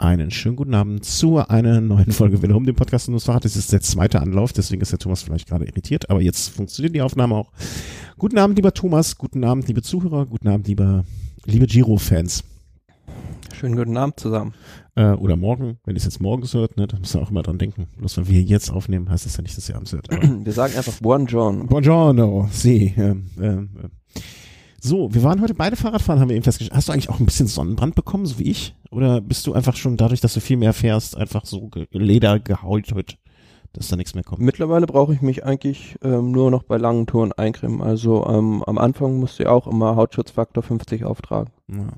Einen 0.00 0.30
schönen 0.30 0.54
guten 0.54 0.74
Abend 0.74 1.04
zu 1.04 1.38
einer 1.38 1.80
neuen 1.80 2.12
Folge 2.12 2.40
Willem, 2.40 2.64
dem 2.64 2.76
Podcast 2.76 3.08
News 3.08 3.24
Fahrrad. 3.24 3.44
Das 3.44 3.56
ist 3.56 3.72
der 3.72 3.80
zweite 3.80 4.20
Anlauf, 4.20 4.52
deswegen 4.52 4.80
ist 4.80 4.92
der 4.92 5.00
Thomas 5.00 5.24
vielleicht 5.24 5.48
gerade 5.48 5.64
irritiert, 5.64 6.08
aber 6.08 6.20
jetzt 6.20 6.50
funktioniert 6.50 6.94
die 6.94 7.02
Aufnahme 7.02 7.34
auch. 7.34 7.50
Guten 8.16 8.38
Abend, 8.38 8.54
lieber 8.54 8.72
Thomas, 8.72 9.18
guten 9.18 9.42
Abend, 9.42 9.66
liebe 9.66 9.82
Zuhörer, 9.82 10.26
guten 10.26 10.46
Abend, 10.46 10.68
lieber, 10.68 11.04
liebe 11.46 11.66
Giro-Fans. 11.66 12.44
Schönen 13.52 13.74
guten 13.74 13.96
Abend 13.96 14.20
zusammen. 14.20 14.54
Äh, 14.94 15.14
oder 15.14 15.34
morgen, 15.34 15.78
wenn 15.84 15.96
ihr 15.96 15.98
es 15.98 16.04
jetzt 16.04 16.20
morgens 16.20 16.54
hört, 16.54 16.76
ne, 16.76 16.86
da 16.86 16.96
müsst 16.96 17.16
ihr 17.16 17.20
auch 17.20 17.32
immer 17.32 17.42
dran 17.42 17.58
denken. 17.58 17.88
Bloß 17.96 18.18
weil 18.18 18.28
wir 18.28 18.40
jetzt 18.40 18.70
aufnehmen, 18.70 19.10
heißt 19.10 19.26
das 19.26 19.36
ja 19.36 19.42
nicht, 19.42 19.56
dass 19.56 19.68
ihr 19.68 19.74
abends 19.74 19.92
hört. 19.92 20.06
wir 20.44 20.52
sagen 20.52 20.76
einfach 20.76 20.94
Buongiorno. 21.00 21.64
Buongiorno, 21.64 22.48
sie. 22.52 22.94
Ähm, 22.96 23.30
ähm, 23.40 23.70
äh, 23.82 24.20
so, 24.80 25.12
wir 25.12 25.22
waren 25.24 25.40
heute 25.40 25.54
beide 25.54 25.76
Fahrradfahren, 25.76 26.20
haben 26.20 26.28
wir 26.28 26.36
eben 26.36 26.44
festgestellt. 26.44 26.76
Hast 26.76 26.88
du 26.88 26.92
eigentlich 26.92 27.08
auch 27.08 27.18
ein 27.18 27.26
bisschen 27.26 27.48
Sonnenbrand 27.48 27.96
bekommen, 27.96 28.26
so 28.26 28.38
wie 28.38 28.50
ich? 28.50 28.76
Oder 28.90 29.20
bist 29.20 29.46
du 29.46 29.52
einfach 29.52 29.74
schon 29.74 29.96
dadurch, 29.96 30.20
dass 30.20 30.34
du 30.34 30.40
viel 30.40 30.56
mehr 30.56 30.72
fährst, 30.72 31.16
einfach 31.16 31.44
so 31.44 31.70
Leder 31.90 32.38
gehäutet, 32.38 33.18
dass 33.72 33.88
da 33.88 33.96
nichts 33.96 34.14
mehr 34.14 34.22
kommt? 34.22 34.40
Mittlerweile 34.40 34.86
brauche 34.86 35.12
ich 35.12 35.20
mich 35.20 35.44
eigentlich 35.44 35.96
ähm, 36.02 36.30
nur 36.30 36.52
noch 36.52 36.62
bei 36.62 36.76
langen 36.76 37.06
Touren 37.06 37.32
eincremen. 37.32 37.82
Also 37.82 38.24
ähm, 38.28 38.62
am 38.64 38.78
Anfang 38.78 39.18
musste 39.18 39.42
ich 39.42 39.48
auch 39.48 39.66
immer 39.66 39.96
Hautschutzfaktor 39.96 40.62
50 40.62 41.04
auftragen. 41.04 41.50
Ja. 41.68 41.88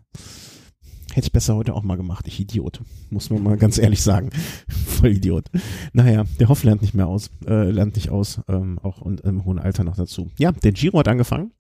Hätte 1.13 1.27
ich 1.27 1.33
besser 1.33 1.57
heute 1.57 1.75
auch 1.75 1.83
mal 1.83 1.97
gemacht. 1.97 2.27
Ich 2.29 2.41
Idiot. 2.41 2.81
Muss 3.11 3.29
man 3.29 3.43
mal 3.43 3.57
ganz 3.59 3.77
ehrlich 3.79 4.01
sagen. 4.03 4.31
Voll 4.69 5.11
Idiot. 5.11 5.47
Naja, 5.93 6.25
der 6.39 6.49
Hoff 6.49 6.63
lernt 6.65 6.81
nicht 6.81 6.95
mehr 6.95 7.09
aus. 7.09 7.31
Äh, 7.47 7.71
lernt 7.71 7.97
nicht 7.97 8.11
aus. 8.11 8.41
Ähm, 8.49 8.79
auch 8.83 9.03
und 9.03 9.21
im 9.21 9.45
hohen 9.45 9.59
Alter 9.59 9.85
noch 9.85 9.97
dazu. 9.97 10.31
Ja, 10.39 10.53
der 10.53 10.73
Giro 10.73 10.99
hat 10.99 11.09
angefangen. 11.09 11.53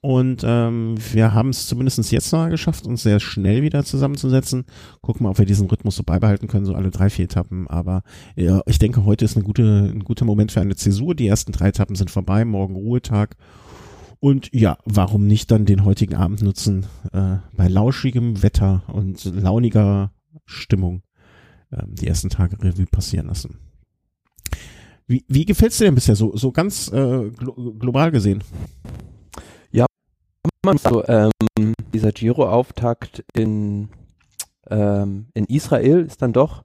Und 0.00 0.42
ähm, 0.44 0.94
wir 1.12 1.34
haben 1.34 1.48
es 1.48 1.66
zumindest 1.66 2.12
jetzt 2.12 2.32
mal 2.32 2.50
geschafft, 2.50 2.86
uns 2.86 3.02
sehr 3.02 3.18
schnell 3.18 3.62
wieder 3.62 3.82
zusammenzusetzen. 3.84 4.64
Gucken 5.00 5.24
mal, 5.24 5.30
ob 5.30 5.38
wir 5.38 5.46
diesen 5.46 5.68
Rhythmus 5.68 5.96
so 5.96 6.04
beibehalten 6.04 6.46
können, 6.46 6.66
so 6.66 6.74
alle 6.74 6.90
drei, 6.90 7.10
vier 7.10 7.24
Etappen. 7.24 7.66
Aber 7.66 8.02
ja, 8.36 8.62
ich 8.66 8.78
denke, 8.78 9.04
heute 9.04 9.24
ist 9.24 9.36
eine 9.36 9.44
gute, 9.44 9.90
ein 9.92 10.04
guter 10.04 10.24
Moment 10.24 10.52
für 10.52 10.60
eine 10.60 10.76
Zäsur. 10.76 11.16
Die 11.16 11.26
ersten 11.26 11.50
drei 11.50 11.68
Etappen 11.68 11.96
sind 11.96 12.12
vorbei, 12.12 12.44
morgen 12.44 12.76
Ruhetag. 12.76 13.36
Und 14.20 14.50
ja, 14.52 14.78
warum 14.84 15.26
nicht 15.26 15.50
dann 15.50 15.64
den 15.64 15.84
heutigen 15.84 16.14
Abend 16.14 16.42
nutzen, 16.42 16.86
äh, 17.12 17.36
bei 17.56 17.68
lauschigem 17.68 18.42
Wetter 18.42 18.82
und 18.88 19.24
launiger 19.24 20.12
Stimmung 20.44 21.02
äh, 21.70 21.82
die 21.88 22.06
ersten 22.06 22.28
Tage 22.28 22.56
Revue 22.62 22.86
passieren 22.86 23.26
lassen. 23.26 23.58
Wie, 25.08 25.24
wie 25.28 25.44
gefällt's 25.44 25.78
dir 25.78 25.84
denn 25.84 25.94
bisher 25.94 26.16
so, 26.16 26.36
so 26.36 26.52
ganz 26.52 26.88
äh, 26.92 27.30
glo 27.30 27.74
global 27.74 28.10
gesehen? 28.10 28.44
So, 30.76 31.04
ähm, 31.06 31.30
dieser 31.94 32.12
Giro-Auftakt 32.12 33.24
in, 33.34 33.88
ähm, 34.68 35.28
in 35.34 35.46
Israel 35.46 36.04
ist 36.04 36.20
dann 36.20 36.32
doch 36.32 36.64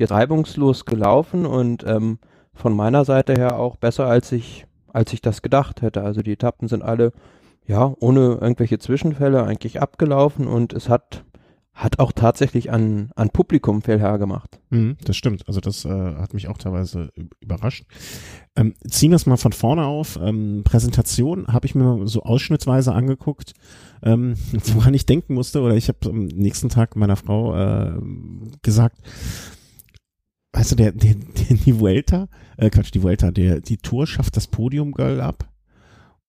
reibungslos 0.00 0.84
gelaufen 0.84 1.44
und 1.46 1.84
ähm, 1.86 2.18
von 2.54 2.74
meiner 2.74 3.04
Seite 3.04 3.34
her 3.34 3.58
auch 3.58 3.76
besser, 3.76 4.06
als 4.06 4.32
ich, 4.32 4.66
als 4.92 5.12
ich 5.12 5.20
das 5.20 5.42
gedacht 5.42 5.82
hätte. 5.82 6.02
Also 6.02 6.22
die 6.22 6.32
Etappen 6.32 6.68
sind 6.68 6.82
alle, 6.82 7.12
ja, 7.66 7.94
ohne 8.00 8.38
irgendwelche 8.40 8.78
Zwischenfälle 8.78 9.44
eigentlich 9.44 9.82
abgelaufen 9.82 10.46
und 10.46 10.72
es 10.72 10.88
hat 10.88 11.24
hat 11.76 11.98
auch 11.98 12.10
tatsächlich 12.10 12.72
an, 12.72 13.10
an 13.16 13.28
Publikum 13.28 13.82
viel 13.82 14.00
hergemacht. 14.00 14.58
Mhm, 14.70 14.96
das 15.04 15.14
stimmt. 15.14 15.46
Also 15.46 15.60
das 15.60 15.84
äh, 15.84 15.88
hat 15.90 16.32
mich 16.32 16.48
auch 16.48 16.56
teilweise 16.56 17.10
überrascht. 17.38 17.84
Ähm, 18.56 18.74
ziehen 18.88 19.10
wir 19.10 19.16
es 19.16 19.26
mal 19.26 19.36
von 19.36 19.52
vorne 19.52 19.84
auf. 19.84 20.18
Ähm, 20.20 20.62
Präsentation 20.64 21.48
habe 21.48 21.66
ich 21.66 21.74
mir 21.74 22.06
so 22.08 22.22
ausschnittsweise 22.22 22.94
angeguckt, 22.94 23.52
ähm, 24.02 24.36
woran 24.74 24.94
ich 24.94 25.04
denken 25.04 25.34
musste. 25.34 25.60
Oder 25.60 25.76
ich 25.76 25.88
habe 25.88 26.08
am 26.08 26.24
nächsten 26.24 26.70
Tag 26.70 26.96
meiner 26.96 27.16
Frau 27.16 27.54
äh, 27.54 28.00
gesagt, 28.62 28.96
weißt 30.54 30.72
du, 30.72 30.76
der, 30.76 30.92
der, 30.92 31.14
der 31.14 31.56
die 31.58 31.78
Vuelta, 31.78 32.28
äh, 32.56 32.70
Quatsch, 32.70 32.94
die 32.94 33.02
Vuelta, 33.02 33.30
der, 33.30 33.60
die 33.60 33.76
Tour 33.76 34.06
schafft 34.06 34.38
das 34.38 34.46
Podium-Girl 34.46 35.20
ab 35.20 35.46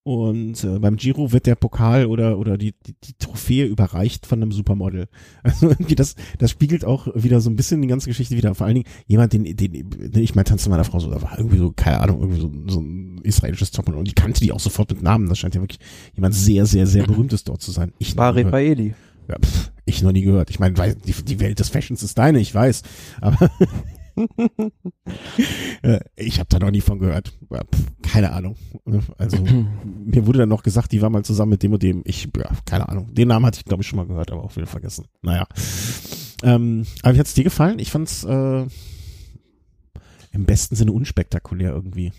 und 0.08 0.64
äh, 0.64 0.78
beim 0.78 0.96
Giro 0.96 1.32
wird 1.32 1.44
der 1.44 1.54
Pokal 1.54 2.06
oder, 2.06 2.38
oder 2.38 2.56
die, 2.56 2.72
die, 2.86 2.94
die 3.04 3.12
Trophäe 3.18 3.66
überreicht 3.66 4.24
von 4.24 4.40
einem 4.40 4.52
Supermodel. 4.52 5.06
Also 5.42 5.68
irgendwie 5.68 5.94
das, 5.94 6.14
das 6.38 6.50
spiegelt 6.50 6.84
auch 6.84 7.08
wieder 7.14 7.42
so 7.42 7.50
ein 7.50 7.56
bisschen 7.56 7.82
die 7.82 7.88
ganze 7.88 8.08
Geschichte 8.08 8.34
wieder. 8.34 8.54
Vor 8.54 8.66
allen 8.66 8.76
Dingen 8.76 8.86
jemand, 9.06 9.34
den, 9.34 9.44
den, 9.44 9.56
den 9.56 10.22
ich 10.22 10.34
mal 10.34 10.44
tanzte 10.44 10.70
meiner 10.70 10.84
Frau 10.84 10.98
so, 10.98 11.10
da 11.10 11.20
war 11.20 11.36
irgendwie 11.36 11.58
so, 11.58 11.72
keine 11.72 12.00
Ahnung, 12.00 12.20
irgendwie 12.20 12.40
so, 12.40 12.50
so 12.68 12.80
ein 12.80 13.20
israelisches 13.22 13.70
Topmodel. 13.70 13.98
Und 13.98 14.08
die 14.08 14.14
kannte 14.14 14.40
die 14.40 14.50
auch 14.50 14.60
sofort 14.60 14.90
mit 14.90 15.02
Namen. 15.02 15.28
Das 15.28 15.38
scheint 15.38 15.54
ja 15.54 15.60
wirklich 15.60 15.80
jemand 16.14 16.34
sehr, 16.34 16.64
sehr, 16.64 16.86
sehr 16.86 17.04
berühmtes 17.04 17.44
dort 17.44 17.60
zu 17.60 17.70
sein. 17.70 17.92
Ich 17.98 18.16
Bari 18.16 18.44
Baeli. 18.44 18.94
Ja, 19.28 19.36
pff, 19.38 19.70
ich 19.84 20.02
noch 20.02 20.12
nie 20.12 20.22
gehört. 20.22 20.48
Ich 20.48 20.58
meine, 20.58 20.74
die, 21.06 21.12
die 21.12 21.40
Welt 21.40 21.58
des 21.58 21.68
Fashions 21.68 22.02
ist 22.02 22.16
deine, 22.16 22.40
ich 22.40 22.54
weiß. 22.54 22.82
Aber 23.20 23.50
ich 26.16 26.38
habe 26.38 26.48
da 26.48 26.58
noch 26.58 26.70
nie 26.70 26.80
von 26.80 26.98
gehört. 26.98 27.32
Keine 28.02 28.32
Ahnung. 28.32 28.56
Also 29.16 29.38
mir 30.04 30.26
wurde 30.26 30.40
dann 30.40 30.48
noch 30.48 30.62
gesagt, 30.62 30.92
die 30.92 31.02
war 31.02 31.10
mal 31.10 31.24
zusammen 31.24 31.50
mit 31.50 31.62
dem 31.62 31.72
und 31.72 31.82
dem. 31.82 32.02
Ich, 32.04 32.28
ja, 32.36 32.50
keine 32.64 32.88
Ahnung. 32.88 33.14
Den 33.14 33.28
Namen 33.28 33.46
hatte 33.46 33.58
ich, 33.58 33.64
glaube 33.64 33.82
ich, 33.82 33.88
schon 33.88 33.98
mal 33.98 34.06
gehört, 34.06 34.32
aber 34.32 34.42
auch 34.42 34.56
wieder 34.56 34.66
vergessen. 34.66 35.06
Naja. 35.22 35.46
Ähm, 36.42 36.86
aber 37.02 37.14
wie 37.14 37.20
hat's 37.20 37.34
dir 37.34 37.44
gefallen? 37.44 37.78
Ich 37.78 37.90
fand's 37.90 38.24
äh, 38.24 38.66
im 40.32 40.44
besten 40.44 40.76
Sinne 40.76 40.92
unspektakulär 40.92 41.72
irgendwie. 41.72 42.12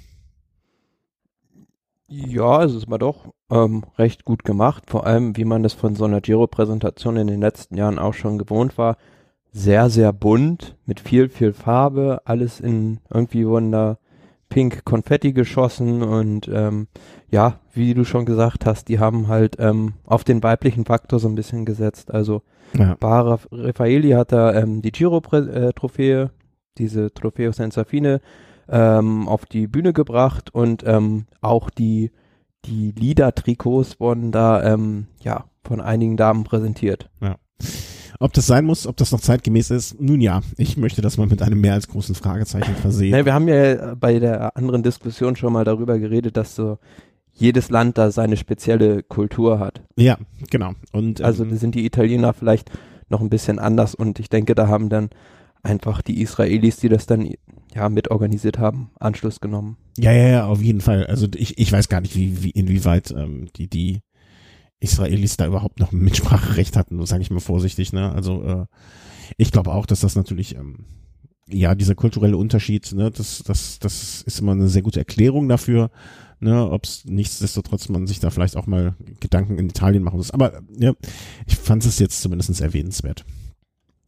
Ja, 2.07 2.63
es 2.63 2.73
ist 2.73 2.89
mal 2.89 2.97
doch 2.97 3.33
ähm, 3.51 3.83
recht 3.97 4.25
gut 4.25 4.43
gemacht. 4.43 4.85
Vor 4.87 5.05
allem, 5.05 5.37
wie 5.37 5.45
man 5.45 5.61
das 5.63 5.73
von 5.73 5.95
so 5.95 6.05
einer 6.05 6.21
Giro-Präsentation 6.21 7.17
in 7.17 7.27
den 7.27 7.39
letzten 7.39 7.77
Jahren 7.77 7.99
auch 7.99 8.15
schon 8.15 8.37
gewohnt 8.39 8.77
war 8.77 8.97
sehr, 9.51 9.89
sehr 9.89 10.13
bunt, 10.13 10.75
mit 10.85 10.99
viel, 10.99 11.29
viel 11.29 11.53
Farbe, 11.53 12.21
alles 12.25 12.59
in 12.59 12.99
irgendwie 13.09 13.47
wurden 13.47 13.71
da 13.71 13.97
pink 14.49 14.83
Konfetti 14.83 15.31
geschossen 15.33 16.01
und 16.01 16.49
ähm, 16.51 16.87
ja, 17.29 17.59
wie 17.73 17.93
du 17.93 18.03
schon 18.03 18.25
gesagt 18.25 18.65
hast, 18.65 18.89
die 18.89 18.99
haben 18.99 19.27
halt 19.27 19.57
ähm, 19.59 19.93
auf 20.05 20.23
den 20.23 20.41
weiblichen 20.41 20.85
Faktor 20.85 21.19
so 21.19 21.27
ein 21.27 21.35
bisschen 21.35 21.65
gesetzt. 21.65 22.11
Also 22.11 22.41
ja. 22.77 22.95
Bar 22.99 23.39
Raffaeli 23.51 24.11
hat 24.11 24.31
da 24.31 24.53
ähm, 24.53 24.81
die 24.81 24.91
Giro-Trophäe, 24.91 26.23
äh, 26.23 26.29
diese 26.77 27.13
Trofeo 27.13 27.51
Senza 27.51 27.83
Fine, 27.83 28.21
ähm, 28.67 29.27
auf 29.27 29.45
die 29.45 29.67
Bühne 29.67 29.93
gebracht 29.93 30.53
und 30.53 30.83
ähm, 30.85 31.25
auch 31.41 31.69
die, 31.69 32.11
die 32.65 32.91
Lieder-Trikots 32.91 33.99
wurden 33.99 34.31
da 34.31 34.63
ähm, 34.63 35.07
ja 35.23 35.45
von 35.63 35.81
einigen 35.81 36.17
Damen 36.17 36.43
präsentiert. 36.43 37.09
Ja. 37.21 37.35
Ob 38.21 38.33
das 38.33 38.47
sein 38.47 38.65
muss, 38.65 38.85
ob 38.85 38.97
das 38.97 39.13
noch 39.13 39.21
zeitgemäß 39.21 39.71
ist, 39.71 39.99
nun 40.01 40.19
ja, 40.19 40.41
ich 40.57 40.75
möchte 40.75 41.01
das 41.01 41.17
mal 41.17 41.27
mit 41.27 41.41
einem 41.41 41.61
mehr 41.61 41.73
als 41.73 41.87
großen 41.87 42.15
Fragezeichen 42.15 42.75
versehen. 42.75 43.13
Ja, 43.13 43.25
wir 43.25 43.33
haben 43.33 43.47
ja 43.47 43.95
bei 43.95 44.19
der 44.19 44.57
anderen 44.57 44.83
Diskussion 44.83 45.37
schon 45.37 45.53
mal 45.53 45.63
darüber 45.63 45.97
geredet, 45.99 46.35
dass 46.35 46.53
so 46.53 46.79
jedes 47.31 47.69
Land 47.69 47.97
da 47.97 48.11
seine 48.11 48.35
spezielle 48.35 49.03
Kultur 49.03 49.59
hat. 49.59 49.81
Ja, 49.95 50.17
genau. 50.49 50.73
Und 50.91 51.21
also 51.21 51.43
ähm, 51.43 51.55
sind 51.55 51.75
die 51.75 51.85
Italiener 51.85 52.33
vielleicht 52.33 52.69
noch 53.07 53.21
ein 53.21 53.29
bisschen 53.29 53.57
anders 53.57 53.95
und 53.95 54.19
ich 54.19 54.29
denke, 54.29 54.53
da 54.53 54.67
haben 54.67 54.89
dann 54.89 55.09
einfach 55.63 56.01
die 56.01 56.21
Israelis, 56.21 56.77
die 56.77 56.89
das 56.89 57.05
dann 57.05 57.33
ja 57.73 57.87
mit 57.87 58.11
organisiert 58.11 58.59
haben, 58.59 58.91
Anschluss 58.99 59.39
genommen. 59.39 59.77
Ja, 59.97 60.11
ja, 60.11 60.27
ja, 60.27 60.45
auf 60.45 60.61
jeden 60.61 60.81
Fall. 60.81 61.05
Also 61.05 61.27
ich, 61.35 61.57
ich 61.57 61.71
weiß 61.71 61.87
gar 61.87 62.01
nicht, 62.01 62.15
wie, 62.15 62.43
wie 62.43 62.49
inwieweit 62.49 63.11
ähm, 63.11 63.47
die 63.55 63.69
die 63.69 64.01
Israelis 64.79 65.37
da 65.37 65.45
überhaupt 65.45 65.79
noch 65.79 65.91
ein 65.91 65.99
Mitspracherecht 65.99 66.75
hatten, 66.75 67.05
sage 67.05 67.21
ich 67.21 67.31
mal 67.31 67.39
vorsichtig. 67.39 67.93
Ne? 67.93 68.11
Also 68.11 68.43
äh, 68.43 68.65
ich 69.37 69.51
glaube 69.51 69.73
auch, 69.73 69.85
dass 69.85 69.99
das 69.99 70.15
natürlich 70.15 70.55
ähm, 70.55 70.85
ja 71.49 71.75
dieser 71.75 71.95
kulturelle 71.95 72.37
Unterschied, 72.37 72.93
ne, 72.93 73.11
das 73.11 73.43
das 73.43 73.79
das 73.79 74.21
ist 74.21 74.39
immer 74.39 74.53
eine 74.53 74.67
sehr 74.67 74.81
gute 74.81 74.99
Erklärung 74.99 75.49
dafür, 75.49 75.91
ne, 76.39 76.69
ob 76.69 76.85
es 76.85 77.05
nichtsdestotrotz 77.05 77.89
man 77.89 78.07
sich 78.07 78.19
da 78.19 78.29
vielleicht 78.29 78.55
auch 78.55 78.67
mal 78.67 78.95
Gedanken 79.19 79.57
in 79.57 79.69
Italien 79.69 80.03
machen 80.03 80.17
muss. 80.17 80.31
Aber 80.31 80.61
ja, 80.77 80.93
ich 81.47 81.55
fand 81.55 81.85
es 81.85 81.99
jetzt 81.99 82.21
zumindest 82.21 82.61
erwähnenswert. 82.61 83.25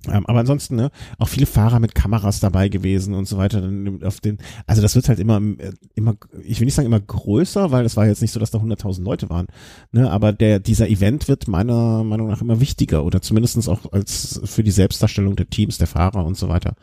Ähm, 0.09 0.25
aber 0.25 0.39
ansonsten, 0.39 0.75
ne, 0.75 0.91
auch 1.19 1.27
viele 1.27 1.45
Fahrer 1.45 1.79
mit 1.79 1.93
Kameras 1.93 2.39
dabei 2.39 2.69
gewesen 2.69 3.13
und 3.13 3.27
so 3.27 3.37
weiter. 3.37 3.69
Auf 4.03 4.19
den, 4.19 4.39
also 4.65 4.81
das 4.81 4.95
wird 4.95 5.09
halt 5.09 5.19
immer, 5.19 5.37
äh, 5.37 5.73
immer, 5.93 6.15
ich 6.43 6.59
will 6.59 6.65
nicht 6.65 6.73
sagen 6.73 6.87
immer 6.87 6.99
größer, 6.99 7.71
weil 7.71 7.85
es 7.85 7.97
war 7.97 8.07
jetzt 8.07 8.21
nicht 8.21 8.31
so, 8.31 8.39
dass 8.39 8.51
da 8.51 8.57
100.000 8.57 9.03
Leute 9.03 9.29
waren. 9.29 9.47
Ne, 9.91 10.09
aber 10.09 10.33
der, 10.33 10.59
dieser 10.59 10.89
Event 10.89 11.27
wird 11.27 11.47
meiner 11.47 12.03
Meinung 12.03 12.27
nach 12.27 12.41
immer 12.41 12.59
wichtiger 12.59 13.05
oder 13.05 13.21
zumindestens 13.21 13.67
auch 13.67 13.91
als 13.91 14.41
für 14.43 14.63
die 14.63 14.71
Selbstdarstellung 14.71 15.35
der 15.35 15.49
Teams, 15.49 15.77
der 15.77 15.87
Fahrer 15.87 16.25
und 16.25 16.37
so 16.37 16.49
weiter 16.49 16.75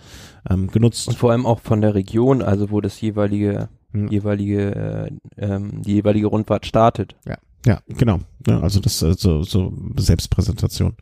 ähm, 0.48 0.68
genutzt. 0.68 1.08
Und 1.08 1.16
vor 1.18 1.32
allem 1.32 1.46
auch 1.46 1.60
von 1.60 1.80
der 1.80 1.94
Region, 1.94 2.42
also 2.42 2.70
wo 2.70 2.80
das 2.80 3.00
jeweilige, 3.00 3.68
hm. 3.92 4.08
jeweilige, 4.08 5.10
äh, 5.38 5.44
ähm, 5.44 5.82
die 5.82 5.94
jeweilige 5.94 6.28
Rundfahrt 6.28 6.66
startet. 6.66 7.16
Ja, 7.26 7.38
ja, 7.66 7.80
genau. 7.88 8.20
Ja, 8.46 8.60
also 8.60 8.80
das 8.80 9.02
äh, 9.02 9.14
so, 9.16 9.42
so 9.42 9.72
Selbstpräsentation. 9.96 10.94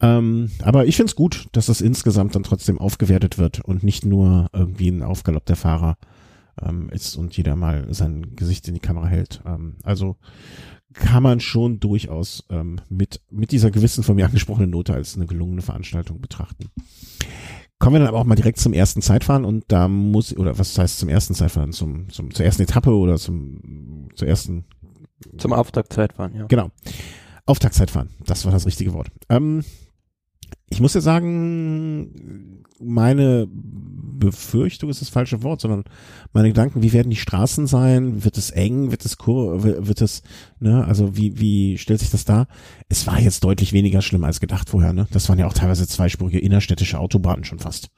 Ähm, 0.00 0.50
aber 0.62 0.86
ich 0.86 0.96
finde 0.96 1.10
es 1.10 1.16
gut, 1.16 1.48
dass 1.52 1.66
das 1.66 1.80
insgesamt 1.80 2.34
dann 2.34 2.42
trotzdem 2.42 2.78
aufgewertet 2.78 3.38
wird 3.38 3.60
und 3.60 3.82
nicht 3.82 4.04
nur 4.04 4.48
irgendwie 4.52 4.88
ein 4.88 5.02
Aufgalopp 5.02 5.46
der 5.46 5.56
Fahrer 5.56 5.96
ähm, 6.60 6.90
ist 6.90 7.16
und 7.16 7.36
jeder 7.36 7.56
mal 7.56 7.92
sein 7.92 8.36
Gesicht 8.36 8.68
in 8.68 8.74
die 8.74 8.80
Kamera 8.80 9.06
hält. 9.06 9.42
Ähm, 9.46 9.76
also 9.82 10.16
kann 10.92 11.22
man 11.22 11.40
schon 11.40 11.78
durchaus 11.80 12.44
ähm, 12.50 12.80
mit, 12.88 13.20
mit 13.30 13.52
dieser 13.52 13.70
gewissen 13.70 14.02
von 14.02 14.16
mir 14.16 14.26
angesprochenen 14.26 14.70
Note 14.70 14.94
als 14.94 15.16
eine 15.16 15.26
gelungene 15.26 15.62
Veranstaltung 15.62 16.20
betrachten. 16.20 16.70
Kommen 17.78 17.96
wir 17.96 17.98
dann 17.98 18.08
aber 18.08 18.18
auch 18.18 18.24
mal 18.24 18.36
direkt 18.36 18.58
zum 18.58 18.72
ersten 18.72 19.02
Zeitfahren 19.02 19.44
und 19.44 19.64
da 19.68 19.88
muss, 19.88 20.34
oder 20.34 20.58
was 20.58 20.78
heißt 20.78 20.98
zum 20.98 21.10
ersten 21.10 21.34
Zeitfahren, 21.34 21.72
zum, 21.72 22.08
zum, 22.08 22.32
zur 22.32 22.46
ersten 22.46 22.62
Etappe 22.62 22.90
oder 22.90 23.18
zum, 23.18 24.08
zur 24.14 24.26
ersten. 24.26 24.64
Zum 25.36 25.52
Auftaktzeitfahren, 25.52 26.34
ja. 26.34 26.46
Genau. 26.46 26.70
Auftaktzeitfahren, 27.44 28.10
das 28.24 28.44
war 28.46 28.52
das 28.52 28.66
richtige 28.66 28.94
Wort. 28.94 29.10
Ähm, 29.28 29.62
ich 30.68 30.80
muss 30.80 30.94
ja 30.94 31.00
sagen, 31.00 32.64
meine 32.80 33.48
Befürchtung 33.50 34.90
ist 34.90 35.00
das 35.00 35.08
falsche 35.08 35.42
Wort, 35.42 35.60
sondern 35.60 35.84
meine 36.32 36.48
Gedanken, 36.48 36.82
wie 36.82 36.92
werden 36.92 37.10
die 37.10 37.16
Straßen 37.16 37.66
sein? 37.66 38.24
Wird 38.24 38.38
es 38.38 38.50
eng? 38.50 38.90
Wird 38.90 39.04
es 39.04 39.18
kur 39.18 39.62
wird 39.62 40.00
es, 40.00 40.22
ne, 40.58 40.84
also 40.86 41.16
wie, 41.16 41.38
wie 41.38 41.78
stellt 41.78 42.00
sich 42.00 42.10
das 42.10 42.24
dar? 42.24 42.46
Es 42.88 43.06
war 43.06 43.20
jetzt 43.20 43.44
deutlich 43.44 43.72
weniger 43.72 44.02
schlimm 44.02 44.24
als 44.24 44.40
gedacht 44.40 44.70
vorher, 44.70 44.92
ne? 44.92 45.06
Das 45.12 45.28
waren 45.28 45.38
ja 45.38 45.46
auch 45.46 45.52
teilweise 45.52 45.86
zweispurige 45.86 46.38
innerstädtische 46.38 46.98
Autobahnen 46.98 47.44
schon 47.44 47.58
fast. 47.58 47.90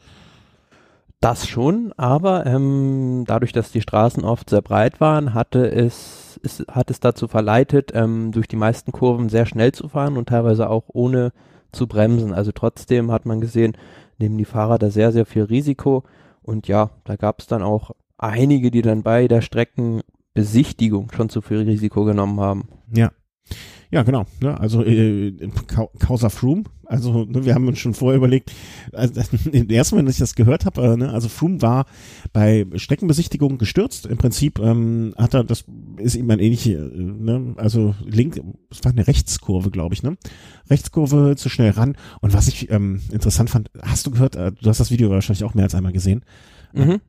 Das 1.21 1.49
schon, 1.49 1.93
aber 1.97 2.47
ähm, 2.47 3.25
dadurch, 3.27 3.53
dass 3.53 3.73
die 3.73 3.81
Straßen 3.81 4.23
oft 4.23 4.51
sehr 4.51 4.63
breit 4.63 5.01
waren, 5.01 5.35
hatte 5.35 5.69
es, 5.69 6.39
es 6.45 6.65
hat 6.71 6.91
es 6.91 7.01
dazu 7.01 7.27
verleitet, 7.27 7.91
ähm, 7.93 8.31
durch 8.31 8.47
die 8.47 8.57
meisten 8.57 8.93
Kurven 8.93 9.29
sehr 9.29 9.45
schnell 9.45 9.73
zu 9.73 9.89
fahren 9.89 10.17
und 10.17 10.29
teilweise 10.29 10.71
auch 10.71 10.85
ohne 10.89 11.33
zu 11.73 11.87
bremsen. 11.87 12.33
Also 12.33 12.53
trotzdem 12.53 13.11
hat 13.11 13.27
man 13.27 13.41
gesehen, 13.41 13.77
nehmen 14.19 14.39
die 14.39 14.45
Fahrer 14.45 14.79
da 14.79 14.91
sehr, 14.91 15.13
sehr 15.13 15.27
viel 15.27 15.45
Risiko. 15.45 16.05
Und 16.43 16.69
ja, 16.69 16.91
da 17.05 17.17
gab 17.17 17.41
es 17.41 17.47
dann 17.47 17.63
auch 17.63 17.93
einige, 18.17 18.71
die 18.71 18.83
dann 18.83 19.03
bei 19.03 19.29
der 19.29 19.43
Streckenbesichtigung 19.43 21.13
schon 21.13 21.29
zu 21.29 21.41
viel 21.41 21.59
Risiko 21.59 22.05
genommen 22.05 22.41
haben. 22.41 22.69
Ja. 22.93 23.13
Ja, 23.91 24.03
genau. 24.03 24.27
Ne? 24.41 24.59
Also 24.59 24.85
äh, 24.85 25.33
Causa 25.99 26.29
Froome, 26.29 26.65
also 26.85 27.25
ne, 27.25 27.47
wir 27.47 27.55
haben 27.55 27.67
uns 27.69 27.79
schon 27.79 27.95
vorher 27.95 28.19
überlegt, 28.19 28.53
also, 28.93 29.21
im 29.53 29.71
ersten 29.71 29.95
Moment, 29.95 30.09
als 30.09 30.17
ich 30.17 30.21
das 30.21 30.35
gehört 30.35 30.67
habe, 30.67 30.83
äh, 30.83 30.97
ne, 30.97 31.11
also 31.11 31.29
Froome 31.29 31.63
war 31.63 31.87
bei 32.35 32.67
Streckenbesichtigung 32.75 33.57
gestürzt. 33.57 34.05
Im 34.05 34.19
Prinzip 34.19 34.59
ähm, 34.59 35.15
hat 35.17 35.33
er, 35.33 35.43
das 35.43 35.65
ist 35.97 36.17
ihm 36.17 36.31
ein 36.31 36.39
ähnlich, 36.39 36.69
äh, 36.69 36.77
ne, 36.77 37.55
also 37.57 37.95
link, 38.05 38.43
es 38.71 38.85
war 38.85 38.93
eine 38.93 39.07
Rechtskurve, 39.07 39.71
glaube 39.71 39.95
ich, 39.95 40.03
ne? 40.03 40.19
Rechtskurve 40.69 41.37
zu 41.37 41.49
schnell 41.49 41.71
ran. 41.71 41.97
Und 42.21 42.35
was 42.35 42.49
ich 42.49 42.71
ähm, 42.71 43.01
interessant 43.11 43.49
fand, 43.49 43.71
hast 43.81 44.07
du 44.07 44.11
gehört, 44.11 44.37
äh, 44.37 44.53
du 44.53 44.69
hast 44.69 44.81
das 44.81 44.91
Video 44.91 45.09
wahrscheinlich 45.09 45.45
auch 45.45 45.55
mehr 45.55 45.65
als 45.65 45.75
einmal 45.75 45.93
gesehen, 45.93 46.25
mhm. 46.75 47.01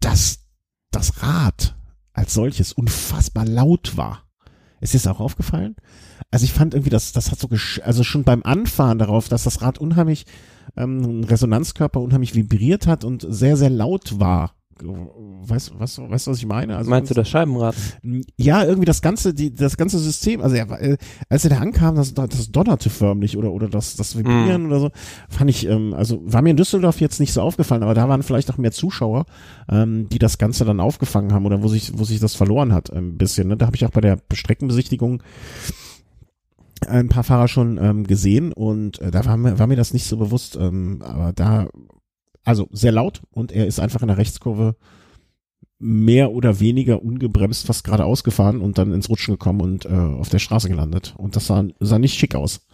dass 0.00 0.40
das 0.90 1.22
Rad 1.22 1.76
als 2.12 2.34
solches 2.34 2.72
unfassbar 2.74 3.46
laut 3.46 3.96
war. 3.96 4.25
Ist 4.80 4.94
dir 4.94 4.98
das 4.98 5.06
auch 5.06 5.20
aufgefallen? 5.20 5.76
Also 6.30 6.44
ich 6.44 6.52
fand 6.52 6.74
irgendwie, 6.74 6.90
das, 6.90 7.12
das 7.12 7.30
hat 7.30 7.38
so, 7.38 7.48
also 7.82 8.04
schon 8.04 8.24
beim 8.24 8.42
Anfahren 8.42 8.98
darauf, 8.98 9.28
dass 9.28 9.44
das 9.44 9.62
Rad 9.62 9.78
unheimlich, 9.78 10.26
ähm, 10.76 11.24
Resonanzkörper 11.24 12.00
unheimlich 12.00 12.34
vibriert 12.34 12.86
hat 12.86 13.04
und 13.04 13.26
sehr, 13.28 13.56
sehr 13.56 13.70
laut 13.70 14.20
war. 14.20 14.54
Weißt 14.78 15.70
du, 15.70 15.80
was, 15.80 15.98
weißt, 15.98 16.26
was 16.26 16.38
ich 16.38 16.46
meine? 16.46 16.76
Also, 16.76 16.90
Meinst 16.90 17.10
du 17.10 17.14
das 17.14 17.28
Scheibenrad? 17.28 17.74
Ja, 18.36 18.62
irgendwie 18.62 18.84
das 18.84 19.00
ganze, 19.00 19.32
die, 19.32 19.54
das 19.54 19.78
ganze 19.78 19.98
System, 19.98 20.42
also 20.42 20.54
er, 20.54 20.70
äh, 20.80 20.96
als 21.30 21.44
er 21.44 21.50
da 21.50 21.58
ankam, 21.58 21.96
das, 21.96 22.12
das 22.12 22.50
donnerte 22.50 22.90
förmlich 22.90 23.38
oder, 23.38 23.52
oder 23.52 23.68
das, 23.68 23.96
das 23.96 24.18
Vibrieren 24.18 24.64
mm. 24.64 24.66
oder 24.66 24.80
so, 24.80 24.90
fand 25.30 25.48
ich, 25.48 25.66
ähm, 25.66 25.94
also 25.94 26.20
war 26.24 26.42
mir 26.42 26.50
in 26.50 26.58
Düsseldorf 26.58 27.00
jetzt 27.00 27.20
nicht 27.20 27.32
so 27.32 27.40
aufgefallen, 27.40 27.82
aber 27.82 27.94
da 27.94 28.08
waren 28.10 28.22
vielleicht 28.22 28.50
auch 28.50 28.58
mehr 28.58 28.72
Zuschauer, 28.72 29.24
ähm, 29.70 30.10
die 30.10 30.18
das 30.18 30.36
Ganze 30.36 30.66
dann 30.66 30.80
aufgefangen 30.80 31.32
haben 31.32 31.46
oder 31.46 31.62
wo 31.62 31.68
sich, 31.68 31.92
wo 31.96 32.04
sich 32.04 32.20
das 32.20 32.34
verloren 32.34 32.74
hat, 32.74 32.92
ein 32.92 33.16
bisschen. 33.16 33.48
Ne? 33.48 33.56
Da 33.56 33.66
habe 33.66 33.76
ich 33.76 33.86
auch 33.86 33.90
bei 33.90 34.02
der 34.02 34.18
Streckenbesichtigung 34.32 35.22
ein 36.86 37.08
paar 37.08 37.24
Fahrer 37.24 37.48
schon 37.48 37.78
ähm, 37.78 38.06
gesehen 38.06 38.52
und 38.52 39.00
äh, 39.00 39.10
da 39.10 39.24
war 39.24 39.38
mir, 39.38 39.58
war 39.58 39.66
mir 39.66 39.76
das 39.76 39.94
nicht 39.94 40.06
so 40.06 40.18
bewusst, 40.18 40.56
ähm, 40.60 41.00
aber 41.02 41.32
da 41.32 41.68
also 42.46 42.68
sehr 42.70 42.92
laut 42.92 43.22
und 43.30 43.52
er 43.52 43.66
ist 43.66 43.80
einfach 43.80 44.02
in 44.02 44.08
der 44.08 44.18
Rechtskurve 44.18 44.76
mehr 45.78 46.32
oder 46.32 46.60
weniger 46.60 47.02
ungebremst 47.02 47.66
fast 47.66 47.84
geradeaus 47.84 48.24
gefahren 48.24 48.62
und 48.62 48.78
dann 48.78 48.94
ins 48.94 49.10
Rutschen 49.10 49.34
gekommen 49.34 49.60
und 49.60 49.84
äh, 49.84 49.90
auf 49.90 50.30
der 50.30 50.38
Straße 50.38 50.68
gelandet. 50.68 51.14
Und 51.18 51.36
das 51.36 51.48
sah, 51.48 51.64
sah 51.80 51.98
nicht 51.98 52.18
schick 52.18 52.34
aus. 52.34 52.66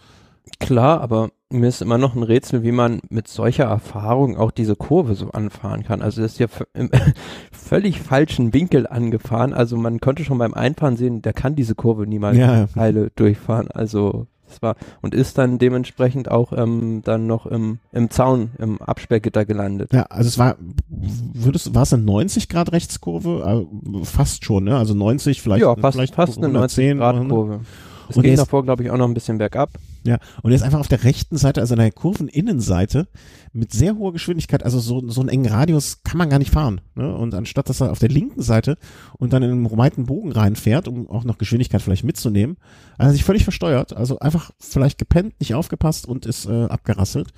Klar, 0.59 1.01
aber 1.01 1.31
mir 1.49 1.67
ist 1.67 1.81
immer 1.81 1.97
noch 1.97 2.15
ein 2.15 2.23
Rätsel, 2.23 2.63
wie 2.63 2.71
man 2.71 3.01
mit 3.09 3.27
solcher 3.27 3.65
Erfahrung 3.65 4.37
auch 4.37 4.51
diese 4.51 4.75
Kurve 4.75 5.15
so 5.15 5.31
anfahren 5.31 5.83
kann. 5.83 6.01
Also 6.01 6.21
das 6.21 6.33
ist 6.33 6.39
ja 6.39 6.47
im 6.73 6.89
völlig 7.51 7.99
falschen 7.99 8.53
Winkel 8.53 8.87
angefahren. 8.87 9.53
Also 9.53 9.75
man 9.75 9.99
konnte 9.99 10.23
schon 10.23 10.37
beim 10.37 10.53
Einfahren 10.53 10.97
sehen, 10.97 11.21
der 11.21 11.33
kann 11.33 11.55
diese 11.55 11.75
Kurve 11.75 12.07
niemals 12.07 12.37
ja. 12.37 12.67
heile 12.75 13.09
durchfahren. 13.15 13.69
Also 13.71 14.27
das 14.53 14.61
war 14.61 14.75
und 15.01 15.13
ist 15.13 15.37
dann 15.37 15.59
dementsprechend 15.59 16.29
auch 16.29 16.53
ähm, 16.53 17.01
dann 17.03 17.27
noch 17.27 17.45
im, 17.45 17.79
im 17.91 18.09
Zaun, 18.09 18.51
im 18.57 18.81
Absperrgitter 18.81 19.45
gelandet. 19.45 19.93
Ja, 19.93 20.03
also 20.03 20.27
es 20.27 20.37
war, 20.37 20.55
würdest, 20.89 21.73
war 21.75 21.83
es 21.83 21.93
eine 21.93 22.03
90 22.03 22.49
Grad 22.49 22.71
Rechtskurve? 22.71 23.43
Also 23.45 23.67
fast 24.03 24.45
schon, 24.45 24.65
ne? 24.65 24.77
Also 24.77 24.93
90 24.93 25.41
vielleicht. 25.41 25.61
Ja, 25.61 25.75
fast, 25.75 25.97
vielleicht 25.97 26.15
fast 26.15 26.37
eine 26.37 26.49
90 26.49 26.97
Grad 26.97 27.27
Kurve. 27.27 27.61
Es 28.09 28.17
und 28.17 28.23
geht 28.23 28.37
davor, 28.37 28.63
glaube 28.63 28.83
ich, 28.83 28.91
auch 28.91 28.97
noch 28.97 29.07
ein 29.07 29.13
bisschen 29.13 29.37
bergab. 29.37 29.71
Ja, 30.05 30.17
und 30.41 30.51
er 30.51 30.55
ist 30.55 30.63
einfach 30.63 30.79
auf 30.79 30.87
der 30.87 31.03
rechten 31.03 31.37
Seite, 31.37 31.61
also 31.61 31.75
an 31.75 31.79
der 31.79 31.91
Kurveninnenseite, 31.91 33.07
mit 33.53 33.71
sehr 33.71 33.95
hoher 33.95 34.11
Geschwindigkeit, 34.11 34.63
also 34.63 34.79
so, 34.79 35.07
so 35.09 35.21
einen 35.21 35.29
engen 35.29 35.51
Radius 35.51 36.03
kann 36.03 36.17
man 36.17 36.29
gar 36.29 36.39
nicht 36.39 36.51
fahren. 36.51 36.81
Ne? 36.95 37.15
Und 37.15 37.33
anstatt 37.33 37.69
dass 37.69 37.81
er 37.81 37.91
auf 37.91 37.99
der 37.99 38.09
linken 38.09 38.41
Seite 38.41 38.77
und 39.17 39.31
dann 39.31 39.43
in 39.43 39.51
einen 39.51 39.77
weiten 39.77 40.05
Bogen 40.05 40.31
reinfährt, 40.31 40.87
um 40.87 41.09
auch 41.09 41.23
noch 41.23 41.37
Geschwindigkeit 41.37 41.81
vielleicht 41.81 42.03
mitzunehmen, 42.03 42.57
hat 42.99 43.07
er 43.07 43.13
sich 43.13 43.23
völlig 43.23 43.43
versteuert, 43.43 43.95
also 43.95 44.19
einfach 44.19 44.51
vielleicht 44.59 44.97
gepennt, 44.97 45.39
nicht 45.39 45.55
aufgepasst 45.55 46.05
und 46.05 46.25
ist 46.25 46.45
äh, 46.45 46.65
abgerasselt. 46.65 47.29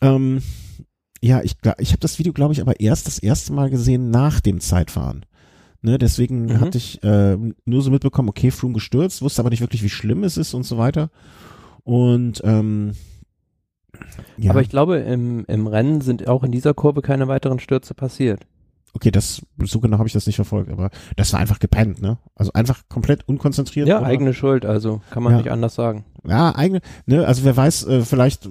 Ähm, 0.00 0.42
ja, 1.20 1.42
ich, 1.42 1.56
ich 1.78 1.90
habe 1.90 2.00
das 2.00 2.18
Video, 2.18 2.32
glaube 2.32 2.54
ich, 2.54 2.60
aber 2.60 2.80
erst 2.80 3.06
das 3.06 3.18
erste 3.18 3.52
Mal 3.52 3.70
gesehen 3.70 4.10
nach 4.10 4.40
dem 4.40 4.60
Zeitfahren. 4.60 5.24
Ne, 5.84 5.98
deswegen 5.98 6.46
mhm. 6.46 6.60
hatte 6.60 6.78
ich 6.78 7.04
äh, 7.04 7.36
nur 7.66 7.82
so 7.82 7.90
mitbekommen, 7.90 8.30
okay, 8.30 8.50
Froome 8.50 8.72
gestürzt, 8.72 9.20
wusste 9.20 9.42
aber 9.42 9.50
nicht 9.50 9.60
wirklich, 9.60 9.82
wie 9.82 9.90
schlimm 9.90 10.24
es 10.24 10.38
ist 10.38 10.54
und 10.54 10.62
so 10.62 10.78
weiter. 10.78 11.10
Und 11.82 12.40
ähm, 12.42 12.92
ja. 14.38 14.50
Aber 14.50 14.62
ich 14.62 14.70
glaube, 14.70 14.96
im, 14.96 15.44
im 15.46 15.66
Rennen 15.66 16.00
sind 16.00 16.26
auch 16.26 16.42
in 16.42 16.52
dieser 16.52 16.72
Kurve 16.72 17.02
keine 17.02 17.28
weiteren 17.28 17.58
Stürze 17.58 17.92
passiert. 17.92 18.46
Okay, 18.94 19.10
das 19.10 19.42
so 19.62 19.78
genau 19.78 19.98
habe 19.98 20.06
ich 20.06 20.14
das 20.14 20.26
nicht 20.26 20.36
verfolgt, 20.36 20.70
aber 20.70 20.88
das 21.16 21.34
war 21.34 21.40
einfach 21.40 21.58
gepennt, 21.58 22.00
ne? 22.00 22.16
Also 22.34 22.54
einfach 22.54 22.80
komplett 22.88 23.28
unkonzentriert. 23.28 23.86
Ja, 23.86 23.98
oder? 23.98 24.06
eigene 24.06 24.32
Schuld, 24.32 24.64
also 24.64 25.02
kann 25.10 25.22
man 25.22 25.32
ja. 25.32 25.38
nicht 25.40 25.50
anders 25.50 25.74
sagen. 25.74 26.06
Ja, 26.26 26.54
eigene, 26.54 26.80
ne, 27.06 27.26
also 27.26 27.44
wer 27.44 27.56
weiß, 27.56 27.86
äh, 27.86 28.00
vielleicht 28.02 28.48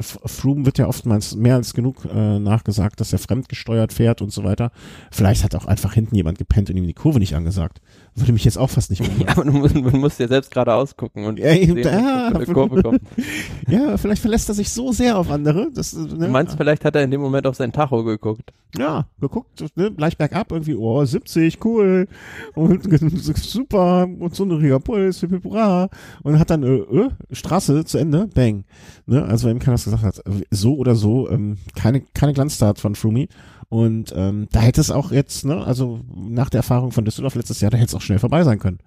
Froome 0.00 0.64
wird 0.64 0.78
ja 0.78 0.86
oftmals 0.86 1.34
mehr 1.34 1.56
als 1.56 1.74
genug 1.74 2.04
äh, 2.04 2.38
nachgesagt, 2.38 3.00
dass 3.00 3.12
er 3.12 3.18
fremdgesteuert 3.18 3.92
fährt 3.92 4.22
und 4.22 4.32
so 4.32 4.44
weiter. 4.44 4.70
Vielleicht 5.10 5.44
hat 5.44 5.54
auch 5.54 5.66
einfach 5.66 5.94
hinten 5.94 6.14
jemand 6.14 6.38
gepennt 6.38 6.70
und 6.70 6.76
ihm 6.76 6.86
die 6.86 6.94
Kurve 6.94 7.18
nicht 7.18 7.34
angesagt. 7.34 7.80
Würde 8.14 8.32
mich 8.32 8.44
jetzt 8.44 8.58
auch 8.58 8.70
fast 8.70 8.90
nicht 8.90 9.00
wundern. 9.06 9.26
Ja, 9.26 9.32
aber 9.32 9.44
du 9.44 9.52
musst, 9.52 9.74
man 9.74 10.00
muss 10.00 10.18
ja 10.18 10.28
selbst 10.28 10.50
gerade 10.50 10.74
ausgucken 10.74 11.24
und 11.24 11.38
ja, 11.38 11.52
sehen, 11.52 11.78
ja, 11.78 12.30
Kurve 12.52 12.82
kommt. 12.82 13.00
ja, 13.68 13.96
vielleicht 13.96 14.22
verlässt 14.22 14.48
er 14.48 14.54
sich 14.54 14.70
so 14.70 14.92
sehr 14.92 15.18
auf 15.18 15.30
andere. 15.30 15.70
Dass, 15.72 15.94
ne? 15.94 16.06
Du 16.08 16.28
meinst, 16.28 16.56
vielleicht 16.56 16.84
hat 16.84 16.94
er 16.94 17.02
in 17.02 17.10
dem 17.10 17.20
Moment 17.20 17.46
auf 17.46 17.56
sein 17.56 17.72
Tacho 17.72 18.04
geguckt. 18.04 18.52
Ja, 18.78 19.06
geguckt, 19.20 19.62
ne, 19.76 19.90
gleich 19.90 20.16
bergab 20.16 20.50
irgendwie, 20.50 20.74
oh, 20.74 21.04
70, 21.04 21.62
cool, 21.62 22.08
und 22.54 22.82
super, 23.36 24.08
und 24.18 24.34
so 24.34 24.44
ein 24.44 24.50
riesiger 24.50 24.80
Puls, 24.80 25.22
und 25.22 26.38
hat 26.38 26.48
dann, 26.48 26.61
äh, 26.62 26.78
äh, 26.78 27.10
Straße 27.30 27.84
zu 27.84 27.98
Ende, 27.98 28.28
bang. 28.34 28.64
Ne? 29.06 29.24
Also, 29.24 29.48
wenn 29.48 29.58
das 29.58 29.84
gesagt 29.84 30.02
hat, 30.02 30.22
so 30.50 30.76
oder 30.76 30.94
so, 30.94 31.28
ähm, 31.28 31.58
keine, 31.76 32.02
keine 32.14 32.32
Glanztat 32.32 32.78
von 32.78 32.94
Frumi. 32.94 33.28
Und 33.68 34.12
ähm, 34.14 34.48
da 34.52 34.60
hätte 34.60 34.82
es 34.82 34.90
auch 34.90 35.12
jetzt, 35.12 35.46
ne, 35.46 35.64
also 35.64 36.00
nach 36.14 36.50
der 36.50 36.58
Erfahrung 36.58 36.92
von 36.92 37.06
Düsseldorf 37.06 37.34
letztes 37.34 37.62
Jahr, 37.62 37.70
da 37.70 37.78
hätte 37.78 37.88
es 37.88 37.94
auch 37.94 38.02
schnell 38.02 38.18
vorbei 38.18 38.44
sein 38.44 38.58
können. 38.58 38.80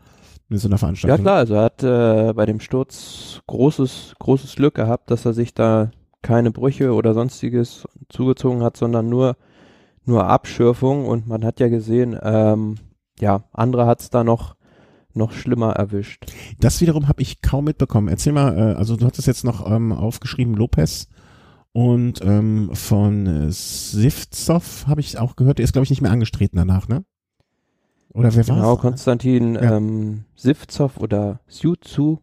Mit 0.48 0.60
so 0.60 0.68
einer 0.68 0.78
Veranstaltung. 0.78 1.18
Ja 1.18 1.24
klar, 1.24 1.38
also 1.38 1.56
er 1.56 1.64
hat 1.64 1.82
äh, 1.82 2.34
bei 2.34 2.46
dem 2.46 2.60
Sturz 2.60 3.42
großes, 3.48 4.14
großes 4.20 4.56
Glück 4.56 4.76
gehabt, 4.76 5.10
dass 5.10 5.26
er 5.26 5.34
sich 5.34 5.56
da 5.56 5.90
keine 6.22 6.52
Brüche 6.52 6.94
oder 6.94 7.16
sonstiges 7.16 7.88
zugezogen 8.10 8.62
hat, 8.62 8.78
sondern 8.78 9.10
nur, 9.10 9.38
nur 10.06 10.28
Abschürfung 10.28 11.08
und 11.08 11.28
man 11.28 11.44
hat 11.44 11.60
ja 11.60 11.68
gesehen, 11.68 12.16
ähm, 12.22 12.76
ja, 13.20 13.44
andere 13.54 13.88
hat 13.88 14.02
es 14.02 14.12
da 14.12 14.24
noch 14.24 14.56
noch 15.16 15.32
schlimmer 15.32 15.74
erwischt. 15.74 16.26
Das 16.60 16.82
wiederum 16.82 17.08
habe 17.08 17.22
ich 17.22 17.42
kaum 17.42 17.66
mitbekommen. 17.66 18.08
Erzähl 18.08 18.34
mal, 18.34 18.58
äh, 18.58 18.76
also 18.76 18.96
du 18.96 19.06
hattest 19.06 19.28
jetzt 19.28 19.44
noch 19.44 19.70
ähm, 19.70 19.92
aufgeschrieben 19.92 20.56
Lopez 20.56 21.08
und 21.76 22.22
ähm, 22.24 22.70
von 22.74 23.28
äh, 23.28 23.52
Sivtsov 23.52 24.86
habe 24.88 25.02
ich 25.02 25.18
auch 25.18 25.36
gehört, 25.36 25.58
der 25.58 25.66
ist, 25.66 25.74
glaube 25.74 25.84
ich, 25.84 25.90
nicht 25.90 26.02
mehr 26.02 26.12
angestreten 26.12 26.58
danach, 26.58 26.88
ne? 26.88 27.04
Oder 28.14 28.34
wer 28.34 28.48
war 28.48 28.56
Genau, 28.56 28.78
Konstantin 28.78 29.56
ja. 29.56 29.76
ähm, 29.76 30.24
Sivtsov 30.36 30.98
oder 30.98 31.42
Siuzu, 31.48 32.22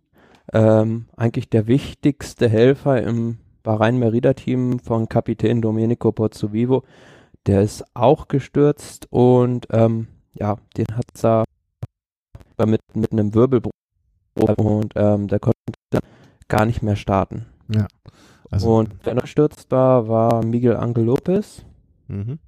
ähm, 0.54 1.04
eigentlich 1.18 1.50
der 1.50 1.66
wichtigste 1.66 2.48
Helfer 2.48 3.02
im 3.02 3.40
Bahrain-Merida-Team 3.62 4.78
von 4.78 5.10
Kapitän 5.10 5.60
Domenico 5.60 6.12
Pozzovivo. 6.12 6.84
Der 7.44 7.60
ist 7.60 7.84
auch 7.92 8.28
gestürzt 8.28 9.06
und 9.10 9.66
ähm, 9.70 10.06
ja, 10.32 10.56
den 10.78 10.86
hat 10.96 11.04
da 11.20 11.44
war 12.62 12.68
mit, 12.68 12.80
mit 12.94 13.12
einem 13.12 13.34
Wirbelbruch 13.34 13.72
und 14.56 14.92
ähm, 14.94 15.28
der 15.28 15.40
konnte 15.40 15.58
dann 15.90 16.02
gar 16.48 16.64
nicht 16.64 16.82
mehr 16.82 16.96
starten. 16.96 17.46
Ja. 17.68 17.86
Also, 18.50 18.76
und 18.76 18.94
wer 19.02 19.14
noch 19.14 19.22
gestürzt 19.22 19.70
war, 19.70 20.08
war 20.08 20.44
Miguel 20.44 20.76
Angel 20.76 21.04
Lopez. 21.04 21.64
Mhm. 22.08 22.38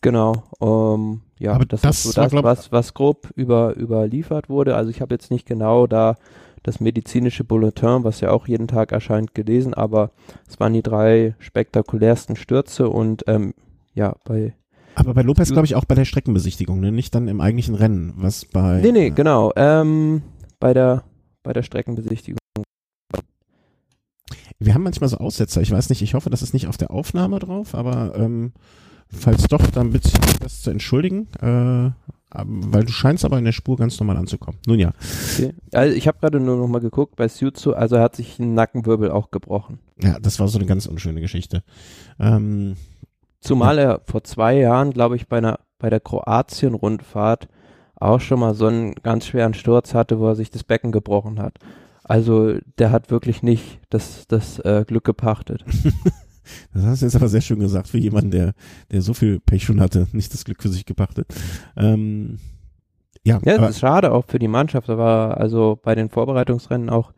Genau. 0.00 0.44
Um, 0.58 1.22
ja, 1.38 1.52
Aber 1.52 1.64
das, 1.64 1.82
das 1.82 2.04
ist 2.04 2.14
so 2.14 2.20
das, 2.20 2.32
was, 2.32 2.72
was 2.72 2.94
grob 2.94 3.30
über, 3.36 3.76
überliefert 3.76 4.48
wurde. 4.48 4.74
Also 4.74 4.90
ich 4.90 5.00
habe 5.00 5.14
jetzt 5.14 5.30
nicht 5.30 5.46
genau 5.46 5.86
da 5.86 6.16
das 6.62 6.80
medizinische 6.80 7.44
Bulletin, 7.44 8.04
was 8.04 8.20
ja 8.20 8.30
auch 8.30 8.46
jeden 8.46 8.68
Tag 8.68 8.92
erscheint, 8.92 9.34
gelesen, 9.34 9.74
aber 9.74 10.10
es 10.48 10.60
waren 10.60 10.72
die 10.72 10.82
drei 10.82 11.34
spektakulärsten 11.40 12.36
Stürze 12.36 12.88
und 12.88 13.24
ähm, 13.26 13.54
ja, 13.94 14.14
bei 14.24 14.54
aber 14.94 15.14
bei 15.14 15.22
Lopez 15.22 15.50
glaube 15.50 15.66
ich 15.66 15.74
auch 15.74 15.84
bei 15.84 15.94
der 15.94 16.04
Streckenbesichtigung, 16.04 16.80
ne? 16.80 16.92
nicht 16.92 17.14
dann 17.14 17.28
im 17.28 17.40
eigentlichen 17.40 17.74
Rennen, 17.74 18.12
was 18.16 18.44
bei 18.44 18.80
Nee, 18.80 18.92
nee, 18.92 19.06
äh, 19.06 19.10
genau. 19.10 19.52
Ähm, 19.56 20.22
bei 20.60 20.74
der 20.74 21.04
bei 21.42 21.52
der 21.52 21.62
Streckenbesichtigung. 21.62 22.38
Wir 24.58 24.74
haben 24.74 24.84
manchmal 24.84 25.08
so 25.08 25.16
Aussetzer. 25.16 25.60
Ich 25.60 25.72
weiß 25.72 25.88
nicht, 25.88 26.02
ich 26.02 26.14
hoffe, 26.14 26.30
das 26.30 26.42
ist 26.42 26.54
nicht 26.54 26.68
auf 26.68 26.76
der 26.76 26.92
Aufnahme 26.92 27.40
drauf, 27.40 27.74
aber 27.74 28.14
ähm, 28.16 28.52
falls 29.08 29.44
doch, 29.48 29.66
dann 29.66 29.90
bitte 29.90 30.08
ich 30.08 30.38
das 30.38 30.62
zu 30.62 30.70
entschuldigen, 30.70 31.26
äh, 31.40 31.90
weil 32.34 32.84
du 32.84 32.92
scheinst 32.92 33.24
aber 33.24 33.38
in 33.38 33.44
der 33.44 33.52
Spur 33.52 33.76
ganz 33.76 33.98
normal 33.98 34.16
anzukommen. 34.16 34.60
Nun 34.66 34.78
ja, 34.78 34.92
Okay. 35.34 35.52
Also 35.72 35.94
ich 35.94 36.06
habe 36.06 36.18
gerade 36.20 36.38
nur 36.40 36.56
noch 36.56 36.68
mal 36.68 36.80
geguckt 36.80 37.16
bei 37.16 37.28
Suzu, 37.28 37.74
also 37.74 37.96
er 37.96 38.02
hat 38.02 38.16
sich 38.16 38.38
einen 38.38 38.54
Nackenwirbel 38.54 39.10
auch 39.10 39.30
gebrochen. 39.30 39.80
ja, 40.00 40.18
das 40.20 40.38
war 40.38 40.48
so 40.48 40.58
eine 40.58 40.66
ganz 40.66 40.86
unschöne 40.86 41.20
Geschichte. 41.20 41.62
Ähm, 42.20 42.76
Zumal 43.42 43.78
er 43.78 44.00
vor 44.06 44.24
zwei 44.24 44.56
Jahren, 44.56 44.92
glaube 44.92 45.16
ich, 45.16 45.28
bei 45.28 45.38
einer 45.38 45.58
bei 45.78 45.90
der 45.90 46.00
Kroatien-Rundfahrt 46.00 47.48
auch 47.96 48.20
schon 48.20 48.40
mal 48.40 48.54
so 48.54 48.66
einen 48.66 48.94
ganz 48.94 49.26
schweren 49.26 49.52
Sturz 49.52 49.94
hatte, 49.94 50.18
wo 50.18 50.28
er 50.28 50.36
sich 50.36 50.50
das 50.50 50.64
Becken 50.64 50.92
gebrochen 50.92 51.40
hat. 51.40 51.58
Also 52.04 52.54
der 52.78 52.90
hat 52.90 53.10
wirklich 53.10 53.42
nicht 53.42 53.80
das, 53.90 54.26
das 54.28 54.58
äh, 54.60 54.84
Glück 54.86 55.04
gepachtet. 55.04 55.64
das 56.72 56.84
hast 56.84 57.02
du 57.02 57.06
jetzt 57.06 57.16
aber 57.16 57.28
sehr 57.28 57.40
schön 57.40 57.60
gesagt 57.60 57.88
für 57.88 57.98
jemanden, 57.98 58.30
der, 58.30 58.54
der 58.90 59.02
so 59.02 59.12
viel 59.12 59.40
Pech 59.40 59.64
schon 59.64 59.80
hatte, 59.80 60.06
nicht 60.12 60.32
das 60.32 60.44
Glück 60.44 60.62
für 60.62 60.68
sich 60.68 60.86
gepachtet. 60.86 61.26
Ähm, 61.76 62.38
ja, 63.24 63.40
Ja, 63.44 63.54
aber, 63.54 63.66
das 63.66 63.76
ist 63.76 63.80
schade 63.80 64.12
auch 64.12 64.24
für 64.26 64.38
die 64.38 64.48
Mannschaft. 64.48 64.88
Er 64.88 64.98
war 64.98 65.36
also 65.38 65.78
bei 65.82 65.94
den 65.94 66.10
Vorbereitungsrennen 66.10 66.90
auch 66.90 67.12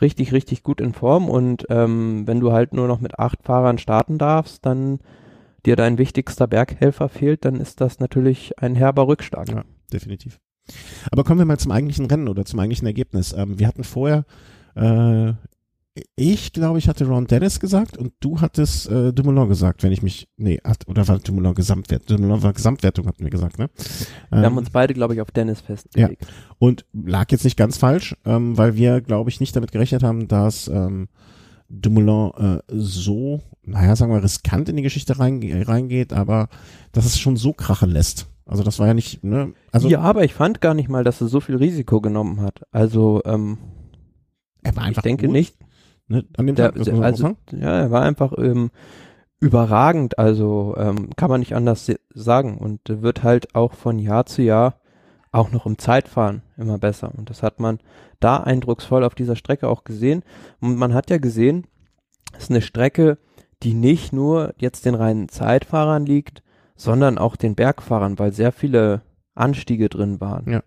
richtig, 0.00 0.32
richtig 0.32 0.62
gut 0.62 0.80
in 0.80 0.92
Form. 0.92 1.28
Und 1.28 1.66
ähm, 1.70 2.26
wenn 2.26 2.40
du 2.40 2.52
halt 2.52 2.72
nur 2.72 2.88
noch 2.88 3.00
mit 3.00 3.18
acht 3.18 3.42
Fahrern 3.42 3.78
starten 3.78 4.18
darfst, 4.18 4.64
dann 4.64 5.00
dir 5.66 5.76
dein 5.76 5.98
wichtigster 5.98 6.46
Berghelfer 6.46 7.08
fehlt, 7.08 7.44
dann 7.44 7.56
ist 7.60 7.80
das 7.80 7.98
natürlich 8.00 8.58
ein 8.58 8.74
herber 8.74 9.06
Rückschlag. 9.08 9.48
Ja. 9.48 9.64
definitiv. 9.92 10.40
Aber 11.10 11.24
kommen 11.24 11.38
wir 11.40 11.44
mal 11.46 11.58
zum 11.58 11.72
eigentlichen 11.72 12.06
Rennen 12.06 12.28
oder 12.28 12.44
zum 12.44 12.58
eigentlichen 12.58 12.86
Ergebnis. 12.86 13.32
Ähm, 13.32 13.58
wir 13.58 13.66
hatten 13.66 13.84
vorher, 13.84 14.24
äh, 14.76 15.32
ich 16.16 16.52
glaube, 16.52 16.78
ich 16.78 16.88
hatte 16.88 17.06
Ron 17.06 17.26
Dennis 17.28 17.60
gesagt 17.60 17.96
und 17.96 18.14
du 18.18 18.40
hattest 18.40 18.90
äh, 18.90 19.12
Dumoulin 19.12 19.48
gesagt, 19.48 19.82
wenn 19.84 19.92
ich 19.92 20.02
mich, 20.02 20.26
nee, 20.36 20.58
hat, 20.64 20.88
oder 20.88 21.06
war 21.06 21.18
Dumoulin 21.20 21.54
Gesamtwertung? 21.54 22.16
Dumoulin 22.16 22.42
war 22.42 22.52
Gesamtwertung, 22.52 23.06
hatten 23.06 23.22
wir 23.22 23.30
gesagt, 23.30 23.58
ne? 23.58 23.70
Wir 24.30 24.38
haben 24.38 24.44
Ähm, 24.54 24.56
uns 24.58 24.70
beide, 24.70 24.92
glaube 24.94 25.14
ich, 25.14 25.20
auf 25.20 25.30
Dennis 25.30 25.60
festgelegt. 25.60 26.26
und 26.58 26.84
lag 26.92 27.30
jetzt 27.30 27.44
nicht 27.44 27.56
ganz 27.56 27.76
falsch, 27.76 28.16
ähm, 28.24 28.58
weil 28.58 28.74
wir, 28.74 29.02
glaube 29.02 29.30
ich, 29.30 29.38
nicht 29.38 29.54
damit 29.54 29.70
gerechnet 29.70 30.02
haben, 30.02 30.26
dass 30.26 30.66
ähm, 30.66 31.08
Dumoulin 31.68 32.30
äh, 32.36 32.62
so, 32.68 33.40
naja, 33.62 33.96
sagen 33.96 34.12
wir, 34.12 34.22
riskant 34.22 34.68
in 34.68 34.76
die 34.76 34.82
Geschichte 34.82 35.18
reinge 35.18 35.66
reingeht, 35.66 36.12
aber 36.12 36.48
dass 36.92 37.06
es 37.06 37.18
schon 37.18 37.36
so 37.36 37.52
krachen 37.52 37.90
lässt. 37.90 38.28
Also 38.46 38.62
das 38.62 38.78
war 38.78 38.86
ja 38.86 38.94
nicht, 38.94 39.24
ne? 39.24 39.54
Also 39.72 39.88
ja, 39.88 40.00
aber 40.00 40.24
ich 40.24 40.34
fand 40.34 40.60
gar 40.60 40.74
nicht 40.74 40.88
mal, 40.88 41.02
dass 41.02 41.20
er 41.20 41.28
so 41.28 41.40
viel 41.40 41.56
Risiko 41.56 42.00
genommen 42.00 42.42
hat. 42.42 42.62
Also 42.72 43.22
ähm, 43.24 43.58
er 44.62 44.76
war 44.76 44.82
ich 44.82 44.88
einfach 44.88 45.02
denke 45.02 45.26
gut, 45.26 45.32
nicht. 45.32 45.56
ne? 46.08 46.24
An 46.36 46.46
dem 46.46 46.54
Der, 46.56 46.72
Tag, 46.72 46.88
auch 46.88 47.00
also 47.00 47.22
sagen. 47.22 47.36
ja, 47.52 47.80
er 47.80 47.90
war 47.90 48.02
einfach 48.02 48.34
ähm, 48.36 48.70
überragend. 49.40 50.18
Also 50.18 50.74
ähm, 50.76 51.10
kann 51.16 51.30
man 51.30 51.40
nicht 51.40 51.54
anders 51.54 51.90
sagen 52.12 52.58
und 52.58 52.80
wird 52.86 53.22
halt 53.22 53.54
auch 53.54 53.72
von 53.72 53.98
Jahr 53.98 54.26
zu 54.26 54.42
Jahr 54.42 54.78
auch 55.34 55.50
noch 55.50 55.66
im 55.66 55.78
Zeitfahren 55.78 56.42
immer 56.56 56.78
besser. 56.78 57.12
Und 57.14 57.28
das 57.28 57.42
hat 57.42 57.60
man 57.60 57.80
da 58.20 58.38
eindrucksvoll 58.38 59.04
auf 59.04 59.14
dieser 59.14 59.36
Strecke 59.36 59.68
auch 59.68 59.84
gesehen. 59.84 60.22
Und 60.60 60.76
man 60.76 60.94
hat 60.94 61.10
ja 61.10 61.18
gesehen, 61.18 61.66
es 62.32 62.44
ist 62.44 62.50
eine 62.50 62.62
Strecke, 62.62 63.18
die 63.62 63.74
nicht 63.74 64.12
nur 64.12 64.54
jetzt 64.58 64.84
den 64.84 64.94
reinen 64.94 65.28
Zeitfahrern 65.28 66.06
liegt, 66.06 66.42
sondern 66.76 67.18
auch 67.18 67.36
den 67.36 67.54
Bergfahrern, 67.54 68.18
weil 68.18 68.32
sehr 68.32 68.52
viele 68.52 69.02
Anstiege 69.34 69.88
drin 69.88 70.20
waren. 70.20 70.50
Ja. 70.50 70.62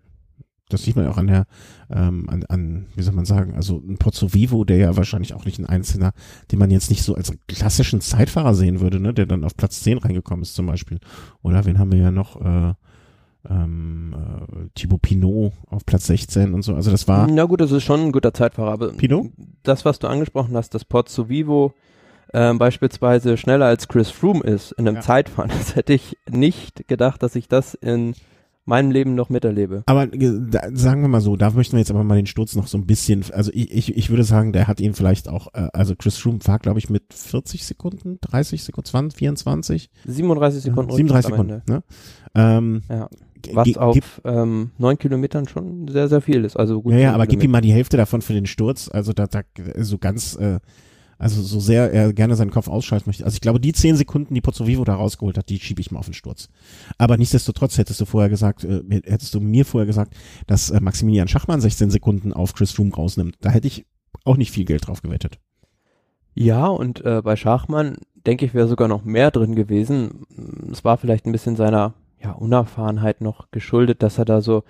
Das 0.70 0.82
sieht 0.82 0.96
man 0.96 1.06
ja 1.06 1.10
auch 1.12 1.16
an 1.16 1.28
der, 1.28 1.46
ähm, 1.90 2.28
an, 2.28 2.44
an, 2.44 2.86
wie 2.94 3.02
soll 3.02 3.14
man 3.14 3.24
sagen, 3.24 3.54
also 3.54 3.78
ein 3.78 3.96
Pozzo 3.96 4.34
Vivo, 4.34 4.64
der 4.64 4.76
ja 4.76 4.96
wahrscheinlich 4.98 5.32
auch 5.32 5.46
nicht 5.46 5.58
ein 5.58 5.64
Einzelner, 5.64 6.12
den 6.52 6.58
man 6.58 6.70
jetzt 6.70 6.90
nicht 6.90 7.02
so 7.02 7.14
als 7.14 7.32
klassischen 7.46 8.02
Zeitfahrer 8.02 8.54
sehen 8.54 8.80
würde, 8.80 9.00
ne, 9.00 9.14
der 9.14 9.24
dann 9.24 9.44
auf 9.44 9.56
Platz 9.56 9.80
10 9.80 9.96
reingekommen 9.96 10.42
ist 10.42 10.54
zum 10.54 10.66
Beispiel. 10.66 11.00
Oder 11.40 11.64
wen 11.64 11.78
haben 11.78 11.90
wir 11.90 11.98
ja 11.98 12.10
noch, 12.10 12.38
äh, 12.42 12.74
ähm, 13.48 14.14
äh, 14.14 14.68
Thibaut 14.74 15.02
Pinot 15.02 15.52
auf 15.66 15.84
Platz 15.86 16.06
16 16.06 16.54
und 16.54 16.62
so. 16.62 16.74
Also 16.74 16.90
das 16.90 17.06
war, 17.08 17.26
Na 17.30 17.44
gut, 17.44 17.60
das 17.60 17.70
ist 17.72 17.84
schon 17.84 18.00
ein 18.00 18.12
guter 18.12 18.32
Zeitfahrer, 18.34 18.72
aber 18.72 18.92
Pinot? 18.92 19.26
das, 19.62 19.84
was 19.84 19.98
du 19.98 20.06
angesprochen 20.08 20.56
hast, 20.56 20.74
dass 20.74 20.84
Pozzo 20.84 21.28
Vivo 21.28 21.74
ähm, 22.34 22.58
beispielsweise 22.58 23.36
schneller 23.36 23.66
als 23.66 23.88
Chris 23.88 24.10
Froome 24.10 24.42
ist 24.42 24.72
in 24.72 24.86
einem 24.86 24.96
Ja. 24.96 25.02
Zeitfahren, 25.02 25.48
das 25.58 25.76
hätte 25.76 25.92
ich 25.94 26.16
nicht 26.30 26.86
gedacht, 26.88 27.22
dass 27.22 27.34
ich 27.36 27.48
das 27.48 27.74
in 27.74 28.14
meinem 28.66 28.90
Leben 28.90 29.14
noch 29.14 29.30
miterlebe. 29.30 29.82
aber 29.86 30.12
äh, 30.12 30.30
da, 30.50 30.60
sagen 30.74 31.00
wir 31.00 31.08
mal 31.08 31.22
so, 31.22 31.36
da 31.36 31.48
möchten 31.52 31.72
wir 31.72 31.78
jetzt 31.78 31.90
aber 31.90 32.04
mal 32.04 32.16
den 32.16 32.26
Sturz 32.26 32.54
noch 32.54 32.66
so 32.66 32.76
ein 32.76 32.84
bisschen, 32.84 33.24
also 33.32 33.50
ich, 33.54 33.72
ich, 33.72 33.96
ich 33.96 34.10
würde 34.10 34.24
sagen, 34.24 34.52
der 34.52 34.68
hat 34.68 34.78
ihn 34.80 34.92
vielleicht 34.92 35.26
auch, 35.30 35.46
äh, 35.54 35.68
also 35.72 35.96
Chris 35.96 36.18
Froome 36.18 36.40
war 36.44 36.58
glaube 36.58 36.78
ich 36.78 36.90
mit 36.90 37.04
40 37.14 37.64
Sekunden, 37.64 38.18
30 38.20 38.62
Sekunden, 38.62 38.88
20, 38.90 39.18
24, 39.18 39.90
37 40.04 40.62
Sekunden. 40.64 40.90
ja, 40.90 40.96
37 40.96 41.30
Rückstand 41.32 41.50
am 41.50 41.60
Sekunden, 41.60 41.72
ne? 41.72 41.82
Ähm, 42.34 42.82
Ja. 42.90 43.08
Was 43.52 43.76
auf 43.76 43.94
gib- 43.94 44.04
ähm, 44.24 44.70
neun 44.78 44.98
Kilometern 44.98 45.46
schon 45.48 45.88
sehr, 45.88 46.08
sehr 46.08 46.20
viel 46.20 46.44
ist. 46.44 46.56
Also 46.56 46.82
gut. 46.82 46.92
Ja, 46.92 46.98
ja, 46.98 47.14
aber 47.14 47.26
gib 47.26 47.42
ihm 47.42 47.50
mal 47.50 47.60
die 47.60 47.72
Hälfte 47.72 47.96
davon 47.96 48.22
für 48.22 48.32
den 48.32 48.46
Sturz. 48.46 48.88
Also 48.92 49.12
da, 49.12 49.26
da 49.26 49.42
so 49.78 49.98
ganz, 49.98 50.36
äh, 50.36 50.58
also 51.18 51.42
so 51.42 51.58
sehr 51.60 51.92
er 51.92 52.12
gerne 52.12 52.36
seinen 52.36 52.50
Kopf 52.50 52.68
ausschalten 52.68 53.08
möchte. 53.08 53.24
Also 53.24 53.34
ich 53.34 53.40
glaube, 53.40 53.60
die 53.60 53.72
zehn 53.72 53.96
Sekunden, 53.96 54.34
die 54.34 54.40
Pozzo 54.40 54.66
Vivo 54.66 54.84
da 54.84 54.94
rausgeholt 54.94 55.36
hat, 55.36 55.48
die 55.48 55.58
schiebe 55.58 55.80
ich 55.80 55.90
mal 55.90 55.98
auf 55.98 56.06
den 56.06 56.14
Sturz. 56.14 56.48
Aber 56.96 57.16
nichtsdestotrotz 57.16 57.76
hättest 57.78 58.00
du 58.00 58.04
vorher 58.04 58.30
gesagt, 58.30 58.64
äh, 58.64 58.82
hättest 59.04 59.34
du 59.34 59.40
mir 59.40 59.64
vorher 59.64 59.86
gesagt, 59.86 60.14
dass 60.46 60.70
äh, 60.70 60.80
Maximilian 60.80 61.28
Schachmann 61.28 61.60
16 61.60 61.90
Sekunden 61.90 62.32
auf 62.32 62.54
Chris 62.54 62.72
Froome 62.72 62.94
rausnimmt. 62.94 63.36
Da 63.40 63.50
hätte 63.50 63.66
ich 63.66 63.84
auch 64.24 64.36
nicht 64.36 64.52
viel 64.52 64.64
Geld 64.64 64.86
drauf 64.86 65.02
gewettet. 65.02 65.38
Ja, 66.34 66.66
und 66.66 67.04
äh, 67.04 67.20
bei 67.22 67.34
Schachmann 67.34 67.96
denke 68.26 68.44
ich, 68.44 68.54
wäre 68.54 68.68
sogar 68.68 68.86
noch 68.88 69.04
mehr 69.04 69.30
drin 69.32 69.54
gewesen. 69.56 70.22
Es 70.70 70.84
war 70.84 70.98
vielleicht 70.98 71.26
ein 71.26 71.32
bisschen 71.32 71.56
seiner 71.56 71.94
ja, 72.22 72.32
Unerfahrenheit 72.32 73.20
noch 73.20 73.50
geschuldet, 73.50 74.02
dass 74.02 74.18
er 74.18 74.24
da 74.24 74.40
so 74.40 74.64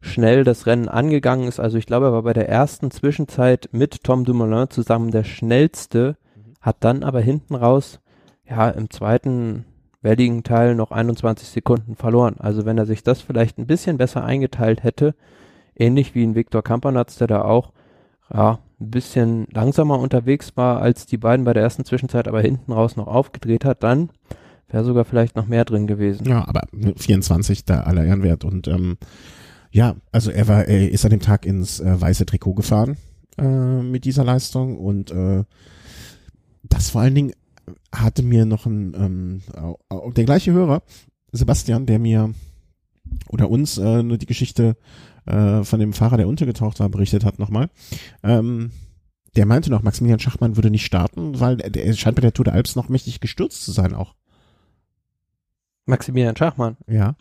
schnell 0.00 0.44
das 0.44 0.66
Rennen 0.66 0.88
angegangen 0.88 1.46
ist. 1.46 1.60
Also 1.60 1.78
ich 1.78 1.86
glaube, 1.86 2.06
er 2.06 2.12
war 2.12 2.22
bei 2.22 2.32
der 2.32 2.48
ersten 2.48 2.90
Zwischenzeit 2.90 3.68
mit 3.72 4.04
Tom 4.04 4.24
Dumoulin 4.24 4.68
zusammen 4.70 5.10
der 5.10 5.24
schnellste, 5.24 6.16
hat 6.60 6.76
dann 6.80 7.02
aber 7.02 7.20
hinten 7.20 7.54
raus, 7.54 8.00
ja, 8.48 8.68
im 8.68 8.90
zweiten 8.90 9.64
welligen 10.02 10.42
Teil 10.42 10.74
noch 10.74 10.90
21 10.90 11.48
Sekunden 11.48 11.94
verloren. 11.94 12.36
Also 12.38 12.66
wenn 12.66 12.78
er 12.78 12.86
sich 12.86 13.04
das 13.04 13.20
vielleicht 13.20 13.58
ein 13.58 13.66
bisschen 13.66 13.98
besser 13.98 14.24
eingeteilt 14.24 14.82
hätte, 14.82 15.14
ähnlich 15.76 16.14
wie 16.14 16.24
ein 16.24 16.34
Viktor 16.34 16.62
Kampanatz, 16.62 17.16
der 17.16 17.28
da 17.28 17.42
auch 17.42 17.72
ja, 18.32 18.58
ein 18.80 18.90
bisschen 18.90 19.46
langsamer 19.52 19.98
unterwegs 19.98 20.56
war 20.56 20.82
als 20.82 21.06
die 21.06 21.18
beiden 21.18 21.44
bei 21.44 21.52
der 21.52 21.62
ersten 21.62 21.84
Zwischenzeit, 21.84 22.26
aber 22.26 22.40
hinten 22.40 22.72
raus 22.72 22.96
noch 22.96 23.06
aufgedreht 23.06 23.64
hat, 23.64 23.82
dann 23.82 24.10
wäre 24.72 24.84
sogar 24.84 25.04
vielleicht 25.04 25.36
noch 25.36 25.46
mehr 25.46 25.64
drin 25.64 25.86
gewesen. 25.86 26.26
Ja, 26.28 26.46
aber 26.46 26.62
24 26.96 27.64
da 27.64 27.82
aller 27.82 28.04
Ehren 28.04 28.22
wert. 28.22 28.44
Und 28.44 28.68
ähm, 28.68 28.96
ja, 29.70 29.96
also 30.10 30.30
er 30.30 30.48
war, 30.48 30.66
er 30.66 30.90
ist 30.90 31.04
an 31.04 31.10
dem 31.10 31.20
Tag 31.20 31.46
ins 31.46 31.80
äh, 31.80 32.00
weiße 32.00 32.26
Trikot 32.26 32.54
gefahren 32.54 32.96
äh, 33.38 33.82
mit 33.82 34.04
dieser 34.04 34.24
Leistung 34.24 34.78
und 34.78 35.10
äh, 35.10 35.44
das 36.64 36.90
vor 36.90 37.00
allen 37.00 37.14
Dingen 37.14 37.32
hatte 37.94 38.22
mir 38.22 38.44
noch 38.44 38.66
ein 38.66 38.94
ähm, 38.96 40.12
der 40.14 40.24
gleiche 40.24 40.52
Hörer, 40.52 40.82
Sebastian, 41.32 41.86
der 41.86 41.98
mir 41.98 42.34
oder 43.28 43.50
uns 43.50 43.78
äh, 43.78 44.02
nur 44.02 44.18
die 44.18 44.26
Geschichte 44.26 44.76
äh, 45.26 45.64
von 45.64 45.80
dem 45.80 45.92
Fahrer, 45.92 46.16
der 46.16 46.28
untergetaucht 46.28 46.80
war, 46.80 46.88
berichtet 46.88 47.24
hat 47.24 47.38
nochmal. 47.38 47.68
Ähm, 48.22 48.70
der 49.36 49.46
meinte 49.46 49.70
noch, 49.70 49.82
Maximilian 49.82 50.18
Schachmann 50.18 50.56
würde 50.56 50.70
nicht 50.70 50.84
starten, 50.84 51.40
weil 51.40 51.56
der, 51.56 51.70
der 51.70 51.92
scheint 51.94 52.16
bei 52.16 52.20
der 52.20 52.34
Tour 52.34 52.44
de 52.44 52.54
Alps 52.54 52.76
noch 52.76 52.88
mächtig 52.88 53.20
gestürzt 53.20 53.64
zu 53.64 53.72
sein 53.72 53.94
auch. 53.94 54.14
Maximilian 55.86 56.36
Schachmann. 56.36 56.76
Ja. 56.86 57.16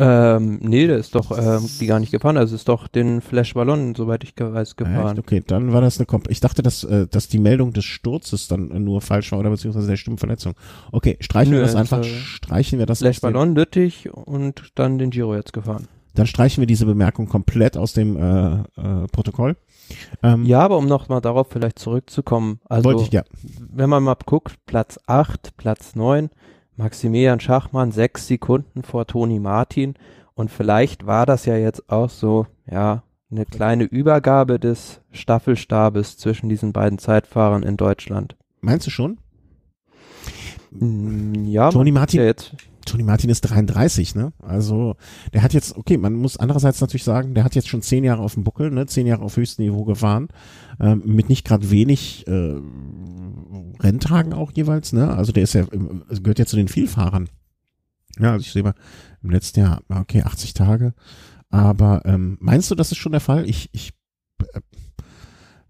Ähm, 0.00 0.60
nee, 0.62 0.86
der 0.86 0.98
ist 0.98 1.16
doch 1.16 1.36
ähm, 1.36 1.68
die 1.80 1.86
gar 1.86 1.98
nicht 1.98 2.12
gefahren. 2.12 2.36
Also 2.36 2.54
ist 2.54 2.68
doch 2.68 2.86
den 2.86 3.20
Flash 3.20 3.54
Ballon, 3.54 3.96
soweit 3.96 4.22
ich 4.22 4.32
weiß, 4.38 4.68
Echt? 4.68 4.76
gefahren. 4.76 5.18
Okay, 5.18 5.42
dann 5.44 5.72
war 5.72 5.80
das 5.80 5.98
eine 5.98 6.06
Komp 6.06 6.30
Ich 6.30 6.38
dachte, 6.38 6.62
dass, 6.62 6.84
äh, 6.84 7.08
dass 7.08 7.26
die 7.26 7.40
Meldung 7.40 7.72
des 7.72 7.84
Sturzes 7.84 8.46
dann 8.46 8.70
äh, 8.70 8.78
nur 8.78 9.00
falsch 9.00 9.32
war 9.32 9.40
oder 9.40 9.50
beziehungsweise 9.50 9.88
der 9.88 9.96
Stimmenverletzung. 9.96 10.54
Okay, 10.92 11.16
streichen 11.20 11.50
Nö, 11.50 11.58
wir 11.58 11.62
das 11.62 11.70
ist, 11.70 11.76
einfach, 11.76 12.04
äh, 12.04 12.04
streichen 12.04 12.78
wir 12.78 12.86
das 12.86 12.98
Flash 13.00 13.20
Ballon, 13.20 13.56
Lüttich 13.56 14.08
und 14.12 14.70
dann 14.76 14.98
den 14.98 15.10
Giro 15.10 15.34
jetzt 15.34 15.52
gefahren. 15.52 15.88
dann 16.14 16.28
streichen 16.28 16.62
wir 16.62 16.68
diese 16.68 16.86
Bemerkung 16.86 17.28
komplett 17.28 17.76
aus 17.76 17.92
dem 17.92 18.16
äh, 18.16 18.54
äh, 18.54 19.06
Protokoll. 19.10 19.56
Ähm, 20.22 20.44
ja, 20.44 20.60
aber 20.60 20.78
um 20.78 20.86
nochmal 20.86 21.20
darauf 21.20 21.48
vielleicht 21.50 21.80
zurückzukommen, 21.80 22.60
also 22.68 22.84
wollte 22.84 23.02
ich, 23.02 23.10
ja. 23.10 23.24
wenn 23.72 23.90
man 23.90 24.04
mal 24.04 24.16
guckt, 24.26 24.54
Platz 24.66 25.00
8, 25.06 25.56
Platz 25.56 25.96
9, 25.96 26.30
Maximilian 26.78 27.40
Schachmann 27.40 27.90
sechs 27.90 28.28
Sekunden 28.28 28.82
vor 28.82 29.06
Toni 29.06 29.40
Martin 29.40 29.94
und 30.34 30.50
vielleicht 30.50 31.06
war 31.06 31.26
das 31.26 31.44
ja 31.44 31.56
jetzt 31.56 31.90
auch 31.90 32.08
so, 32.08 32.46
ja, 32.70 33.02
eine 33.30 33.44
kleine 33.44 33.84
Übergabe 33.84 34.60
des 34.60 35.00
Staffelstabes 35.10 36.16
zwischen 36.16 36.48
diesen 36.48 36.72
beiden 36.72 36.98
Zeitfahrern 36.98 37.64
in 37.64 37.76
Deutschland. 37.76 38.36
Meinst 38.60 38.86
du 38.86 38.90
schon? 38.90 39.18
Mm, 40.70 41.46
ja, 41.46 41.70
Toni 41.70 41.90
Martin, 41.90 42.20
ja 42.20 42.26
jetzt. 42.26 42.54
Toni 42.86 43.02
Martin 43.02 43.28
ist 43.28 43.42
33, 43.42 44.14
ne? 44.14 44.32
Also 44.38 44.94
der 45.34 45.42
hat 45.42 45.52
jetzt, 45.52 45.76
okay, 45.76 45.98
man 45.98 46.14
muss 46.14 46.36
andererseits 46.36 46.80
natürlich 46.80 47.04
sagen, 47.04 47.34
der 47.34 47.44
hat 47.44 47.54
jetzt 47.54 47.68
schon 47.68 47.82
zehn 47.82 48.04
Jahre 48.04 48.22
auf 48.22 48.34
dem 48.34 48.44
Buckel, 48.44 48.70
ne? 48.70 48.86
Zehn 48.86 49.06
Jahre 49.06 49.22
auf 49.22 49.36
höchstem 49.36 49.66
Niveau 49.66 49.84
gefahren, 49.84 50.28
ähm, 50.80 51.02
mit 51.04 51.28
nicht 51.28 51.46
gerade 51.46 51.70
wenig 51.70 52.26
äh, 52.28 52.54
Renntagen 53.80 54.32
auch 54.32 54.52
jeweils, 54.52 54.92
ne? 54.92 55.10
Also 55.16 55.32
der 55.32 55.44
ist 55.44 55.54
ja, 55.54 55.64
also 56.08 56.22
gehört 56.22 56.38
ja 56.38 56.46
zu 56.46 56.56
den 56.56 56.68
Vielfahrern. 56.68 57.28
Ja, 58.18 58.32
also 58.32 58.42
ich 58.42 58.52
sehe 58.52 58.62
mal 58.62 58.74
im 59.22 59.30
letzten 59.30 59.60
Jahr, 59.60 59.82
okay, 59.88 60.22
80 60.22 60.54
Tage. 60.54 60.94
Aber 61.50 62.02
ähm, 62.04 62.36
meinst 62.40 62.70
du, 62.70 62.74
das 62.74 62.92
ist 62.92 62.98
schon 62.98 63.12
der 63.12 63.20
Fall? 63.20 63.48
Ich, 63.48 63.70
ich, 63.72 63.92
äh, 64.52 64.60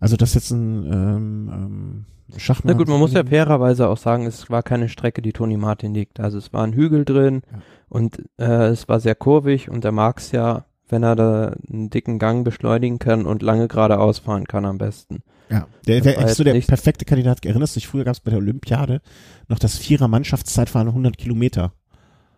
also 0.01 0.17
das 0.17 0.35
jetzt 0.35 0.51
ein 0.51 0.85
ähm, 0.87 1.51
ähm, 1.53 2.05
Schachmann. 2.37 2.75
Na 2.75 2.79
gut, 2.79 2.89
man 2.89 2.99
muss 2.99 3.13
ja 3.13 3.25
fairerweise 3.25 3.89
auch 3.89 3.97
sagen, 3.97 4.27
es 4.27 4.51
war 4.51 4.63
keine 4.63 4.89
Strecke, 4.89 5.23
die 5.23 5.33
Toni 5.33 5.57
Martin 5.57 5.95
liegt. 5.95 6.21
Also 6.21 6.39
es 6.39 6.53
war 6.53 6.65
ein 6.65 6.73
Hügel 6.73 7.05
drin 7.05 7.43
ja. 7.51 7.59
und 7.89 8.25
äh, 8.39 8.69
es 8.69 8.89
war 8.89 9.01
sehr 9.01 9.15
kurvig 9.15 9.71
und 9.71 9.85
er 9.85 9.93
mag 9.93 10.19
es 10.19 10.33
ja, 10.33 10.67
wenn 10.89 11.03
er 11.03 11.17
da 11.17 11.55
einen 11.69 11.91
dicken 11.91 12.19
Gang 12.19 12.45
beschleunigen 12.45 12.99
kann 12.99 13.27
und 13.27 13.43
lange 13.43 13.69
geradeaus 13.69 14.19
fahren 14.19 14.47
kann 14.47 14.65
am 14.65 14.79
besten. 14.79 15.23
Ja, 15.51 15.67
der 15.87 16.05
wäre 16.05 16.17
echt 16.19 16.35
so 16.35 16.45
der 16.45 16.61
perfekte 16.61 17.05
Kandidat. 17.05 17.45
Erinnerst 17.45 17.77
du 17.77 17.81
dich, 17.81 17.89
früher 17.89 18.05
gab 18.05 18.15
es 18.15 18.21
bei 18.21 18.31
der 18.31 18.39
Olympiade 18.39 19.01
noch 19.49 19.59
das 19.59 19.79
Vierer-Mannschaftszeitfahren 19.79 20.89
100 20.89 21.17
Kilometer. 21.17 21.73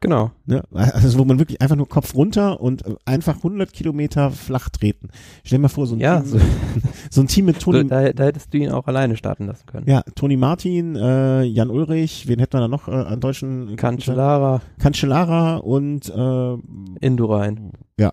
Genau. 0.01 0.31
Ne? 0.47 0.63
Also 0.73 1.19
wo 1.19 1.25
man 1.25 1.39
wirklich 1.39 1.61
einfach 1.61 1.77
nur 1.77 1.89
Kopf 1.89 2.15
runter 2.15 2.61
und 2.61 2.85
einfach 3.05 3.37
100 3.37 3.71
Kilometer 3.71 4.31
flach 4.31 4.71
treten. 4.71 5.09
Stell 5.45 5.59
dir 5.59 5.63
mal 5.63 5.69
vor, 5.69 5.87
so 5.87 5.95
ein, 5.95 6.01
ja, 6.01 6.21
Team, 6.21 6.31
so. 6.31 6.41
so 7.11 7.21
ein 7.21 7.27
Team 7.27 7.45
mit 7.45 7.61
Toni. 7.61 7.81
So, 7.81 7.85
da, 7.85 8.13
da, 8.13 8.25
hättest 8.25 8.53
du 8.53 8.59
ihn 8.59 8.71
auch 8.71 8.87
alleine 8.87 9.17
starten 9.17 9.47
lassen 9.47 9.67
können. 9.67 9.87
Ja, 9.87 10.03
Toni 10.15 10.39
Martin, 10.39 10.97
äh, 10.97 11.43
Jan 11.43 11.69
Ulrich, 11.69 12.27
wen 12.29 12.39
hätten 12.39 12.55
wir 12.55 12.61
da 12.61 12.69
noch 12.69 12.89
äh, 12.89 12.93
an 12.93 13.21
deutschen? 13.21 13.77
Cancellara. 13.77 14.63
Cancellara 14.79 15.57
und 15.57 16.09
äh, 16.09 17.05
Indurain. 17.05 17.73
Ja. 17.99 18.13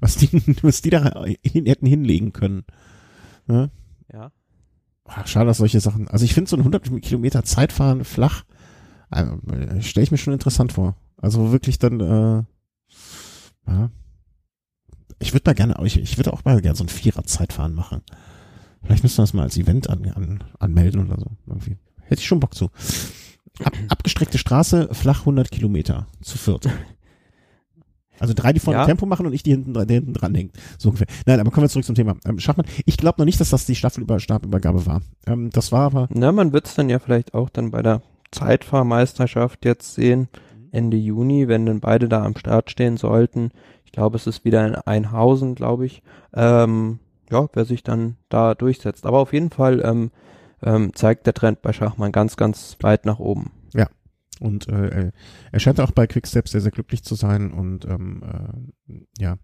Was 0.00 0.16
die, 0.16 0.28
was 0.62 0.82
die 0.82 0.90
da 0.90 1.24
hin, 1.42 1.64
hätten 1.64 1.86
hinlegen 1.86 2.34
können. 2.34 2.64
Ne? 3.46 3.70
Ja. 4.12 4.32
Ach, 5.04 5.26
schade, 5.26 5.46
dass 5.46 5.58
solche 5.58 5.80
Sachen. 5.80 6.08
Also 6.08 6.24
ich 6.24 6.34
finde 6.34 6.50
so 6.50 6.56
ein 6.56 6.60
100 6.60 7.02
Kilometer 7.02 7.44
Zeitfahren 7.44 8.04
flach, 8.04 8.44
also, 9.10 9.38
stelle 9.80 10.04
ich 10.04 10.10
mir 10.10 10.18
schon 10.18 10.32
interessant 10.32 10.72
vor. 10.72 10.96
Also 11.16 11.52
wirklich 11.52 11.78
dann, 11.78 12.00
äh, 12.00 12.42
ja. 13.70 13.90
Ich 15.18 15.32
würde 15.32 15.44
da 15.44 15.52
gerne, 15.54 15.76
ich, 15.84 15.98
ich 15.98 16.18
würde 16.18 16.32
auch 16.32 16.44
mal 16.44 16.60
gerne 16.60 16.76
so 16.76 16.84
ein 16.84 16.88
Vierer-Zeitfahren 16.88 17.74
machen. 17.74 18.02
Vielleicht 18.82 19.02
müssen 19.02 19.18
wir 19.18 19.22
das 19.22 19.32
mal 19.32 19.44
als 19.44 19.56
Event 19.56 19.88
an, 19.88 20.06
an, 20.10 20.44
anmelden 20.58 21.06
oder 21.06 21.18
so. 21.18 21.30
Irgendwie. 21.46 21.78
Hätte 22.02 22.20
ich 22.20 22.26
schon 22.26 22.40
Bock 22.40 22.54
zu. 22.54 22.70
Ab, 23.64 23.72
abgestreckte 23.88 24.38
Straße, 24.38 24.90
flach 24.92 25.20
100 25.20 25.50
Kilometer 25.50 26.06
zu 26.20 26.36
viert. 26.36 26.68
Also 28.18 28.34
drei, 28.34 28.52
die 28.52 28.60
vorne 28.60 28.80
ja. 28.80 28.86
Tempo 28.86 29.06
machen 29.06 29.26
und 29.26 29.32
ich, 29.32 29.42
die 29.42 29.50
hinten, 29.50 29.74
der 29.74 29.86
hinten 29.86 30.14
dran 30.14 30.34
hängt. 30.34 30.56
So 30.78 30.90
ungefähr. 30.90 31.06
Nein, 31.26 31.40
aber 31.40 31.50
kommen 31.50 31.64
wir 31.64 31.68
zurück 31.68 31.84
zum 31.84 31.94
Thema. 31.94 32.16
Ähm, 32.24 32.38
Schachmann, 32.38 32.66
ich 32.84 32.96
glaube 32.96 33.20
noch 33.20 33.26
nicht, 33.26 33.40
dass 33.40 33.50
das 33.50 33.66
die 33.66 33.74
Staffelüberstabübergabe 33.74 34.86
war. 34.86 35.02
Ähm, 35.26 35.50
das 35.50 35.72
war 35.72 35.82
aber. 35.82 36.08
Na, 36.12 36.32
man 36.32 36.52
wird 36.52 36.66
es 36.66 36.74
dann 36.74 36.88
ja 36.88 36.98
vielleicht 36.98 37.34
auch 37.34 37.50
dann 37.50 37.70
bei 37.70 37.82
der 37.82 38.02
Zeitfahrmeisterschaft 38.30 39.64
jetzt 39.64 39.94
sehen. 39.94 40.28
Ende 40.72 40.96
Juni, 40.96 41.48
wenn 41.48 41.66
dann 41.66 41.80
beide 41.80 42.08
da 42.08 42.24
am 42.24 42.36
Start 42.36 42.70
stehen 42.70 42.96
sollten. 42.96 43.50
Ich 43.84 43.92
glaube, 43.92 44.16
es 44.16 44.26
ist 44.26 44.44
wieder 44.44 44.66
in 44.66 44.74
Einhausen, 44.74 45.54
glaube 45.54 45.86
ich. 45.86 46.02
Ähm, 46.34 46.98
ja, 47.30 47.48
wer 47.52 47.64
sich 47.64 47.82
dann 47.82 48.16
da 48.28 48.54
durchsetzt. 48.54 49.06
Aber 49.06 49.18
auf 49.18 49.32
jeden 49.32 49.50
Fall 49.50 49.80
ähm, 49.84 50.10
ähm, 50.62 50.94
zeigt 50.94 51.26
der 51.26 51.34
Trend 51.34 51.62
bei 51.62 51.72
Schachmann 51.72 52.12
ganz, 52.12 52.36
ganz 52.36 52.76
weit 52.80 53.06
nach 53.06 53.18
oben. 53.18 53.52
Ja. 53.74 53.86
Und 54.40 54.68
äh, 54.68 55.12
er 55.52 55.60
scheint 55.60 55.80
auch 55.80 55.92
bei 55.92 56.06
Quickstep 56.06 56.48
sehr, 56.48 56.60
sehr 56.60 56.72
glücklich 56.72 57.02
zu 57.02 57.14
sein 57.14 57.52
und 57.52 57.84
ähm, 57.86 58.22
äh, 58.88 58.92
ja. 59.18 59.36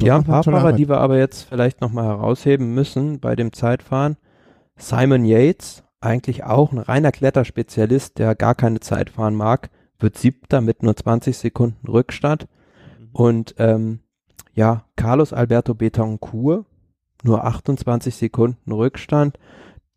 Ja, 0.00 0.16
ein 0.16 0.24
paar 0.24 0.44
Fahrer, 0.44 0.72
die 0.72 0.88
wir 0.88 0.98
aber 0.98 1.18
jetzt 1.18 1.44
vielleicht 1.44 1.80
nochmal 1.80 2.04
herausheben 2.04 2.74
müssen 2.74 3.18
bei 3.18 3.34
dem 3.34 3.52
Zeitfahren. 3.52 4.16
Simon 4.76 5.24
Yates, 5.24 5.82
eigentlich 6.00 6.44
auch 6.44 6.72
ein 6.72 6.78
reiner 6.78 7.12
Kletterspezialist, 7.12 8.18
der 8.18 8.34
gar 8.34 8.54
keine 8.54 8.80
Zeit 8.80 9.10
fahren 9.10 9.34
mag, 9.34 9.70
wird 9.98 10.16
siebter 10.16 10.60
mit 10.60 10.82
nur 10.82 10.96
20 10.96 11.36
Sekunden 11.36 11.86
Rückstand. 11.86 12.46
Mhm. 12.98 13.08
Und 13.12 13.54
ähm, 13.58 14.00
ja, 14.54 14.84
Carlos 14.96 15.32
Alberto 15.32 15.74
Betancourt, 15.74 16.66
nur 17.22 17.44
28 17.44 18.14
Sekunden 18.14 18.72
Rückstand, 18.72 19.38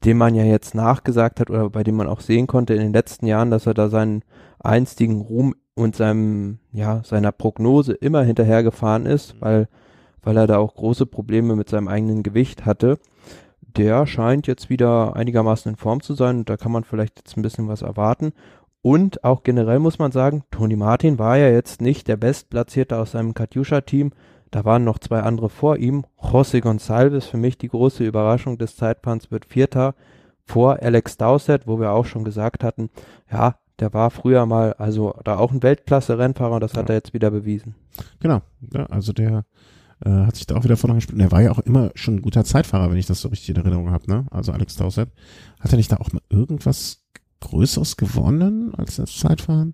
dem 0.06 0.18
man 0.18 0.36
ja 0.36 0.44
jetzt 0.44 0.76
nachgesagt 0.76 1.40
hat 1.40 1.50
oder 1.50 1.70
bei 1.70 1.84
dem 1.84 1.96
man 1.96 2.08
auch 2.08 2.22
sehen 2.22 2.48
konnte 2.48 2.74
in 2.74 2.82
den 2.82 2.94
letzten 2.94 3.26
Jahren, 3.26 3.52
dass 3.52 3.66
er 3.66 3.74
da 3.74 3.90
seinen 3.90 4.24
einstigen 4.60 5.22
Ruhm 5.22 5.56
und 5.76 5.96
seinem, 5.96 6.60
ja, 6.72 7.02
seiner 7.04 7.32
Prognose 7.32 7.94
immer 7.94 8.24
hinterhergefahren 8.24 9.06
ist, 9.06 9.36
mhm. 9.36 9.42
weil, 9.42 9.68
weil 10.22 10.38
er 10.38 10.48
da 10.48 10.58
auch 10.58 10.76
große 10.76 11.06
Probleme 11.06 11.56
mit 11.56 11.70
seinem 11.70 11.88
eigenen 11.88 12.24
Gewicht 12.24 12.66
hatte. 12.66 13.00
Der 13.62 14.06
scheint 14.06 14.46
jetzt 14.46 14.70
wieder 14.70 15.16
einigermaßen 15.16 15.72
in 15.72 15.78
Form 15.78 16.02
zu 16.02 16.14
sein 16.14 16.40
und 16.40 16.50
da 16.50 16.58
kann 16.58 16.72
man 16.72 16.84
vielleicht 16.84 17.20
jetzt 17.20 17.38
ein 17.38 17.42
bisschen 17.42 17.68
was 17.68 17.82
erwarten. 17.82 18.34
Und 18.84 19.24
auch 19.24 19.44
generell 19.44 19.80
muss 19.80 19.98
man 19.98 20.12
sagen, 20.12 20.44
Toni 20.52 20.76
Martin 20.76 21.18
war 21.18 21.38
ja 21.38 21.50
jetzt 21.50 21.82
nicht 21.82 22.08
der 22.08 22.18
Bestplatzierte 22.18 22.98
aus 22.98 23.12
seinem 23.12 23.34
Katjuscha-Team. 23.34 24.12
Da 24.54 24.64
waren 24.66 24.84
noch 24.84 25.00
zwei 25.00 25.22
andere 25.22 25.50
vor 25.50 25.78
ihm. 25.78 26.06
José 26.22 26.62
Gonçalves, 26.62 27.26
für 27.26 27.38
mich 27.38 27.58
die 27.58 27.70
große 27.70 28.06
Überraschung 28.06 28.60
des 28.60 28.76
Zeitplans, 28.76 29.32
wird 29.32 29.46
Vierter 29.46 29.96
vor 30.46 30.78
Alex 30.84 31.18
Dowsett, 31.18 31.66
wo 31.66 31.80
wir 31.80 31.92
auch 31.92 32.06
schon 32.06 32.24
gesagt 32.24 32.64
hatten, 32.64 32.92
ja, 33.32 33.56
der 33.80 33.96
war 33.96 34.12
früher 34.12 34.46
mal, 34.46 34.74
also 34.74 35.16
da 35.24 35.38
auch 35.38 35.52
ein 35.52 35.64
Weltklasse-Rennfahrer 35.64 36.54
und 36.54 36.62
das 36.62 36.74
ja. 36.74 36.80
hat 36.80 36.90
er 36.90 36.96
jetzt 36.96 37.16
wieder 37.16 37.32
bewiesen. 37.32 37.74
Genau, 38.20 38.44
ja, 38.72 38.86
also 38.86 39.12
der 39.12 39.46
äh, 40.06 40.12
hat 40.12 40.36
sich 40.36 40.46
da 40.46 40.56
auch 40.56 40.64
wieder 40.64 40.78
vorne 40.78 40.98
gespielt. 40.98 41.16
Und 41.16 41.26
er 41.26 41.32
war 41.32 41.42
ja 41.42 41.50
auch 41.50 41.60
immer 41.60 41.90
schon 41.96 42.18
ein 42.18 42.22
guter 42.22 42.46
Zeitfahrer, 42.46 42.92
wenn 42.92 42.98
ich 42.98 43.08
das 43.08 43.22
so 43.22 43.30
richtig 43.30 43.50
in 43.50 43.56
Erinnerung 43.56 43.90
habe, 43.90 44.08
ne? 44.08 44.28
Also 44.30 44.52
Alex 44.52 44.76
Dowsett. 44.76 45.10
Hat 45.62 45.74
er 45.74 45.78
nicht 45.78 45.92
da 45.92 45.98
auch 45.98 46.12
mal 46.12 46.22
irgendwas 46.30 47.04
Größeres 47.40 47.98
gewonnen 47.98 48.76
als 48.76 48.98
das 48.98 49.18
Zeitfahren? 49.18 49.74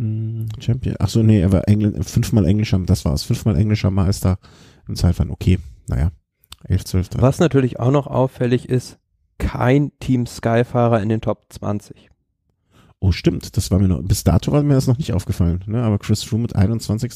Hm, 0.00 0.48
Champion. 0.58 0.96
Ach 0.98 1.10
so, 1.10 1.22
nee, 1.22 1.40
er 1.40 1.52
war 1.52 1.68
Engl 1.68 2.02
fünfmal 2.02 2.46
englischer, 2.46 2.78
das 2.78 3.04
war's, 3.04 3.22
fünfmal 3.22 3.56
englischer 3.56 3.90
Meister 3.90 4.38
im 4.88 4.96
Zeitfahren. 4.96 5.30
Okay, 5.30 5.58
naja, 5.88 6.10
11, 6.64 6.84
12. 6.84 7.08
Was 7.16 7.38
natürlich 7.38 7.78
auch 7.78 7.90
noch 7.90 8.06
auffällig 8.06 8.68
ist, 8.68 8.98
kein 9.36 9.92
Team 10.00 10.26
Sky-Fahrer 10.26 11.02
in 11.02 11.10
den 11.10 11.20
Top 11.20 11.44
20. 11.50 12.08
Oh, 12.98 13.12
stimmt, 13.12 13.58
das 13.58 13.70
war 13.70 13.78
mir 13.78 13.88
noch, 13.88 14.02
bis 14.02 14.24
dato 14.24 14.52
war 14.52 14.62
mir 14.62 14.74
das 14.74 14.86
noch 14.86 14.98
nicht 14.98 15.12
aufgefallen, 15.12 15.64
ne? 15.66 15.82
aber 15.82 15.98
Chris 15.98 16.22
Froome 16.22 16.42
mit 16.42 16.56
21. 16.56 17.12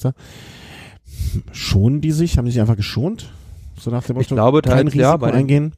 Schonen 1.53 2.03
die 2.03 2.13
sich? 2.13 2.37
Haben 2.37 2.45
die 2.45 2.51
sich 2.51 2.61
einfach 2.61 2.77
geschont? 2.77 3.33
So 3.79 3.91
nach 3.91 4.05
dem 4.05 4.15
Motto, 4.15 4.23
ich 4.23 4.29
glaube, 4.29 4.61
kein 4.61 4.89
Risiko 4.89 5.03
ja, 5.03 5.17
bei 5.17 5.33
eingehen? 5.33 5.73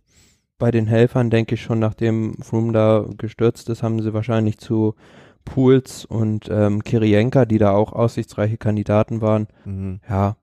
bei 0.59 0.71
den 0.71 0.87
Helfern 0.87 1.31
denke 1.31 1.55
ich 1.55 1.63
schon, 1.63 1.79
nachdem 1.79 2.37
Froome 2.41 2.73
da 2.73 3.05
gestürzt 3.17 3.69
ist, 3.69 3.83
haben 3.83 4.01
sie 4.01 4.15
wahrscheinlich 4.15 4.59
zu 4.59 4.95
Pools 5.47 6.05
und 6.05 6.49
ähm, 6.51 6.85
Kirienka, 6.85 7.47
die 7.47 7.57
da 7.57 7.71
auch 7.71 7.95
aussichtsreiche 7.95 8.59
Kandidaten 8.59 9.23
waren, 9.23 9.47
mhm. 9.65 10.01
ja, 10.07 10.37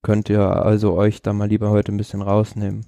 könnt 0.00 0.30
ihr 0.30 0.40
also 0.40 0.94
euch 0.94 1.20
da 1.20 1.34
mal 1.34 1.48
lieber 1.48 1.68
heute 1.68 1.92
ein 1.92 1.98
bisschen 1.98 2.22
rausnehmen. 2.22 2.86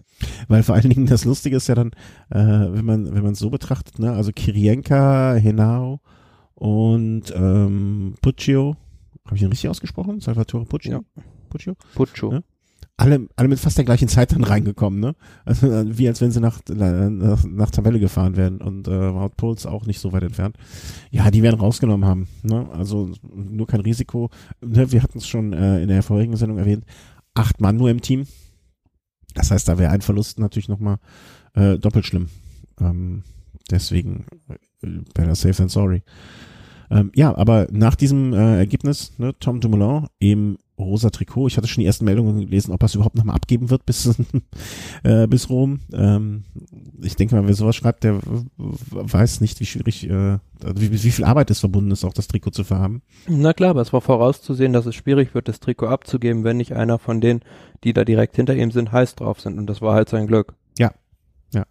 Weil 0.49 0.63
vor 0.63 0.77
allen 0.77 0.89
Dingen 0.89 1.07
das 1.07 1.27
Lustige 1.27 1.57
ist 1.57 1.69
ja 1.69 1.75
dann, 1.75 1.91
äh, 2.31 2.39
wenn 2.39 2.85
man 2.87 3.15
wenn 3.15 3.23
man 3.23 3.33
es 3.33 3.39
so 3.39 3.51
betrachtet, 3.51 3.99
ne, 3.99 4.13
also 4.13 4.33
Kirienka, 4.33 5.35
Henao 5.35 6.01
und 6.55 7.33
ähm, 7.37 8.15
Puccio, 8.23 8.77
habe 9.27 9.37
ich 9.37 9.43
ihn 9.43 9.49
richtig 9.49 9.69
ausgesprochen? 9.69 10.21
Salvatore 10.21 10.65
Puccio? 10.65 10.93
Ja. 10.93 11.23
Puccio? 11.51 11.75
Puccio. 11.95 12.33
Ja? 12.33 12.41
Alle, 13.01 13.29
alle 13.35 13.49
mit 13.49 13.59
fast 13.59 13.79
der 13.79 13.87
gleichen 13.87 14.09
Zeit 14.09 14.33
dann 14.33 14.45
reingekommen, 14.45 15.01
ne? 15.01 15.15
Also 15.47 15.73
äh, 15.73 15.97
wie 15.97 16.07
als 16.07 16.21
wenn 16.21 16.33
sie 16.33 16.41
nach, 16.41 16.61
nach, 16.69 17.45
nach 17.45 17.71
Tabelle 17.71 17.99
gefahren 17.99 18.37
wären 18.37 18.59
und 18.59 18.89
äh, 18.89 19.29
Puls 19.37 19.65
auch 19.65 19.87
nicht 19.87 20.01
so 20.01 20.13
weit 20.13 20.23
entfernt. 20.23 20.57
Ja, 21.11 21.31
die 21.31 21.43
werden 21.43 21.59
rausgenommen 21.59 22.07
haben, 22.07 22.29
ne? 22.43 22.69
Also 22.73 23.11
nur 23.35 23.67
kein 23.67 23.81
Risiko. 23.81 24.29
Ne? 24.61 24.93
Wir 24.93 25.03
hatten 25.03 25.17
es 25.17 25.27
schon 25.27 25.55
äh, 25.55 25.81
in 25.81 25.89
der 25.89 26.03
vorherigen 26.03 26.37
Sendung 26.37 26.59
erwähnt. 26.59 26.85
Acht 27.33 27.59
Mann 27.63 27.77
nur 27.77 27.89
im 27.89 28.03
Team. 28.03 28.27
Das 29.33 29.51
heißt, 29.51 29.67
da 29.67 29.79
wäre 29.79 29.93
ein 29.93 30.03
Verlust 30.03 30.39
natürlich 30.39 30.69
nochmal 30.69 30.99
äh, 31.55 31.79
doppelt 31.79 32.05
schlimm. 32.05 32.29
Ähm, 32.79 33.23
deswegen 33.71 34.27
äh, 34.83 34.89
better 35.15 35.35
safe 35.35 35.55
than 35.55 35.71
sorry. 35.71 36.03
Ähm, 36.91 37.13
ja, 37.15 37.35
aber 37.35 37.67
nach 37.71 37.95
diesem 37.95 38.35
äh, 38.35 38.59
Ergebnis, 38.59 39.15
ne, 39.17 39.33
Tom 39.39 39.61
Dumoulin 39.61 40.07
im 40.19 40.59
rosa 40.81 41.11
Trikot. 41.11 41.49
Ich 41.49 41.57
hatte 41.57 41.69
schon 41.69 41.83
die 41.83 41.87
ersten 41.87 42.05
Meldungen 42.05 42.41
gelesen, 42.41 42.73
ob 42.73 42.83
er 42.83 42.87
es 42.87 42.95
überhaupt 42.95 43.17
nochmal 43.17 43.37
abgeben 43.37 43.71
wird 43.71 43.87
bis, 43.87 44.15
äh, 45.03 45.27
bis 45.27 45.49
Rom. 45.49 45.81
Ähm, 45.93 46.45
ich 47.03 47.17
denke 47.17 47.35
mal, 47.35 47.47
wer 47.47 47.55
sowas 47.55 47.77
schreibt, 47.77 48.05
der 48.05 48.21
weiß 48.57 49.41
nicht, 49.41 49.61
wie 49.61 49.67
schwierig, 49.67 50.09
äh, 50.09 50.39
wie, 50.75 50.93
wie 50.93 51.11
viel 51.11 51.25
Arbeit 51.25 51.51
es 51.51 51.61
verbunden 51.61 51.91
ist, 51.91 52.05
auch 52.05 52.13
das 52.13 52.29
Trikot 52.29 52.51
zu 52.51 52.65
verhaben. 52.65 53.03
Na 53.29 53.53
klar, 53.53 53.71
aber 53.71 53.83
es 53.83 53.93
war 53.93 54.01
vorauszusehen, 54.01 54.73
dass 54.73 54.87
es 54.87 54.95
schwierig 54.95 55.35
wird, 55.35 55.49
das 55.49 55.61
Trikot 55.61 55.89
abzugeben, 55.89 56.45
wenn 56.45 56.57
nicht 56.57 56.75
einer 56.75 56.99
von 56.99 57.21
denen, 57.21 57.41
die 57.85 57.93
da 57.93 58.05
direkt 58.05 58.37
hinter 58.37 58.55
ihm 58.55 58.71
sind, 58.71 58.93
heiß 58.93 59.15
drauf 59.17 59.41
sind. 59.41 59.59
Und 59.59 59.67
das 59.67 59.81
war 59.81 59.95
halt 59.95 60.09
sein 60.09 60.27
Glück. 60.27 60.55
Ja, 60.79 60.93
ja. 61.53 61.65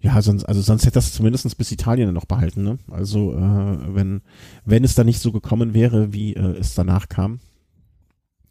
Ja, 0.00 0.22
sonst, 0.22 0.44
also 0.44 0.60
sonst 0.60 0.84
hätte 0.84 0.94
das 0.94 1.12
zumindest 1.12 1.56
bis 1.58 1.72
Italien 1.72 2.12
noch 2.12 2.24
behalten, 2.24 2.62
ne? 2.62 2.78
Also, 2.90 3.34
äh, 3.34 3.94
wenn, 3.94 4.22
wenn 4.64 4.84
es 4.84 4.94
da 4.94 5.04
nicht 5.04 5.20
so 5.20 5.32
gekommen 5.32 5.74
wäre, 5.74 6.12
wie 6.12 6.34
äh, 6.34 6.58
es 6.58 6.74
danach 6.74 7.08
kam. 7.08 7.40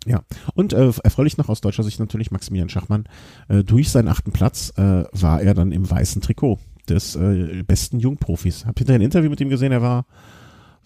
Ja, 0.08 0.22
und 0.54 0.74
äh, 0.74 0.92
erfreulich 1.04 1.38
noch 1.38 1.50
aus 1.50 1.62
deutscher 1.62 1.84
Sicht 1.84 2.00
natürlich 2.00 2.32
Maximilian 2.32 2.70
Schachmann. 2.70 3.06
Äh, 3.50 3.64
durch 3.64 3.90
seinen 3.90 4.08
achten 4.08 4.32
Platz 4.32 4.72
äh, 4.78 5.04
war 5.12 5.42
er 5.42 5.54
dann 5.54 5.72
im 5.72 5.90
weißen 5.90 6.22
Trikot 6.22 6.60
des 6.88 7.16
äh, 7.16 7.64
besten 7.68 8.00
Jungprofis. 8.00 8.66
Habt 8.66 8.80
ihr 8.80 8.90
ein 8.90 9.02
Interview 9.02 9.30
mit 9.30 9.42
ihm 9.42 9.50
gesehen? 9.50 9.74
Er 9.74 9.82
war 9.82 10.06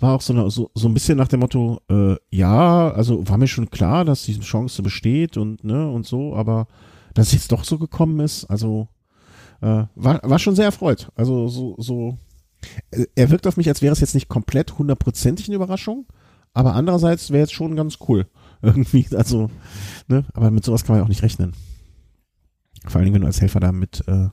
war 0.01 0.15
auch 0.15 0.21
so, 0.21 0.33
eine, 0.33 0.49
so, 0.49 0.71
so 0.73 0.87
ein 0.87 0.93
bisschen 0.93 1.17
nach 1.17 1.27
dem 1.27 1.41
Motto, 1.41 1.79
äh, 1.89 2.15
ja, 2.31 2.91
also 2.91 3.27
war 3.29 3.37
mir 3.37 3.47
schon 3.47 3.69
klar, 3.69 4.03
dass 4.03 4.23
diese 4.23 4.41
Chance 4.41 4.81
besteht 4.81 5.37
und 5.37 5.63
ne 5.63 5.89
und 5.89 6.07
so, 6.07 6.35
aber 6.35 6.67
dass 7.13 7.27
es 7.27 7.33
jetzt 7.33 7.51
doch 7.51 7.63
so 7.63 7.77
gekommen 7.77 8.19
ist, 8.19 8.45
also 8.45 8.87
äh, 9.61 9.83
war, 9.95 10.19
war 10.23 10.39
schon 10.39 10.55
sehr 10.55 10.65
erfreut. 10.65 11.11
Also 11.15 11.47
so, 11.47 11.75
so 11.77 12.17
äh, 12.91 13.05
er 13.15 13.29
wirkt 13.29 13.47
auf 13.47 13.57
mich, 13.57 13.69
als 13.69 13.81
wäre 13.81 13.93
es 13.93 13.99
jetzt 13.99 14.15
nicht 14.15 14.27
komplett 14.27 14.77
hundertprozentig 14.77 15.47
eine 15.47 15.55
Überraschung, 15.55 16.07
aber 16.53 16.73
andererseits 16.73 17.31
wäre 17.31 17.43
es 17.43 17.51
schon 17.51 17.75
ganz 17.75 17.99
cool. 18.07 18.25
Irgendwie, 18.61 19.07
also, 19.15 19.49
ne, 20.07 20.25
aber 20.33 20.51
mit 20.51 20.63
sowas 20.63 20.83
kann 20.83 20.93
man 20.93 20.99
ja 20.99 21.05
auch 21.05 21.09
nicht 21.09 21.23
rechnen. 21.23 21.53
Vor 22.87 22.95
allen 22.95 23.05
Dingen, 23.05 23.15
wenn 23.15 23.21
du 23.21 23.27
als 23.27 23.41
Helfer 23.41 23.59
da 23.59 23.71
mit, 23.71 24.03
äh, 24.07 24.29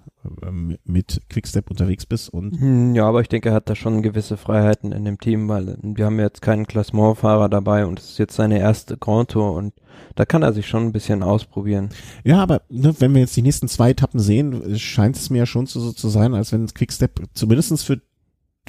mit 0.85 1.21
Quickstep 1.29 1.71
unterwegs 1.71 2.07
bist 2.07 2.31
und. 2.31 2.59
Hm, 2.59 2.95
ja, 2.95 3.07
aber 3.07 3.21
ich 3.21 3.29
denke, 3.29 3.51
er 3.51 3.55
hat 3.55 3.69
da 3.69 3.75
schon 3.75 4.01
gewisse 4.01 4.39
Freiheiten 4.39 4.91
in 4.91 5.05
dem 5.05 5.19
Team, 5.19 5.49
weil 5.49 5.77
wir 5.83 6.07
haben 6.07 6.19
jetzt 6.19 6.41
keinen 6.41 6.67
Klassementfahrer 6.67 7.51
dabei 7.51 7.85
und 7.85 7.99
es 7.99 8.11
ist 8.11 8.19
jetzt 8.19 8.37
seine 8.37 8.59
erste 8.59 8.97
Grand 8.97 9.33
Tour 9.33 9.53
und 9.53 9.75
da 10.15 10.25
kann 10.25 10.43
er 10.43 10.55
sich 10.55 10.67
schon 10.67 10.85
ein 10.85 10.93
bisschen 10.93 11.23
ausprobieren. 11.23 11.91
Ja, 12.25 12.43
aber 12.43 12.63
ne, 12.71 12.95
wenn 13.01 13.13
wir 13.13 13.21
jetzt 13.21 13.37
die 13.37 13.43
nächsten 13.43 13.69
zwei 13.69 13.91
Etappen 13.91 14.19
sehen, 14.19 14.79
scheint 14.79 15.17
es 15.17 15.29
mir 15.29 15.39
ja 15.39 15.47
schon 15.47 15.67
so, 15.67 15.79
so 15.81 15.93
zu 15.93 16.09
sein, 16.09 16.33
als 16.33 16.51
wenn 16.51 16.67
Quickstep 16.69 17.21
zumindestens 17.35 17.83
für, 17.83 18.01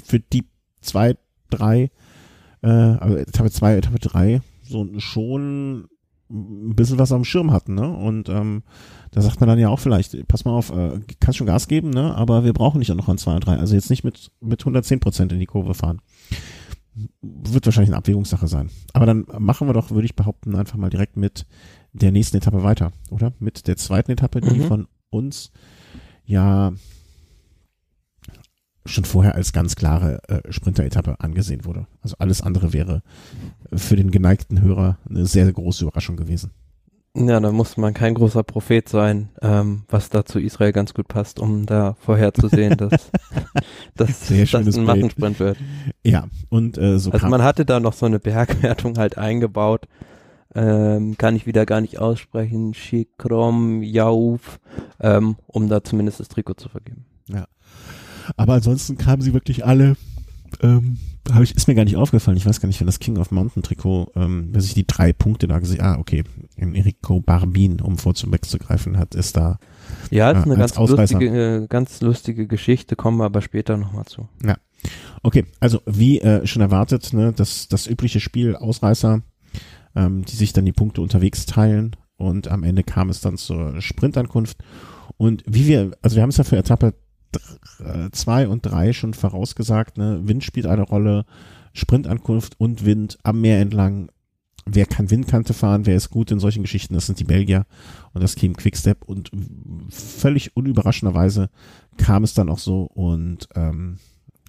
für 0.03 0.19
die 0.19 0.43
zwei, 0.81 1.15
drei, 1.49 1.89
äh, 2.63 2.67
also 2.67 3.15
Etappe 3.15 3.51
zwei, 3.51 3.77
Etappe 3.77 3.99
drei, 3.99 4.41
so 4.69 4.87
schon 4.99 5.87
ein 6.31 6.75
bisschen 6.75 6.99
was 6.99 7.11
am 7.11 7.25
Schirm 7.25 7.51
hatten, 7.51 7.73
ne? 7.73 7.89
Und 7.89 8.29
ähm, 8.29 8.63
da 9.11 9.21
sagt 9.21 9.39
man 9.39 9.49
dann 9.49 9.57
ja 9.57 9.69
auch 9.69 9.79
vielleicht, 9.79 10.27
pass 10.27 10.45
mal 10.45 10.51
auf, 10.51 10.69
äh, 10.69 10.99
kannst 11.19 11.37
schon 11.37 11.47
Gas 11.47 11.67
geben, 11.67 11.89
ne? 11.89 12.15
Aber 12.15 12.43
wir 12.43 12.53
brauchen 12.53 12.79
nicht 12.79 12.93
noch 12.93 13.09
an 13.09 13.17
zwei 13.17 13.33
und 13.33 13.45
drei. 13.45 13.57
Also 13.57 13.75
jetzt 13.75 13.89
nicht 13.89 14.03
mit 14.03 14.31
mit 14.39 14.61
110 14.61 14.99
Prozent 14.99 15.31
in 15.31 15.39
die 15.39 15.47
Kurve 15.47 15.73
fahren. 15.73 16.01
Wird 17.21 17.65
wahrscheinlich 17.65 17.89
eine 17.89 17.97
Abwägungssache 17.97 18.47
sein. 18.47 18.69
Aber 18.93 19.05
dann 19.05 19.25
machen 19.39 19.67
wir 19.67 19.73
doch, 19.73 19.89
würde 19.89 20.05
ich 20.05 20.15
behaupten, 20.15 20.55
einfach 20.55 20.77
mal 20.77 20.89
direkt 20.89 21.17
mit 21.17 21.47
der 21.93 22.11
nächsten 22.11 22.37
Etappe 22.37 22.63
weiter, 22.63 22.91
oder? 23.09 23.33
Mit 23.39 23.67
der 23.67 23.77
zweiten 23.77 24.11
Etappe, 24.11 24.41
die 24.41 24.59
mhm. 24.59 24.67
von 24.67 24.87
uns 25.09 25.51
ja 26.25 26.73
schon 28.85 29.05
vorher 29.05 29.35
als 29.35 29.53
ganz 29.53 29.75
klare 29.75 30.21
äh, 30.27 30.51
Sprinter-Etappe 30.51 31.19
angesehen 31.19 31.65
wurde. 31.65 31.87
Also 32.01 32.15
alles 32.19 32.41
andere 32.41 32.73
wäre 32.73 33.03
für 33.73 33.95
den 33.95 34.11
geneigten 34.11 34.61
Hörer 34.61 34.97
eine 35.09 35.25
sehr, 35.25 35.45
sehr 35.45 35.53
große 35.53 35.83
Überraschung 35.83 36.17
gewesen. 36.17 36.51
Ja, 37.15 37.39
da 37.39 37.51
muss 37.51 37.75
man 37.75 37.93
kein 37.93 38.13
großer 38.13 38.43
Prophet 38.43 38.87
sein, 38.87 39.29
ähm, 39.41 39.83
was 39.89 40.09
da 40.09 40.25
zu 40.25 40.39
Israel 40.39 40.71
ganz 40.71 40.93
gut 40.93 41.07
passt, 41.07 41.39
um 41.39 41.65
da 41.65 41.95
vorherzusehen, 41.99 42.77
dass, 42.77 43.11
dass 43.95 44.27
das 44.29 44.77
ein 44.77 44.85
Massensprint 44.85 45.39
wird. 45.39 45.57
Ja, 46.03 46.27
und 46.49 46.77
äh, 46.77 46.99
so 46.99 47.11
Also 47.11 47.27
man 47.27 47.43
hatte 47.43 47.65
da 47.65 47.79
noch 47.79 47.93
so 47.93 48.05
eine 48.05 48.19
Bergwertung 48.19 48.97
halt 48.97 49.17
eingebaut, 49.17 49.87
ähm, 50.53 51.17
kann 51.17 51.35
ich 51.35 51.47
wieder 51.47 51.65
gar 51.65 51.81
nicht 51.81 51.99
aussprechen, 51.99 52.73
Shikrom 52.75 53.81
Yauf, 53.81 54.59
ähm, 54.99 55.35
um 55.47 55.67
da 55.67 55.83
zumindest 55.83 56.19
das 56.19 56.27
Trikot 56.27 56.55
zu 56.55 56.69
vergeben. 56.69 57.05
Ja. 57.27 57.47
Aber 58.37 58.53
ansonsten 58.53 58.97
kamen 58.97 59.21
sie 59.21 59.33
wirklich 59.33 59.65
alle. 59.65 59.95
Ähm, 60.61 60.97
hab 61.31 61.43
ich, 61.43 61.55
ist 61.55 61.67
mir 61.67 61.75
gar 61.75 61.83
nicht 61.83 61.95
aufgefallen. 61.95 62.37
Ich 62.37 62.45
weiß 62.45 62.59
gar 62.59 62.67
nicht, 62.67 62.79
wenn 62.79 62.87
das 62.87 62.99
King 62.99 63.17
of 63.17 63.31
Mountain 63.31 63.61
Trikot, 63.61 64.11
ähm, 64.15 64.49
wer 64.51 64.61
sich 64.61 64.73
die 64.73 64.87
drei 64.87 65.13
Punkte 65.13 65.47
da 65.47 65.59
gesehen, 65.59 65.81
ah, 65.81 65.97
okay, 65.99 66.23
Enrico 66.55 67.21
Barbin, 67.21 67.81
um 67.81 67.97
vor 67.97 68.15
zum 68.15 68.31
wegzugreifen 68.31 68.97
hat, 68.97 69.15
ist 69.15 69.37
da. 69.37 69.59
Ja, 70.09 70.31
ist 70.31 70.39
äh, 70.39 70.43
eine 70.43 70.57
ganz 70.57 70.75
lustige, 70.77 71.25
äh, 71.25 71.67
ganz 71.67 72.01
lustige 72.01 72.47
Geschichte, 72.47 72.95
kommen 72.95 73.17
wir 73.17 73.25
aber 73.25 73.41
später 73.41 73.77
nochmal 73.77 74.05
zu. 74.05 74.27
Ja. 74.43 74.57
Okay, 75.21 75.45
also 75.59 75.81
wie 75.85 76.19
äh, 76.21 76.47
schon 76.47 76.61
erwartet, 76.61 77.13
ne, 77.13 77.33
das, 77.33 77.67
das 77.67 77.85
übliche 77.85 78.19
Spiel 78.19 78.55
Ausreißer, 78.55 79.21
ähm, 79.95 80.25
die 80.25 80.35
sich 80.35 80.53
dann 80.53 80.65
die 80.65 80.71
Punkte 80.71 81.01
unterwegs 81.01 81.45
teilen 81.45 81.95
und 82.17 82.47
am 82.47 82.63
Ende 82.63 82.83
kam 82.83 83.09
es 83.09 83.21
dann 83.21 83.37
zur 83.37 83.81
Sprintankunft. 83.81 84.57
Und 85.17 85.43
wie 85.45 85.67
wir, 85.67 85.91
also 86.01 86.15
wir 86.15 86.23
haben 86.23 86.29
es 86.29 86.37
ja 86.37 86.43
für 86.43 86.57
Etappe 86.57 86.93
zwei 88.11 88.47
und 88.47 88.65
drei 88.65 88.93
schon 88.93 89.13
vorausgesagt, 89.13 89.97
ne? 89.97 90.21
Wind 90.23 90.43
spielt 90.43 90.65
eine 90.65 90.83
Rolle, 90.83 91.25
Sprintankunft 91.73 92.59
und 92.59 92.85
Wind 92.85 93.17
am 93.23 93.41
Meer 93.41 93.59
entlang. 93.59 94.09
Wer 94.65 94.85
kann 94.85 95.09
Windkante 95.09 95.53
fahren, 95.53 95.85
wer 95.85 95.95
ist 95.95 96.09
gut 96.09 96.31
in 96.31 96.39
solchen 96.39 96.61
Geschichten, 96.61 96.93
das 96.93 97.07
sind 97.07 97.19
die 97.19 97.23
Belgier 97.23 97.65
und 98.13 98.21
das 98.21 98.35
Team 98.35 98.55
Quickstep 98.55 99.03
und 99.03 99.31
völlig 99.89 100.55
unüberraschenderweise 100.55 101.49
kam 101.97 102.23
es 102.23 102.33
dann 102.33 102.49
auch 102.49 102.59
so 102.59 102.83
und 102.83 103.47
ähm, 103.55 103.97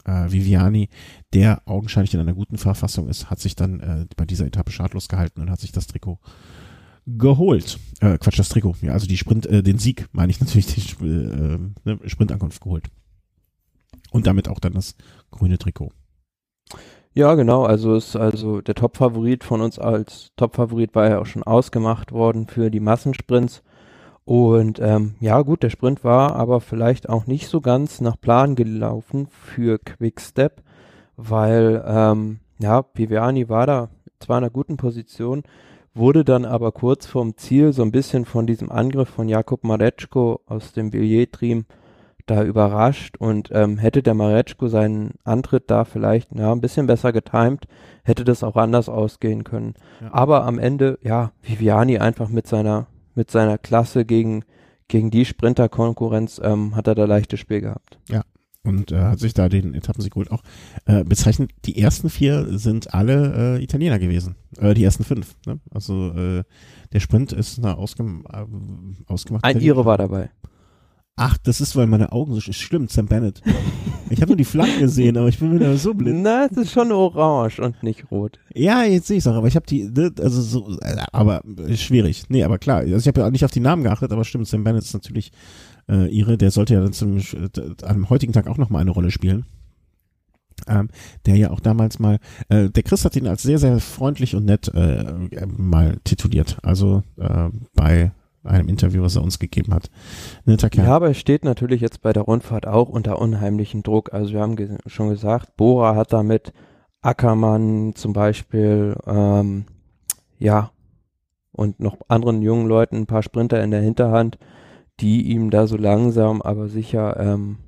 äh, 0.05 0.31
Viviani, 0.31 0.89
der 1.33 1.63
augenscheinlich 1.67 2.13
in 2.15 2.21
einer 2.21 2.35
guten 2.35 2.59
Verfassung 2.59 3.09
ist, 3.09 3.31
hat 3.31 3.41
sich 3.41 3.57
dann 3.57 3.81
äh, 3.81 4.07
bei 4.17 4.27
dieser 4.27 4.47
Etappe 4.47 4.73
schadlos 4.73 5.09
gehalten 5.09 5.41
und 5.41 5.51
hat 5.51 5.61
sich 5.61 5.73
das 5.73 5.87
Trikot 5.87 6.19
geholt. 7.07 7.79
Äh, 8.01 8.19
Quatsch, 8.19 8.39
das 8.39 8.49
Trikot. 8.49 8.77
Ja, 8.83 8.93
also 8.93 9.07
die 9.07 9.17
Sprint, 9.17 9.47
äh, 9.47 9.63
den 9.63 9.79
Sieg, 9.79 10.07
meine 10.13 10.31
ich 10.31 10.41
natürlich, 10.41 10.67
die 10.67 11.05
äh, 11.05 11.59
ne, 11.85 11.99
Sprintankunft 12.07 12.61
geholt. 12.61 12.87
Und 14.11 14.27
damit 14.27 14.49
auch 14.49 14.59
dann 14.59 14.73
das 14.73 14.97
grüne 15.31 15.59
Trikot. 15.59 15.93
Ja, 17.13 17.35
genau. 17.35 17.65
Also 17.65 17.97
ist 17.97 18.17
also 18.17 18.61
der 18.61 18.75
Top-Favorit 18.75 19.43
von 19.43 19.61
uns 19.61 19.79
als 19.79 20.31
Top-Favorit 20.37 20.95
war 20.95 21.09
ja 21.09 21.19
auch 21.19 21.27
schon 21.27 21.43
ausgemacht 21.43 22.13
worden 22.13 22.47
für 22.47 22.71
die 22.71 22.81
Massensprints. 22.81 23.63
Und 24.25 24.79
ähm, 24.81 25.15
ja, 25.19 25.43
gut, 25.43 25.65
der 25.65 25.71
Sprint 25.71 26.05
war 26.05 26.37
aber 26.37 26.61
vielleicht 26.61 27.09
auch 27.09 27.27
nicht 27.27 27.49
so 27.49 27.61
ganz 27.61 28.01
nach 28.01 28.21
Plan 28.21 28.55
gelaufen 28.55 29.27
für 29.29 29.79
Quickstep, 29.79 30.63
weil 31.17 31.83
ähm, 31.85 32.39
ja, 32.61 32.85
Viviani 32.95 33.49
war 33.49 33.67
da 33.67 33.89
zwar 34.21 34.39
in 34.39 34.45
einer 34.45 34.53
guten 34.53 34.77
Position, 34.77 35.43
wurde 35.95 36.25
dann 36.25 36.45
aber 36.45 36.73
kurz 36.73 37.07
vorm 37.07 37.37
Ziel 37.37 37.73
so 37.73 37.83
ein 37.83 37.93
bisschen 37.93 38.25
von 38.25 38.47
diesem 38.47 38.71
Angriff 38.71 39.09
von 39.09 39.29
Jakub 39.29 39.65
Mareczko 39.65 40.41
aus 40.47 40.73
dem 40.73 40.91
Billet-Team 40.91 41.65
da 42.27 42.45
überrascht 42.45 43.17
und 43.19 43.51
ähm, 43.53 43.79
hätte 43.79 44.03
der 44.03 44.15
Mareczko 44.15 44.69
seinen 44.69 45.15
Antritt 45.25 45.65
da 45.69 45.85
vielleicht 45.85 46.29
ja, 46.33 46.53
ein 46.53 46.61
bisschen 46.61 46.87
besser 46.87 47.13
getimt, 47.13 47.67
hätte 48.05 48.25
das 48.25 48.45
auch 48.45 48.57
anders 48.57 48.89
ausgehen 48.89 49.43
können. 49.43 49.75
Ja. 50.01 50.11
Aber 50.13 50.45
am 50.45 50.59
Ende, 50.59 50.99
ja, 51.03 51.33
Viviani 51.43 51.99
einfach 51.99 52.29
mit 52.29 52.47
seiner, 52.47 52.87
mit 53.15 53.31
seiner 53.31 53.59
Klasse 53.59 54.05
gegen, 54.05 54.45
gegen 54.87 55.11
die 55.11 55.25
Sprinterkonkurrenz 55.25 56.41
ähm, 56.43 56.77
hat 56.77 56.87
er 56.87 56.95
da 56.95 57.05
leichtes 57.05 57.41
Spiel 57.41 57.63
gehabt. 57.63 57.99
Ja, 58.09 58.23
und 58.65 58.93
äh, 58.93 59.01
hat 59.01 59.21
sich 59.21 59.35
da 59.35 59.49
den 59.49 59.75
Etappensieg 59.75 60.13
geholt. 60.13 60.31
Auch 60.31 60.43
äh, 60.85 61.05
bezeichnet, 61.05 61.51
die 61.65 61.81
ersten 61.81 62.11
vier 62.11 62.59
sind 62.59 62.93
alle 62.93 63.59
äh, 63.59 63.63
Italiener 63.63 63.99
gewesen. 63.99 64.37
Äh, 64.59 64.75
die 64.75 64.85
ersten 64.85 65.05
fünf. 65.05 65.37
Ne? 65.47 65.61
Also 65.71 66.13
äh, 66.13 66.45
der 66.93 67.01
Sprint 67.01 67.33
ist 67.33 67.59
eine 67.59 67.77
ausgem 67.77 68.25
äh, 68.33 68.45
ausgemacht. 69.11 69.45
Ein 69.45 69.61
Ire 69.61 69.85
war 69.85 69.99
dabei. 69.99 70.31
Ach, 71.17 71.37
das 71.37 71.61
ist, 71.61 71.77
weil 71.77 71.87
meine 71.87 72.13
Augen 72.13 72.33
so 72.33 72.41
schlimm, 72.41 72.89
Sam 72.89 73.07
Bennett. 73.07 73.43
Ich 74.09 74.23
habe 74.23 74.31
nur 74.31 74.37
die 74.37 74.45
Flaggen 74.45 74.81
gesehen, 74.81 75.17
aber 75.19 75.29
ich 75.29 75.39
bin 75.39 75.55
wieder 75.55 75.77
so 75.77 75.93
blind. 75.93 76.23
Na, 76.23 76.47
es 76.51 76.57
ist 76.57 76.73
schon 76.73 76.91
orange 76.91 77.61
und 77.61 77.83
nicht 77.83 78.11
rot. 78.11 78.39
Ja, 78.55 78.85
jetzt 78.85 79.07
sehe 79.07 79.19
ich 79.19 79.25
es 79.25 79.27
auch, 79.29 79.37
aber 79.37 79.47
ich 79.47 79.55
habe 79.55 79.67
die, 79.67 79.85
ne, 79.85 80.11
also 80.19 80.41
so, 80.41 80.79
äh, 80.81 80.97
aber 81.13 81.43
schwierig. 81.75 82.25
Nee, 82.29 82.43
aber 82.43 82.59
klar, 82.59 82.79
also 82.79 82.97
ich 82.97 83.07
habe 83.07 83.21
ja 83.21 83.31
nicht 83.31 83.45
auf 83.45 83.51
die 83.51 83.61
Namen 83.61 83.83
geachtet, 83.83 84.11
aber 84.11 84.25
stimmt, 84.25 84.49
Sam 84.49 84.65
Bennett 84.65 84.83
ist 84.83 84.95
natürlich 84.95 85.31
äh, 85.91 86.07
ihre, 86.07 86.39
der 86.39 86.51
sollte 86.51 86.75
ja 86.75 86.81
dann 86.81 86.93
zum, 86.93 87.19
äh, 87.19 87.51
am 87.83 88.09
heutigen 88.09 88.33
Tag 88.33 88.47
auch 88.47 88.59
nochmal 88.59 88.83
eine 88.83 88.93
Rolle 88.93 89.11
spielen. 89.11 89.45
Ähm, 90.69 90.89
der 91.27 91.37
ja 91.37 91.51
auch 91.51 91.61
damals 91.61 91.99
mal, 91.99 92.19
äh, 92.49 92.69
der 92.69 92.83
Chris 92.83 93.05
hat 93.05 93.17
ihn 93.17 93.27
als 93.27 93.43
sehr, 93.43 93.59
sehr 93.59 93.81
freundlich 93.81 94.35
und 94.35 94.45
nett 94.45 94.69
äh, 94.75 95.05
mal 95.47 95.99
tituliert. 96.05 96.59
Also 96.63 97.03
äh, 97.17 97.49
bei 97.75 98.13
einem 98.45 98.69
Interview, 98.69 99.03
was 99.03 99.17
er 99.17 99.23
uns 99.23 99.39
gegeben 99.39 99.75
hat. 99.75 99.91
Kerl. 100.47 100.87
Ja, 100.87 100.97
aber 100.97 101.09
er 101.09 101.15
steht 101.15 101.45
natürlich 101.45 101.81
jetzt 101.81 102.03
bei 102.03 102.13
der 102.13 102.23
Rundfahrt 102.23 102.67
auch 102.67 102.89
unter 102.89 103.19
unheimlichem 103.19 103.83
Druck. 103.83 104.13
Also 104.13 104.33
wir 104.33 104.41
haben 104.41 104.57
ge 104.57 104.79
schon 104.87 105.11
gesagt, 105.11 105.57
Bora 105.57 105.95
hat 105.95 106.13
damit 106.13 106.53
Ackermann 107.03 107.95
zum 107.95 108.13
Beispiel, 108.13 108.97
ähm, 109.07 109.65
ja, 110.39 110.71
und 111.53 111.81
noch 111.81 111.99
anderen 112.09 112.43
jungen 112.43 112.67
Leuten, 112.67 112.97
ein 112.97 113.07
paar 113.07 113.23
Sprinter 113.23 113.63
in 113.63 113.71
der 113.71 113.83
Hinterhand, 113.83 114.39
die 115.01 115.29
ihm 115.33 115.51
da 115.51 115.67
so 115.67 115.77
langsam, 115.77 116.43
aber 116.43 116.69
sicher 116.69 117.19
ähm, 117.19 117.59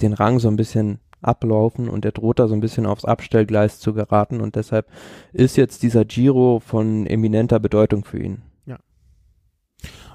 den 0.00 0.12
Rang 0.12 0.38
so 0.38 0.48
ein 0.48 0.56
bisschen 0.56 0.98
ablaufen 1.22 1.88
und 1.88 2.04
er 2.04 2.12
droht 2.12 2.38
da 2.38 2.48
so 2.48 2.54
ein 2.54 2.60
bisschen 2.60 2.86
aufs 2.86 3.04
Abstellgleis 3.04 3.80
zu 3.80 3.94
geraten 3.94 4.40
und 4.40 4.56
deshalb 4.56 4.86
ist 5.32 5.56
jetzt 5.56 5.82
dieser 5.82 6.04
Giro 6.04 6.60
von 6.60 7.06
eminenter 7.06 7.58
Bedeutung 7.58 8.04
für 8.04 8.18
ihn. 8.18 8.42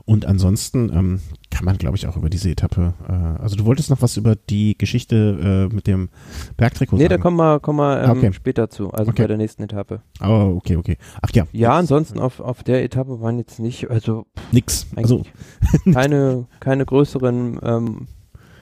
Und 0.06 0.26
ansonsten 0.26 0.92
ähm, 0.94 1.20
kann 1.50 1.66
man, 1.66 1.78
glaube 1.78 1.96
ich, 1.98 2.08
auch 2.08 2.18
über 2.18 2.30
diese 2.30 2.50
Etappe, 2.50 2.94
äh, 3.08 3.42
also 3.42 3.56
du 3.56 3.66
wolltest 3.66 3.90
noch 3.90 4.02
was 4.02 4.18
über 4.18 4.36
die 4.36 4.78
Geschichte 4.78 5.68
äh, 5.72 5.74
mit 5.74 5.88
dem 5.88 6.10
Bergtrikot 6.58 6.98
Nee, 6.98 7.04
sagen. 7.04 7.10
da 7.10 7.18
kommen 7.20 7.38
wir, 7.38 7.60
kommen 7.60 7.80
wir 7.80 8.04
ähm, 8.04 8.12
Okay. 8.12 8.34
später 8.34 8.70
zu, 8.70 8.92
also 8.92 9.12
Okay. 9.12 9.24
bei 9.24 9.28
der 9.28 9.38
nächsten 9.38 9.64
Etappe. 9.64 10.02
Oh, 10.22 10.54
okay, 10.58 10.76
okay. 10.76 10.98
Ach 11.22 11.30
ja. 11.34 11.46
Ja, 11.52 11.74
ansonsten 11.74 12.20
auf, 12.20 12.40
auf 12.40 12.64
der 12.64 12.84
Etappe 12.84 13.22
waren 13.22 13.38
jetzt 13.38 13.60
nicht, 13.60 13.90
also 13.90 14.26
Nix. 14.52 14.88
Also, 14.96 15.24
keine, 15.94 16.48
keine 16.60 16.86
größeren 16.86 17.60
ähm. 17.64 18.08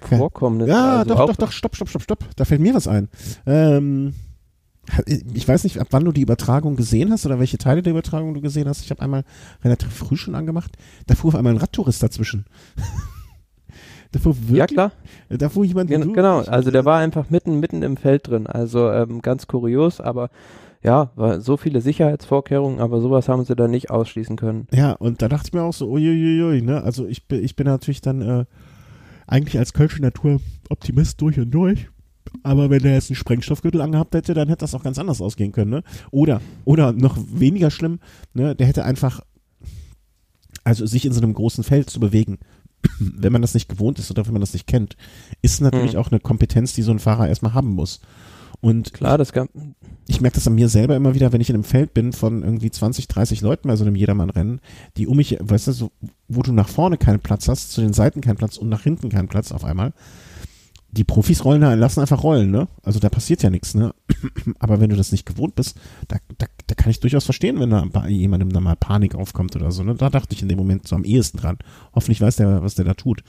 Vorkommnisse. 0.02 0.69
ja, 0.71 0.99
also 0.99 1.13
doch, 1.13 1.28
doch, 1.28 1.36
doch, 1.36 1.52
stopp, 1.52 1.75
stopp, 1.75 1.89
stopp, 1.89 2.02
stopp. 2.04 2.19
Da 2.38 2.45
fällt 2.45 2.62
mir 2.62 2.73
was 2.73 2.88
ein. 2.88 3.10
Ähm, 3.45 4.13
ich 5.06 5.47
weiß 5.47 5.63
nicht, 5.63 5.80
ab 5.80 5.88
wann 5.91 6.06
du 6.06 6.12
die 6.12 6.21
Übertragung 6.21 6.75
gesehen 6.75 7.12
hast 7.12 7.25
oder 7.25 7.39
welche 7.39 7.58
Teile 7.58 7.82
der 7.82 7.91
Übertragung 7.91 8.34
du 8.34 8.41
gesehen 8.41 8.67
hast. 8.67 8.84
Ich 8.84 8.91
habe 8.91 9.02
einmal 9.02 9.23
relativ 9.63 9.91
früh 9.93 10.17
schon 10.17 10.36
angemacht. 10.36 10.78
Da 11.08 11.15
fuhr 11.15 11.30
auf 11.30 11.36
einmal 11.36 11.54
ein 11.54 11.60
Radtourist 11.60 12.02
dazwischen. 12.02 12.45
da 14.12 14.19
fuhr 14.19 14.36
wirklich, 14.38 14.58
Ja, 14.58 14.67
klar. 14.67 14.91
da 15.30 15.49
fuhr 15.49 15.65
jemand 15.65 15.89
Gen 15.89 16.13
genau, 16.13 16.39
also 16.39 16.71
der 16.71 16.86
war 16.86 16.99
einfach 16.99 17.30
mitten, 17.30 17.60
mitten 17.60 17.84
im 17.84 17.97
Feld 17.97 18.28
drin. 18.28 18.47
Also 18.47 18.89
ähm, 18.91 19.21
ganz 19.21 19.47
kurios, 19.47 20.02
aber 20.02 20.30
ja, 20.82 21.12
war 21.15 21.41
so 21.41 21.58
viele 21.58 21.82
Sicherheitsvorkehrungen, 21.82 22.80
aber 22.80 23.02
sowas 23.02 23.28
haben 23.28 23.43
sie 23.43 23.56
da 23.56 23.67
nicht 23.67 23.89
ausschließen 23.91 24.38
können. 24.38 24.67
Ja, 24.71 24.93
und 24.93 25.21
da 25.21 25.28
dachte 25.28 25.47
ich 25.49 25.54
mir 25.54 25.63
auch 25.63 25.73
so, 25.73 25.89
uiuiui, 25.89 26.62
ne? 26.62 26.82
Also 26.84 27.06
ich 27.06 27.28
bin, 27.28 27.43
ich 27.43 27.56
bin 27.56 27.67
natürlich 27.67 28.02
dann 28.02 28.21
äh, 28.21 28.45
eigentlich 29.28 29.60
als 29.60 29.73
Kölsche 29.73 30.02
Natur 30.02 30.39
Optimist 30.69 31.21
durch 31.21 31.38
und 31.38 31.52
durch. 31.52 31.89
Aber 32.44 32.70
wenn 32.70 32.82
der 32.82 32.94
jetzt 32.94 33.10
einen 33.10 33.15
Sprengstoffgürtel 33.15 33.82
angehabt 33.82 34.13
hätte, 34.15 34.34
dann 34.34 34.48
hätte 34.48 34.62
das 34.62 34.76
auch 34.76 34.84
ganz 34.84 34.98
anders 35.00 35.22
ausgehen 35.22 35.52
können, 35.52 35.72
ne? 35.72 35.84
Oder, 36.12 36.42
oder 36.65 36.92
noch 36.94 37.18
weniger 37.32 37.72
schlimm, 37.72 38.00
ne? 38.34 38.56
Der 38.56 38.68
hätte 38.68 38.86
einfach, 38.86 39.22
also 40.63 40.86
sich 40.86 41.06
in 41.06 41.13
so 41.13 41.22
einem 41.22 41.34
großen 41.34 41.63
Feld 41.63 41.89
zu 41.89 42.00
bewegen, 42.00 42.39
wenn 43.00 43.34
man 43.34 43.42
das 43.42 43.54
nicht 43.54 43.70
gewohnt 43.70 44.00
ist 44.00 44.10
oder 44.12 44.26
wenn 44.26 44.34
man 44.34 44.42
das 44.42 44.54
nicht 44.54 44.68
kennt, 44.68 44.96
ist 45.42 45.62
natürlich 45.62 45.94
Mhm. 45.94 46.00
auch 46.00 46.12
eine 46.12 46.20
Kompetenz, 46.20 46.74
die 46.74 46.82
so 46.82 46.92
ein 46.92 47.00
Fahrer 47.00 47.28
erstmal 47.28 47.54
haben 47.54 47.70
muss. 47.74 48.00
Und 48.62 48.94
Klar, 48.94 49.18
das 49.18 49.32
gab, 49.32 49.48
ich 50.08 50.20
merke 50.20 50.36
das 50.36 50.48
an 50.48 50.56
mir 50.56 50.68
selber 50.68 50.96
immer 50.98 51.15
wieder, 51.15 51.32
wenn 51.32 51.39
ich 51.39 51.50
in 51.50 51.56
einem 51.56 51.63
Feld 51.63 51.94
bin 51.94 52.12
von 52.12 52.44
irgendwie 52.44 52.70
20, 52.70 53.08
30 53.08 53.39
Leuten 53.39 53.70
bei 53.70 53.76
so 53.78 53.86
einem 53.86 53.96
Jedermann-Rennen, 53.96 54.60
die 54.98 55.08
um 55.08 55.15
mich, 55.15 55.38
weißt 55.39 55.68
du, 55.68 55.72
so, 55.72 55.92
wo 56.28 56.42
du 56.42 56.52
nach 56.52 56.68
vorne 56.68 56.98
keinen 56.98 57.22
Platz 57.22 57.48
hast, 57.48 57.72
zu 57.72 57.80
den 57.80 57.94
Seiten 57.94 58.20
keinen 58.20 58.36
Platz 58.36 58.58
und 58.58 58.68
nach 58.68 58.82
hinten 58.84 59.10
keinen 59.10 59.30
Platz 59.30 59.54
auf 59.54 59.63
einmal. 59.63 59.94
Die 60.91 61.04
Profis 61.04 61.45
rollen 61.45 61.62
da, 61.62 61.73
lassen 61.75 62.02
einfach 62.02 62.23
rollen, 62.23 62.49
ne? 62.49 62.67
Also 62.84 62.99
da 62.99 63.10
passiert 63.10 63.43
ja 63.43 63.49
nichts, 63.49 63.75
ne? 63.75 63.93
Aber 64.60 64.80
wenn 64.80 64.89
du 64.89 64.95
das 64.95 65.12
nicht 65.12 65.25
gewohnt 65.25 65.56
bist, 65.56 65.80
da, 66.08 66.17
da, 66.38 66.47
da 66.65 66.75
kann 66.75 66.89
ich 66.89 66.99
durchaus 66.99 67.25
verstehen, 67.25 67.60
wenn 67.60 67.69
da 67.69 67.86
bei 67.86 68.10
jemandem 68.10 68.52
da 68.52 68.60
mal 68.60 68.75
Panik 68.75 69.13
aufkommt 69.13 69.56
oder 69.56 69.71
so, 69.71 69.84
ne? 69.84 69.95
Da 69.95 70.10
dachte 70.10 70.34
ich 70.34 70.41
in 70.41 70.49
dem 70.49 70.58
Moment 70.58 70.88
so 70.88 70.95
am 70.95 71.04
ehesten 71.04 71.38
dran. 71.38 71.58
Hoffentlich 71.93 72.21
weiß 72.21 72.38
der, 72.38 72.63
was 72.63 72.75
der 72.75 72.86
da 72.86 72.95
tut. 72.95 73.23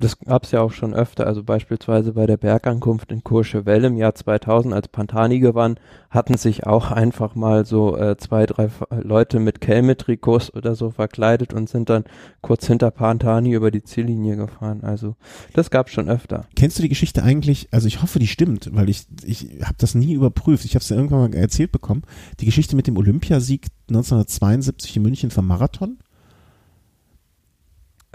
Das 0.00 0.18
gab's 0.18 0.52
ja 0.52 0.60
auch 0.60 0.72
schon 0.72 0.94
öfter, 0.94 1.26
also 1.26 1.42
beispielsweise 1.42 2.12
bei 2.12 2.26
der 2.26 2.36
Bergankunft 2.36 3.10
in 3.10 3.24
Courchevel 3.24 3.84
im 3.84 3.96
Jahr 3.96 4.14
2000, 4.14 4.72
als 4.74 4.88
Pantani 4.88 5.40
gewann, 5.40 5.78
hatten 6.10 6.36
sich 6.36 6.66
auch 6.66 6.90
einfach 6.90 7.34
mal 7.34 7.64
so 7.64 7.96
äh, 7.96 8.16
zwei, 8.16 8.46
drei 8.46 8.70
Leute 9.02 9.40
mit 9.40 9.60
Kelme-Trikots 9.60 10.54
oder 10.54 10.74
so 10.74 10.90
verkleidet 10.90 11.52
und 11.52 11.68
sind 11.68 11.90
dann 11.90 12.04
kurz 12.40 12.66
hinter 12.66 12.90
Pantani 12.90 13.52
über 13.52 13.70
die 13.70 13.82
Ziellinie 13.82 14.36
gefahren. 14.36 14.82
Also 14.82 15.16
das 15.52 15.70
gab's 15.70 15.92
schon 15.92 16.08
öfter. 16.08 16.46
Kennst 16.56 16.78
du 16.78 16.82
die 16.82 16.88
Geschichte 16.88 17.22
eigentlich? 17.22 17.68
Also 17.72 17.88
ich 17.88 18.02
hoffe, 18.02 18.18
die 18.18 18.26
stimmt, 18.26 18.70
weil 18.72 18.88
ich 18.88 19.06
ich 19.24 19.48
habe 19.62 19.76
das 19.78 19.94
nie 19.94 20.12
überprüft. 20.12 20.64
Ich 20.64 20.74
habe 20.74 20.82
es 20.82 20.88
ja 20.88 20.96
irgendwann 20.96 21.30
mal 21.30 21.34
erzählt 21.34 21.72
bekommen. 21.72 22.02
Die 22.40 22.46
Geschichte 22.46 22.76
mit 22.76 22.86
dem 22.86 22.96
Olympiasieg 22.96 23.66
1972 23.88 24.96
in 24.96 25.02
München 25.02 25.30
vom 25.30 25.46
Marathon. 25.46 25.98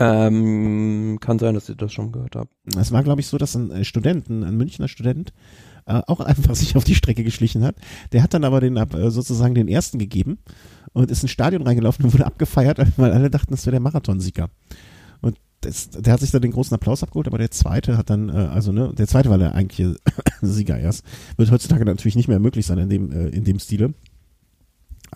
Ähm, 0.03 1.17
kann 1.21 1.39
sein, 1.39 1.53
dass 1.53 1.69
ich 1.69 1.77
das 1.77 1.93
schon 1.93 2.11
gehört 2.11 2.35
habe. 2.35 2.49
Es 2.77 2.91
war, 2.91 3.03
glaube 3.03 3.21
ich, 3.21 3.27
so, 3.27 3.37
dass 3.37 3.55
ein 3.55 3.71
äh, 3.71 3.85
Student, 3.85 4.29
ein, 4.29 4.43
ein 4.43 4.57
Münchner 4.57 4.87
Student, 4.87 5.33
äh, 5.85 6.01
auch 6.07 6.19
einfach 6.19 6.55
sich 6.55 6.75
auf 6.75 6.83
die 6.83 6.95
Strecke 6.95 7.23
geschlichen 7.23 7.63
hat. 7.63 7.75
Der 8.11 8.23
hat 8.23 8.33
dann 8.33 8.43
aber 8.43 8.59
den 8.59 8.75
äh, 8.77 9.11
sozusagen 9.11 9.55
den 9.55 9.67
ersten 9.67 9.99
gegeben 9.99 10.39
und 10.91 11.09
ist 11.09 11.23
ins 11.23 11.31
Stadion 11.31 11.63
reingelaufen 11.63 12.05
und 12.05 12.13
wurde 12.13 12.25
abgefeiert, 12.25 12.79
weil 12.97 13.11
alle 13.11 13.29
dachten, 13.29 13.51
das 13.51 13.65
wäre 13.65 13.75
der 13.75 13.79
Marathonsieger. 13.79 14.49
Und 15.21 15.37
das, 15.61 15.89
der 15.91 16.13
hat 16.13 16.19
sich 16.19 16.31
dann 16.31 16.41
den 16.41 16.51
großen 16.51 16.75
Applaus 16.75 17.03
abgeholt, 17.03 17.27
aber 17.27 17.37
der 17.37 17.51
zweite 17.51 17.97
hat 17.97 18.09
dann, 18.09 18.29
äh, 18.29 18.33
also 18.33 18.71
ne, 18.71 18.93
der 18.97 19.07
zweite 19.07 19.29
war 19.29 19.37
der 19.37 19.55
eigentliche 19.55 19.95
Sieger 20.41 20.77
erst. 20.77 21.05
Wird 21.37 21.51
heutzutage 21.51 21.85
natürlich 21.85 22.15
nicht 22.15 22.27
mehr 22.27 22.39
möglich 22.39 22.65
sein 22.65 22.77
in 22.77 22.89
dem, 22.89 23.11
äh, 23.11 23.29
in 23.29 23.43
dem 23.43 23.59
Stile. 23.59 23.93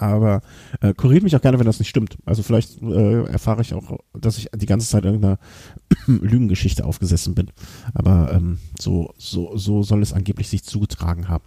Aber 0.02 0.42
äh, 0.82 0.94
kuriert 0.94 1.24
mich 1.24 1.36
auch 1.36 1.42
gerne, 1.42 1.60
wenn 1.60 1.66
das 1.66 1.80
nicht 1.80 1.90
stimmt. 1.90 2.18
Also 2.26 2.44
vielleicht 2.44 2.82
äh, 2.82 3.24
erfahre 3.26 3.62
ich 3.62 3.74
auch, 3.74 4.00
dass 4.14 4.38
ich 4.38 4.50
die 4.56 4.66
ganze 4.66 4.88
Zeit 4.88 5.06
irgendeiner 5.06 5.40
Lügengeschichte 6.08 6.86
aufgesessen 6.86 7.36
bin. 7.36 7.48
Aber 7.94 8.32
ähm, 8.34 8.60
so, 8.80 9.14
so, 9.18 9.58
so 9.58 9.84
soll 9.84 10.02
es 10.02 10.14
angeblich 10.14 10.50
sich 10.50 10.64
zugetragen 10.64 11.30
haben. 11.30 11.46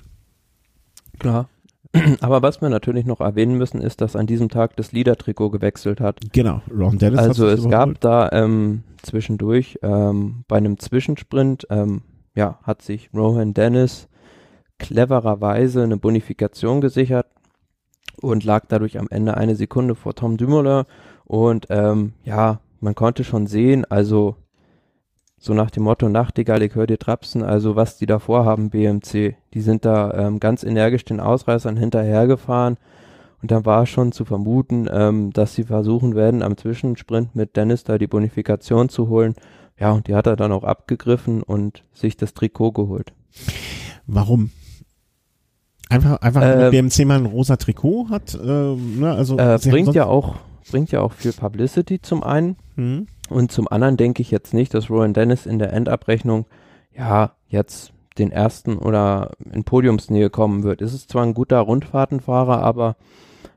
Klar. 1.19 1.49
Aber 2.21 2.43
was 2.43 2.61
wir 2.61 2.69
natürlich 2.69 3.05
noch 3.05 3.21
erwähnen 3.21 3.59
müssen, 3.59 3.81
ist, 3.81 4.01
dass 4.01 4.17
an 4.17 4.27
diesem 4.27 4.49
Tag 4.49 4.77
das 4.77 4.93
Liedertrikot 4.93 5.51
gewechselt 5.51 6.01
hat. 6.01 6.21
Genau, 6.33 6.63
Ron 6.71 6.99
Dennis 6.99 7.19
Also 7.19 7.47
es 7.47 7.65
überholt. 7.65 7.71
gab 7.73 8.01
da 8.01 8.31
ähm, 8.33 8.85
zwischendurch 9.03 9.79
ähm, 9.83 10.45
bei 10.47 10.57
einem 10.57 10.79
Zwischensprint, 10.79 11.67
ähm, 11.71 12.03
ja, 12.37 12.59
hat 12.63 12.83
sich 12.83 13.11
Rohan 13.13 13.55
Dennis 13.55 14.09
clevererweise 14.79 15.83
eine 15.83 15.97
Bonifikation 15.97 16.81
gesichert 16.81 17.27
und 18.21 18.45
lag 18.45 18.65
dadurch 18.69 18.99
am 18.99 19.09
Ende 19.11 19.37
eine 19.37 19.57
Sekunde 19.57 19.95
vor 19.95 20.15
Tom 20.15 20.37
Dumoulin 20.37 20.85
und 21.25 21.67
ähm, 21.71 22.13
ja, 22.25 22.61
man 22.81 22.95
konnte 22.95 23.25
schon 23.25 23.47
sehen, 23.47 23.85
also 23.85 24.37
so 25.39 25.55
nach 25.55 25.71
dem 25.71 25.85
Motto 25.85 26.09
Nachtigall, 26.09 26.63
ich 26.63 26.75
höre 26.75 26.87
dir 26.87 26.99
trapsen, 26.99 27.43
also 27.43 27.77
was 27.77 27.97
die 27.97 28.07
da 28.07 28.19
vorhaben, 28.19 28.71
BMC, 28.71 29.37
die 29.55 29.61
sind 29.61 29.85
da 29.85 30.13
ähm, 30.13 30.41
ganz 30.41 30.63
energisch 30.63 31.05
den 31.05 31.21
Ausreißern 31.21 31.77
hinterhergefahren 31.77 32.77
und 33.43 33.51
dann 33.51 33.65
war 33.65 33.87
schon 33.87 34.13
zu 34.13 34.25
vermuten, 34.25 34.87
ähm, 34.91 35.33
dass 35.33 35.55
sie 35.55 35.65
versuchen 35.65 36.15
werden, 36.15 36.43
am 36.43 36.57
Zwischensprint 36.57 37.35
mit 37.35 37.57
Dennis 37.57 37.85
da 37.85 37.97
die 37.97 38.07
Bonifikation 38.07 38.89
zu 38.89 39.09
holen. 39.09 39.35
Ja, 39.79 39.93
und 39.93 40.09
die 40.09 40.15
hat 40.15 40.27
er 40.27 40.37
dann 40.37 40.53
auch 40.53 40.65
abgegriffen 40.65 41.43
und 41.43 41.85
sich 41.95 42.17
das 42.19 42.35
Trikot 42.35 42.73
geholt. 42.73 43.15
Warum? 44.07 44.51
Einfach, 45.91 46.21
einfach 46.23 46.43
Äh, 46.43 46.71
BMC 46.71 47.05
mal 47.05 47.19
ein 47.19 47.27
rosa 47.27 47.57
Trikot 47.57 48.09
hat, 48.11 48.35
äh, 48.35 48.47
ne, 48.47 49.13
also 49.17 49.37
Äh, 49.37 49.59
bringt 49.59 49.95
ja 49.95 50.07
auch, 50.07 50.37
bringt 50.71 50.91
ja 50.93 51.01
auch 51.01 51.13
viel 51.13 51.33
Publicity 51.33 52.01
zum 52.01 52.23
einen 52.23 52.57
Hm? 52.77 53.07
und 53.29 53.53
zum 53.53 53.69
anderen 53.69 53.97
denke 53.97 54.23
ich 54.23 54.31
jetzt 54.31 54.55
nicht, 54.55 54.73
dass 54.73 54.89
Rowan 54.89 55.13
Dennis 55.15 55.47
in 55.47 55.59
der 55.59 55.73
Endabrechnung 55.73 56.47
ja 56.97 57.33
jetzt 57.49 57.93
den 58.19 58.31
ersten 58.33 58.77
oder 58.79 59.33
in 59.53 59.65
Podiumsnähe 59.65 60.31
kommen 60.31 60.63
wird. 60.63 60.83
Es 60.83 60.93
ist 60.95 61.11
zwar 61.11 61.23
ein 61.25 61.35
guter 61.35 61.59
Rundfahrtenfahrer, 61.61 62.63
aber 62.63 62.97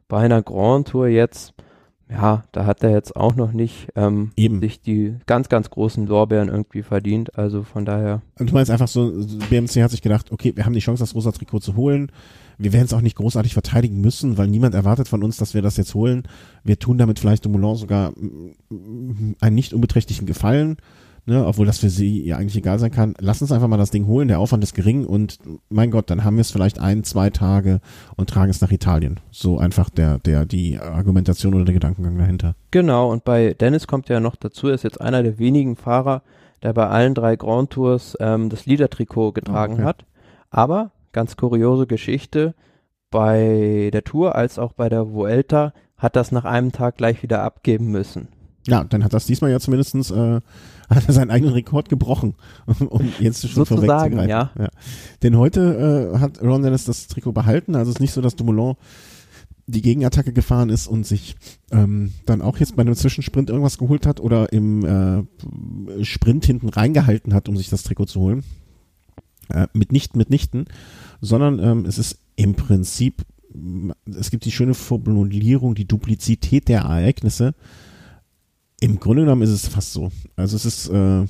bei 0.08 0.20
einer 0.20 0.42
Grand 0.42 0.88
Tour 0.90 1.08
jetzt, 1.08 1.54
ja, 2.14 2.44
da 2.52 2.66
hat 2.66 2.84
er 2.84 2.92
jetzt 2.92 3.16
auch 3.16 3.36
noch 3.36 3.54
nicht 3.54 3.88
ähm, 3.96 4.32
Eben. 4.36 4.60
sich 4.60 4.82
die 4.82 5.16
ganz, 5.26 5.50
ganz 5.50 5.70
großen 5.70 6.06
Lorbeeren 6.06 6.48
irgendwie 6.48 6.84
verdient. 6.84 7.38
Also 7.38 7.64
von 7.64 7.86
daher, 7.86 8.22
Und 8.38 8.50
du 8.50 8.54
meinst 8.54 8.72
einfach 8.72 8.88
so, 8.88 9.12
BMC 9.50 9.82
hat 9.82 9.92
sich 9.92 10.02
gedacht, 10.02 10.32
okay, 10.32 10.54
wir 10.56 10.66
haben 10.66 10.74
die 10.74 10.80
Chance, 10.80 11.02
das 11.02 11.16
rosa 11.16 11.32
Trikot 11.32 11.60
zu 11.60 11.76
holen. 11.76 12.12
Wir 12.60 12.72
werden 12.72 12.86
es 12.86 12.94
auch 12.94 13.02
nicht 13.02 13.18
großartig 13.18 13.54
verteidigen 13.54 14.00
müssen, 14.00 14.38
weil 14.38 14.48
niemand 14.48 14.76
erwartet 14.76 15.08
von 15.08 15.24
uns, 15.24 15.38
dass 15.38 15.56
wir 15.56 15.64
das 15.64 15.78
jetzt 15.78 15.96
holen. 15.96 16.24
Wir 16.64 16.78
tun 16.78 17.00
damit 17.00 17.18
vielleicht 17.20 17.46
Dumoulin 17.46 17.76
sogar 17.76 18.12
mm, 18.12 19.36
einen 19.40 19.56
nicht 19.56 19.74
unbeträchtlichen 19.74 20.28
Gefallen, 20.28 20.78
ne, 21.26 21.46
obwohl 21.46 21.66
das 21.66 21.80
für 21.80 21.90
sie 21.90 22.26
ja 22.26 22.38
eigentlich 22.38 22.58
egal 22.58 22.80
sein 22.80 22.92
kann. 22.92 23.16
Lass 23.20 23.42
uns 23.42 23.52
einfach 23.52 23.68
mal 23.68 23.78
das 23.78 23.92
Ding 23.92 24.08
holen, 24.08 24.28
der 24.28 24.40
Aufwand 24.40 24.64
ist 24.64 24.74
gering 24.74 25.06
und 25.06 25.40
mein 25.70 25.92
Gott, 25.92 26.10
dann 26.10 26.24
haben 26.24 26.38
wir 26.38 26.42
es 26.42 26.52
vielleicht 26.52 26.80
ein, 26.80 27.04
zwei 27.04 27.30
Tage 27.30 27.80
und 28.16 28.30
tragen 28.30 28.52
es 28.52 28.62
nach 28.62 28.72
Italien. 28.72 29.20
So 29.32 29.58
einfach 29.58 29.90
der, 29.90 30.20
der, 30.20 30.46
die 30.46 30.78
Argumentation 30.78 31.54
oder 31.54 31.66
der 31.66 31.74
Gedankengang 31.74 32.18
dahinter. 32.18 32.56
genau. 32.72 33.12
Und 33.12 33.24
bei 33.24 33.54
Dennis 33.54 33.88
kommt 33.88 34.10
ja 34.10 34.20
noch 34.20 34.36
dazu, 34.36 34.68
er 34.68 34.76
ist 34.76 34.84
jetzt 34.84 35.02
einer 35.02 35.24
der 35.24 35.40
wenigen 35.40 35.76
Fahrer, 35.76 36.24
der 36.62 36.74
bei 36.74 36.88
allen 36.88 37.14
drei 37.14 37.36
Grand 37.36 37.72
Tours 37.72 38.18
ähm, 38.20 38.50
das 38.50 38.66
Liedertrikot 38.66 39.34
getragen 39.34 39.76
okay. 39.76 39.84
hat. 39.84 40.06
Aber, 40.50 40.92
ganz 41.12 41.36
kuriose 41.36 41.88
Geschichte, 41.88 42.56
bei 43.12 43.90
der 43.94 44.04
Tour 44.04 44.36
als 44.36 44.58
auch 44.58 44.74
bei 44.74 44.90
der 44.90 45.12
Vuelta 45.12 45.74
hat 45.98 46.16
das 46.16 46.32
nach 46.32 46.46
einem 46.46 46.72
Tag 46.72 46.98
gleich 46.98 47.22
wieder 47.22 47.44
abgeben 47.44 47.92
müssen. 47.92 48.28
Ja, 48.68 48.84
dann 48.84 49.04
hat 49.04 49.14
das 49.14 49.26
diesmal 49.26 49.52
ja 49.52 49.60
zumindestens 49.60 50.10
äh, 50.10 50.40
hat 50.96 51.08
er 51.08 51.14
seinen 51.14 51.32
eigenen 51.32 51.54
Rekord 51.54 51.90
gebrochen, 51.90 52.36
um 52.90 53.12
jetzt 53.20 53.48
schon 53.48 53.66
Sozusagen, 53.66 54.18
ja. 54.18 54.52
ja. 54.58 54.70
Denn 55.22 55.38
heute 55.38 56.14
äh, 56.14 56.20
hat 56.20 56.42
Ron 56.42 56.64
Dennis 56.64 56.86
das 56.86 57.08
Trikot 57.08 57.34
behalten, 57.34 57.76
also 57.76 57.90
es 57.90 57.98
ist 57.98 58.02
nicht 58.02 58.14
so, 58.14 58.22
dass 58.22 58.36
Dumoulin 58.36 58.76
die 59.66 59.82
Gegenattacke 59.82 60.34
gefahren 60.34 60.70
ist 60.70 60.88
und 60.88 61.06
sich 61.06 61.36
ähm, 61.72 62.12
dann 62.26 62.42
auch 62.42 62.58
jetzt 62.58 62.76
bei 62.76 62.82
einem 62.82 62.96
Zwischensprint 62.96 63.50
irgendwas 63.50 63.78
geholt 63.78 64.06
hat 64.06 64.20
oder 64.20 64.52
im 64.52 64.84
äh, 64.84 66.04
Sprint 66.04 66.46
hinten 66.46 66.70
reingehalten 66.70 67.34
hat, 67.34 67.48
um 67.48 67.56
sich 67.56 67.70
das 67.70 67.84
Trikot 67.84 68.08
zu 68.08 68.20
holen. 68.20 68.44
Äh, 69.50 69.68
mitnichten, 69.74 70.18
mitnichten, 70.18 70.66
sondern 71.22 71.60
ähm, 71.60 71.86
es 71.86 71.98
ist 71.98 72.18
im 72.36 72.56
Prinzip, 72.56 73.24
es 74.06 74.32
gibt 74.32 74.46
die 74.46 74.52
schöne 74.52 74.74
Formulierung, 74.74 75.76
die 75.76 75.86
Duplizität 75.86 76.70
der 76.70 76.82
Ereignisse. 76.82 77.54
Im 78.84 79.00
Grunde 79.00 79.22
genommen 79.22 79.44
ist 79.44 79.50
es 79.50 79.70
fast 79.70 79.94
so. 79.94 80.12
Also 80.36 80.58
es 80.58 80.66
ist 80.66 80.90
äh, 80.90 81.26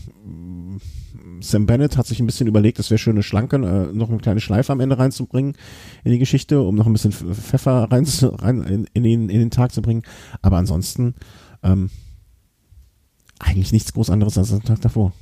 Sam 1.39 1.67
Bennett 1.67 1.97
hat 1.97 2.07
sich 2.07 2.19
ein 2.19 2.25
bisschen 2.25 2.47
überlegt, 2.47 2.79
es 2.79 2.89
wäre 2.89 2.97
schön, 2.97 3.13
eine 3.13 3.21
schlanke, 3.21 3.57
äh, 3.57 3.93
noch 3.93 4.09
eine 4.09 4.17
kleine 4.17 4.39
Schleife 4.39 4.71
am 4.71 4.79
Ende 4.79 4.97
reinzubringen 4.97 5.55
in 6.03 6.11
die 6.11 6.17
Geschichte, 6.17 6.61
um 6.63 6.73
noch 6.73 6.87
ein 6.87 6.93
bisschen 6.93 7.11
Pfeffer 7.11 7.91
rein, 7.91 8.07
rein 8.23 8.61
in, 8.63 8.87
in, 8.95 9.03
den, 9.03 9.29
in 9.29 9.37
den 9.37 9.51
Tag 9.51 9.71
zu 9.71 9.83
bringen. 9.83 10.01
Aber 10.41 10.57
ansonsten 10.57 11.13
ähm, 11.61 11.91
eigentlich 13.37 13.71
nichts 13.71 13.93
groß 13.93 14.09
anderes 14.09 14.35
als 14.39 14.51
am 14.51 14.63
Tag 14.63 14.81
davor. 14.81 15.13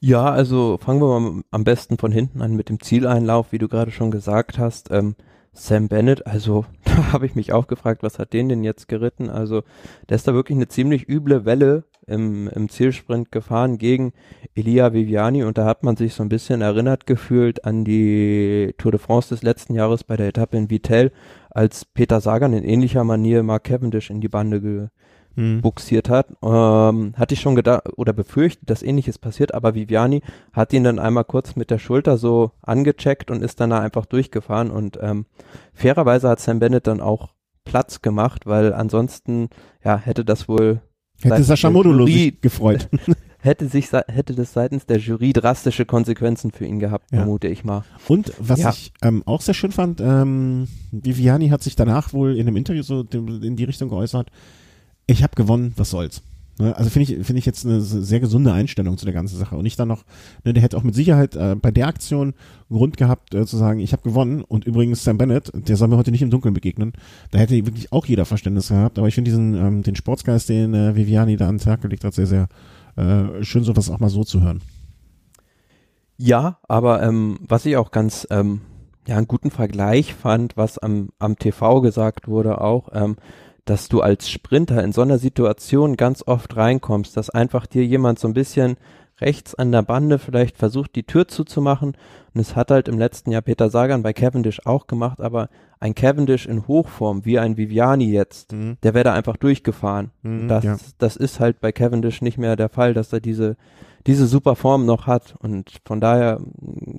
Ja, 0.00 0.30
also 0.30 0.78
fangen 0.80 1.02
wir 1.02 1.20
mal 1.20 1.42
am 1.50 1.64
besten 1.64 1.98
von 1.98 2.12
hinten 2.12 2.40
an 2.40 2.56
mit 2.56 2.70
dem 2.70 2.80
Zieleinlauf, 2.80 3.52
wie 3.52 3.58
du 3.58 3.68
gerade 3.68 3.90
schon 3.90 4.10
gesagt 4.10 4.56
hast. 4.56 4.90
Ähm, 4.90 5.16
Sam 5.58 5.88
Bennett, 5.88 6.26
also 6.26 6.64
da 6.84 7.12
habe 7.12 7.26
ich 7.26 7.34
mich 7.34 7.52
auch 7.52 7.66
gefragt, 7.66 8.02
was 8.02 8.18
hat 8.18 8.32
den 8.32 8.48
denn 8.48 8.62
jetzt 8.62 8.88
geritten? 8.88 9.28
Also 9.28 9.62
der 10.08 10.16
ist 10.16 10.28
da 10.28 10.34
wirklich 10.34 10.56
eine 10.56 10.68
ziemlich 10.68 11.08
üble 11.08 11.44
Welle 11.44 11.84
im, 12.06 12.48
im 12.48 12.68
Zielsprint 12.68 13.32
gefahren 13.32 13.76
gegen 13.76 14.12
Elia 14.54 14.92
Viviani 14.92 15.44
und 15.44 15.58
da 15.58 15.66
hat 15.66 15.82
man 15.82 15.96
sich 15.96 16.14
so 16.14 16.22
ein 16.22 16.28
bisschen 16.28 16.62
erinnert 16.62 17.06
gefühlt 17.06 17.64
an 17.64 17.84
die 17.84 18.74
Tour 18.78 18.92
de 18.92 19.00
France 19.00 19.28
des 19.30 19.42
letzten 19.42 19.74
Jahres 19.74 20.04
bei 20.04 20.16
der 20.16 20.28
Etappe 20.28 20.56
in 20.56 20.70
Vittel, 20.70 21.12
als 21.50 21.84
Peter 21.84 22.20
Sagan 22.20 22.52
in 22.52 22.64
ähnlicher 22.64 23.04
Manier 23.04 23.42
Mark 23.42 23.64
Cavendish 23.64 24.10
in 24.10 24.20
die 24.20 24.28
Bande 24.28 24.60
ge 24.60 24.88
hm. 25.38 25.60
buxiert 25.60 26.08
hat. 26.08 26.26
Ähm, 26.42 27.14
hatte 27.16 27.34
ich 27.34 27.40
schon 27.40 27.54
gedacht 27.54 27.84
oder 27.96 28.12
befürchtet, 28.12 28.68
dass 28.68 28.82
ähnliches 28.82 29.18
passiert, 29.18 29.54
aber 29.54 29.74
Viviani 29.74 30.22
hat 30.52 30.72
ihn 30.72 30.82
dann 30.82 30.98
einmal 30.98 31.24
kurz 31.24 31.54
mit 31.54 31.70
der 31.70 31.78
Schulter 31.78 32.18
so 32.18 32.50
angecheckt 32.60 33.30
und 33.30 33.42
ist 33.42 33.60
dann 33.60 33.70
da 33.70 33.80
einfach 33.80 34.04
durchgefahren 34.04 34.70
und 34.70 34.98
ähm, 35.00 35.26
fairerweise 35.72 36.28
hat 36.28 36.40
Sam 36.40 36.58
Bennett 36.58 36.88
dann 36.88 37.00
auch 37.00 37.28
Platz 37.64 38.02
gemacht, 38.02 38.46
weil 38.46 38.74
ansonsten 38.74 39.48
ja 39.84 39.96
hätte 39.96 40.24
das 40.24 40.48
wohl 40.48 40.80
Hätte 41.20 41.42
Sascha 41.42 41.70
Modulo 41.70 42.06
sich 42.06 42.40
gefreut. 42.40 42.88
hätte 43.40 43.68
sich 43.68 43.90
hätte 43.92 44.34
das 44.34 44.52
seitens 44.52 44.86
der 44.86 44.98
Jury 44.98 45.32
drastische 45.32 45.84
Konsequenzen 45.84 46.50
für 46.52 46.64
ihn 46.64 46.78
gehabt, 46.78 47.10
ja. 47.12 47.18
vermute 47.18 47.48
ich 47.48 47.64
mal. 47.64 47.84
Und 48.06 48.32
was 48.38 48.60
ja. 48.60 48.70
ich 48.70 48.92
ähm, 49.02 49.22
auch 49.26 49.40
sehr 49.40 49.54
schön 49.54 49.72
fand, 49.72 50.00
ähm, 50.00 50.68
Viviani 50.92 51.48
hat 51.48 51.62
sich 51.62 51.76
danach 51.76 52.12
wohl 52.12 52.36
in 52.36 52.46
einem 52.46 52.56
Interview 52.56 52.82
so 52.82 53.02
in 53.02 53.56
die 53.56 53.64
Richtung 53.64 53.88
geäußert, 53.88 54.30
ich 55.08 55.24
habe 55.24 55.34
gewonnen, 55.34 55.72
was 55.76 55.90
soll's. 55.90 56.22
Ne, 56.60 56.76
also 56.76 56.90
finde 56.90 57.12
ich, 57.12 57.26
finde 57.26 57.38
ich 57.38 57.46
jetzt 57.46 57.64
eine 57.64 57.80
sehr 57.80 58.18
gesunde 58.18 58.52
Einstellung 58.52 58.98
zu 58.98 59.04
der 59.04 59.14
ganzen 59.14 59.38
Sache. 59.38 59.56
Und 59.56 59.64
ich 59.64 59.76
dann 59.76 59.88
noch, 59.88 60.04
ne, 60.44 60.52
der 60.52 60.62
hätte 60.62 60.76
auch 60.76 60.82
mit 60.82 60.94
Sicherheit 60.94 61.36
äh, 61.36 61.54
bei 61.54 61.70
der 61.70 61.86
Aktion 61.86 62.34
Grund 62.68 62.96
gehabt 62.96 63.34
äh, 63.34 63.46
zu 63.46 63.56
sagen, 63.56 63.80
ich 63.80 63.92
habe 63.92 64.02
gewonnen. 64.02 64.42
Und 64.42 64.64
übrigens 64.64 65.04
Sam 65.04 65.18
Bennett, 65.18 65.50
der 65.54 65.76
soll 65.76 65.88
mir 65.88 65.96
heute 65.96 66.10
nicht 66.10 66.22
im 66.22 66.30
Dunkeln 66.30 66.54
begegnen. 66.54 66.92
Da 67.30 67.38
hätte 67.38 67.54
wirklich 67.54 67.92
auch 67.92 68.06
jeder 68.06 68.26
Verständnis 68.26 68.68
gehabt. 68.68 68.98
Aber 68.98 69.08
ich 69.08 69.14
finde 69.14 69.30
diesen, 69.30 69.54
ähm, 69.54 69.82
den 69.82 69.96
Sportsgeist, 69.96 70.48
den 70.48 70.74
äh, 70.74 70.94
Viviani 70.96 71.36
da 71.36 71.48
an 71.48 71.58
den 71.58 71.64
Tag 71.64 71.80
gelegt 71.80 72.04
hat, 72.04 72.14
sehr, 72.14 72.26
sehr 72.26 72.48
äh, 72.96 73.42
schön, 73.44 73.64
sowas 73.64 73.88
auch 73.88 74.00
mal 74.00 74.10
so 74.10 74.24
zu 74.24 74.42
hören. 74.42 74.60
Ja, 76.16 76.58
aber 76.66 77.02
ähm, 77.02 77.38
was 77.46 77.64
ich 77.64 77.76
auch 77.76 77.92
ganz 77.92 78.26
ähm, 78.30 78.62
ja 79.06 79.16
einen 79.16 79.28
guten 79.28 79.52
Vergleich 79.52 80.12
fand, 80.14 80.56
was 80.56 80.78
am, 80.78 81.10
am 81.20 81.38
TV 81.38 81.80
gesagt 81.80 82.26
wurde 82.26 82.60
auch, 82.60 82.88
ähm, 82.92 83.16
dass 83.68 83.88
du 83.88 84.00
als 84.00 84.30
Sprinter 84.30 84.82
in 84.82 84.92
so 84.92 85.02
einer 85.02 85.18
Situation 85.18 85.96
ganz 85.96 86.24
oft 86.26 86.56
reinkommst, 86.56 87.16
dass 87.16 87.28
einfach 87.28 87.66
dir 87.66 87.84
jemand 87.84 88.18
so 88.18 88.26
ein 88.26 88.34
bisschen 88.34 88.76
rechts 89.20 89.54
an 89.54 89.72
der 89.72 89.82
Bande 89.82 90.18
vielleicht 90.18 90.56
versucht, 90.56 90.94
die 90.94 91.02
Tür 91.02 91.28
zuzumachen. 91.28 91.96
Und 92.34 92.40
es 92.40 92.56
hat 92.56 92.70
halt 92.70 92.88
im 92.88 92.98
letzten 92.98 93.30
Jahr 93.30 93.42
Peter 93.42 93.68
Sagan 93.68 94.02
bei 94.02 94.12
Cavendish 94.12 94.60
auch 94.64 94.86
gemacht, 94.86 95.20
aber 95.20 95.48
ein 95.80 95.94
Cavendish 95.94 96.46
in 96.46 96.66
Hochform, 96.66 97.24
wie 97.24 97.38
ein 97.38 97.56
Viviani 97.56 98.10
jetzt, 98.10 98.52
mhm. 98.52 98.78
der 98.82 98.94
wäre 98.94 99.04
da 99.04 99.14
einfach 99.14 99.36
durchgefahren. 99.36 100.12
Mhm, 100.22 100.48
das, 100.48 100.64
ja. 100.64 100.76
das 100.98 101.16
ist 101.16 101.40
halt 101.40 101.60
bei 101.60 101.72
Cavendish 101.72 102.22
nicht 102.22 102.38
mehr 102.38 102.56
der 102.56 102.68
Fall, 102.68 102.94
dass 102.94 103.12
er 103.12 103.20
diese 103.20 103.56
diese 104.08 104.26
super 104.26 104.56
Form 104.56 104.86
noch 104.86 105.06
hat. 105.06 105.34
Und 105.38 105.70
von 105.84 106.00
daher 106.00 106.40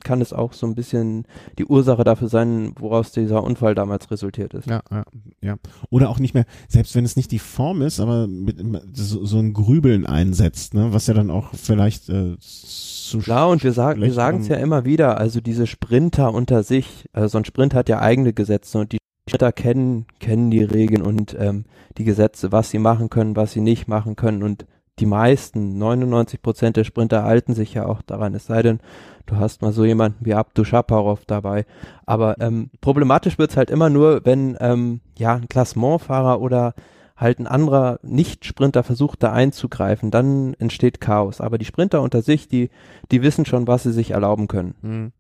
kann 0.04 0.22
es 0.22 0.32
auch 0.32 0.54
so 0.54 0.67
ein 0.67 0.76
bisschen 0.76 1.26
die 1.58 1.65
Ursache 1.65 2.04
dafür 2.04 2.30
sein, 2.30 2.74
woraus 2.80 3.12
dieser 3.12 3.43
Unfall 3.43 3.74
damals 3.76 4.10
resultiert 4.12 4.54
ist. 4.54 4.67
Ja, 4.67 4.82
ja, 4.91 5.04
ja. 5.41 5.56
Oder 5.89 6.10
auch 6.10 6.19
nicht 6.19 6.36
mehr, 6.36 6.45
selbst 6.67 6.95
wenn 6.95 7.04
es 7.04 7.15
nicht 7.15 7.32
die 7.32 7.39
Form 7.39 7.82
ist, 7.82 8.00
aber 8.00 8.28
mit, 8.28 8.58
so, 8.93 9.26
so 9.26 9.39
ein 9.39 9.54
Grübeln 9.54 10.06
einsetzt, 10.06 10.76
ne, 10.76 10.93
was 10.93 11.08
ja 11.08 11.15
dann 11.15 11.32
auch 11.32 11.50
vielleicht 11.54 12.10
äh, 12.10 12.38
zu 12.39 13.17
Klar, 13.17 13.50
und 13.50 13.63
wir 13.63 13.74
sagen 13.74 14.02
wir 14.02 14.13
sagen 14.13 14.41
es 14.41 14.48
ja 14.48 14.58
immer 14.58 14.86
wieder, 14.86 15.17
also 15.17 15.41
diese 15.41 15.65
Sprinter 15.65 16.32
unter 16.32 16.62
sich, 16.62 17.10
also 17.12 17.30
so 17.30 17.38
ein 17.39 17.45
Sprint 17.45 17.74
hat 17.74 17.89
ja 17.89 18.00
eigene 18.00 18.34
Gesetze 18.34 18.78
und 18.78 18.91
die 18.91 19.00
Sprinter 19.28 19.52
kennen, 19.52 20.06
kennen 20.19 20.52
die 20.52 20.63
Regeln 20.63 21.02
und 21.02 21.36
ähm, 21.39 21.65
die 21.98 22.04
Gesetze, 22.04 22.52
was 22.52 22.69
sie 22.69 22.78
machen 22.78 23.10
können, 23.10 23.36
was 23.36 23.54
sie 23.54 23.62
nicht 23.62 23.88
machen 23.88 24.15
können 24.15 24.43
und 24.43 24.67
die 24.99 25.05
meisten, 25.05 25.77
99 25.77 26.41
Prozent 26.41 26.77
der 26.77 26.83
Sprinter 26.83 27.23
halten 27.23 27.53
sich 27.53 27.73
ja 27.73 27.85
auch 27.85 28.01
daran, 28.01 28.35
es 28.35 28.45
sei 28.45 28.62
denn, 28.62 28.79
du 29.25 29.38
hast 29.38 29.62
mal 29.62 29.71
so 29.71 29.85
jemanden 29.85 30.25
wie 30.25 30.33
Abdu 30.33 30.63
Shaparov 30.63 31.25
dabei. 31.25 31.65
Aber 32.05 32.39
ähm, 32.39 32.69
problematisch 32.81 33.38
wird's 33.38 33.57
halt 33.57 33.69
immer 33.69 33.89
nur, 33.89 34.25
wenn 34.25 34.57
ähm, 34.59 35.01
ja 35.17 35.35
ein 35.35 35.47
Klassementfahrer 35.47 36.41
oder 36.41 36.73
halt 37.15 37.39
ein 37.39 37.47
anderer 37.47 37.99
Nicht-Sprinter 38.01 38.83
versucht 38.83 39.21
da 39.23 39.33
einzugreifen, 39.33 40.09
dann 40.09 40.53
entsteht 40.55 41.01
Chaos. 41.01 41.41
Aber 41.41 41.57
die 41.57 41.65
Sprinter 41.65 42.01
unter 42.01 42.21
sich, 42.21 42.47
die, 42.47 42.69
die 43.12 43.21
wissen 43.21 43.45
schon, 43.45 43.67
was 43.67 43.83
sie 43.83 43.91
sich 43.91 44.12
erlauben 44.12 44.47
können. 44.47 44.75
Mhm. 44.81 45.12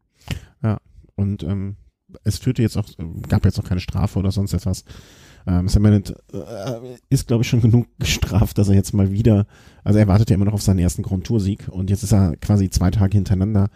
Ja, 0.63 0.77
und 1.15 1.43
ähm, 1.43 1.75
es 2.23 2.37
führte 2.37 2.61
jetzt 2.61 2.77
auch, 2.77 2.85
gab 3.27 3.45
jetzt 3.45 3.59
auch 3.59 3.65
keine 3.65 3.81
Strafe 3.81 4.19
oder 4.19 4.31
sonst 4.31 4.53
etwas. 4.53 4.85
Ähm, 5.45 5.67
Sam 5.67 5.83
Bennett 5.83 6.15
äh, 6.33 6.97
ist, 7.09 7.27
glaube 7.27 7.43
ich, 7.43 7.49
schon 7.49 7.61
genug 7.61 7.87
gestraft, 7.99 8.57
dass 8.57 8.69
er 8.69 8.75
jetzt 8.75 8.93
mal 8.93 9.11
wieder, 9.11 9.45
also 9.83 9.99
er 9.99 10.07
wartet 10.07 10.29
ja 10.29 10.35
immer 10.35 10.45
noch 10.45 10.53
auf 10.53 10.61
seinen 10.61 10.79
ersten 10.79 11.03
Grand 11.03 11.25
Tour-Sieg 11.25 11.67
und 11.69 11.89
jetzt 11.89 12.03
ist 12.03 12.13
er 12.13 12.35
quasi 12.37 12.69
zwei 12.69 12.91
Tage 12.91 13.17
hintereinander, 13.17 13.69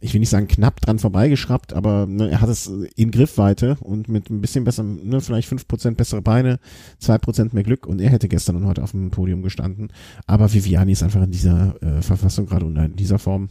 ich 0.00 0.12
will 0.12 0.20
nicht 0.20 0.30
sagen 0.30 0.48
knapp 0.48 0.80
dran 0.80 0.98
vorbeigeschraubt, 0.98 1.72
aber 1.72 2.06
ne, 2.06 2.30
er 2.30 2.40
hat 2.40 2.48
es 2.48 2.70
in 2.96 3.10
Griffweite 3.10 3.76
und 3.80 4.08
mit 4.08 4.30
ein 4.30 4.40
bisschen 4.40 4.64
besser, 4.64 4.82
ne, 4.82 5.20
vielleicht 5.20 5.48
fünf 5.48 5.66
Prozent 5.68 5.96
bessere 5.96 6.22
Beine, 6.22 6.58
zwei 6.98 7.18
Prozent 7.18 7.54
mehr 7.54 7.64
Glück 7.64 7.86
und 7.86 8.00
er 8.00 8.10
hätte 8.10 8.28
gestern 8.28 8.56
und 8.56 8.66
heute 8.66 8.82
auf 8.82 8.92
dem 8.92 9.10
Podium 9.10 9.42
gestanden. 9.42 9.88
Aber 10.26 10.52
Viviani 10.52 10.92
ist 10.92 11.02
einfach 11.02 11.22
in 11.22 11.30
dieser 11.30 11.82
äh, 11.82 12.02
Verfassung 12.02 12.46
gerade 12.46 12.66
und 12.66 12.76
in 12.76 12.96
dieser 12.96 13.18
Form 13.18 13.48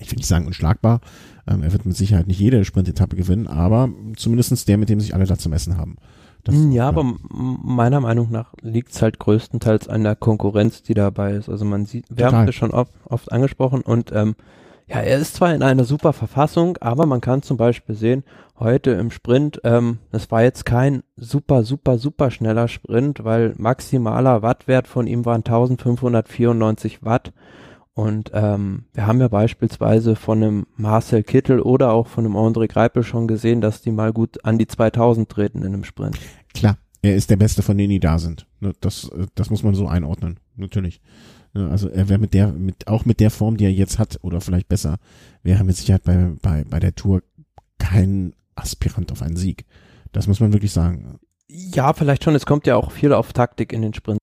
ich 0.00 0.10
will 0.10 0.16
nicht 0.16 0.28
sagen 0.28 0.46
unschlagbar. 0.46 1.00
Ähm, 1.46 1.62
er 1.62 1.72
wird 1.72 1.84
mit 1.84 1.96
Sicherheit 1.96 2.28
nicht 2.28 2.38
jede 2.38 2.64
Sprint-Etappe 2.64 3.16
gewinnen, 3.16 3.46
aber 3.46 3.90
zumindestens 4.16 4.64
der, 4.64 4.78
mit 4.78 4.88
dem 4.88 5.00
sich 5.00 5.14
alle 5.14 5.26
da 5.26 5.36
zu 5.36 5.48
messen 5.48 5.76
haben. 5.76 5.96
Das, 6.48 6.56
ja, 6.56 6.70
ja, 6.70 6.88
aber 6.88 7.04
meiner 7.28 8.00
Meinung 8.00 8.30
nach 8.30 8.54
liegt 8.62 8.92
es 8.92 9.02
halt 9.02 9.18
größtenteils 9.18 9.88
an 9.88 10.02
der 10.02 10.16
Konkurrenz, 10.16 10.82
die 10.82 10.94
dabei 10.94 11.32
ist. 11.32 11.50
Also 11.50 11.66
man 11.66 11.84
sieht, 11.84 12.06
wir 12.08 12.26
haben 12.26 12.48
es 12.48 12.54
schon 12.54 12.70
oft, 12.70 12.92
oft 13.04 13.30
angesprochen 13.30 13.82
und 13.82 14.12
ähm, 14.12 14.34
ja, 14.86 15.00
er 15.00 15.18
ist 15.18 15.34
zwar 15.34 15.54
in 15.54 15.62
einer 15.62 15.84
super 15.84 16.14
Verfassung, 16.14 16.78
aber 16.78 17.04
man 17.04 17.20
kann 17.20 17.42
zum 17.42 17.58
Beispiel 17.58 17.94
sehen, 17.94 18.24
heute 18.58 18.92
im 18.92 19.10
Sprint, 19.10 19.60
ähm, 19.62 19.98
das 20.10 20.30
war 20.30 20.42
jetzt 20.42 20.64
kein 20.64 21.02
super, 21.16 21.62
super, 21.62 21.98
super 21.98 22.30
schneller 22.30 22.68
Sprint, 22.68 23.22
weil 23.22 23.52
maximaler 23.58 24.40
Wattwert 24.40 24.88
von 24.88 25.06
ihm 25.06 25.26
waren 25.26 25.44
1594 25.44 27.04
Watt. 27.04 27.32
Und 27.92 28.30
ähm, 28.32 28.84
wir 28.94 29.06
haben 29.06 29.20
ja 29.20 29.26
beispielsweise 29.26 30.14
von 30.14 30.42
einem 30.42 30.66
Marcel 30.76 31.24
Kittel 31.24 31.60
oder 31.60 31.92
auch 31.92 32.06
von 32.06 32.24
einem 32.24 32.36
André 32.36 32.68
Greipel 32.68 33.02
schon 33.02 33.26
gesehen, 33.26 33.60
dass 33.60 33.82
die 33.82 33.90
mal 33.90 34.12
gut 34.12 34.44
an 34.44 34.56
die 34.56 34.68
2000 34.68 35.28
treten 35.28 35.62
in 35.62 35.74
einem 35.74 35.84
Sprint. 35.84 36.16
Klar, 36.54 36.78
er 37.02 37.16
ist 37.16 37.30
der 37.30 37.36
Beste 37.36 37.62
von 37.62 37.76
denen, 37.76 37.90
die 37.90 38.00
da 38.00 38.18
sind. 38.18 38.46
Ne, 38.60 38.72
das, 38.80 39.08
äh, 39.10 39.26
das 39.34 39.50
muss 39.50 39.62
man 39.62 39.74
so 39.74 39.86
einordnen, 39.86 40.40
natürlich. 40.56 41.00
Ne, 41.54 41.68
also 41.70 41.88
er 41.88 42.08
wäre 42.08 42.18
mit 42.18 42.34
der, 42.34 42.52
mit 42.52 42.88
auch 42.88 43.04
mit 43.04 43.20
der 43.20 43.30
Form, 43.30 43.56
die 43.56 43.64
er 43.64 43.72
jetzt 43.72 43.98
hat, 43.98 44.18
oder 44.22 44.40
vielleicht 44.40 44.68
besser, 44.68 44.98
wäre 45.42 45.64
mit 45.64 45.76
Sicherheit 45.76 46.04
bei, 46.04 46.32
bei, 46.42 46.64
bei 46.64 46.80
der 46.80 46.94
Tour 46.94 47.22
kein 47.78 48.34
Aspirant 48.54 49.12
auf 49.12 49.22
einen 49.22 49.36
Sieg. 49.36 49.66
Das 50.12 50.26
muss 50.26 50.40
man 50.40 50.52
wirklich 50.52 50.72
sagen. 50.72 51.18
Ja, 51.48 51.92
vielleicht 51.92 52.24
schon. 52.24 52.34
Es 52.34 52.46
kommt 52.46 52.66
ja 52.66 52.76
auch 52.76 52.90
viel 52.90 53.12
auf 53.12 53.32
Taktik 53.32 53.72
in 53.72 53.82
den 53.82 53.94
Sprint 53.94 54.18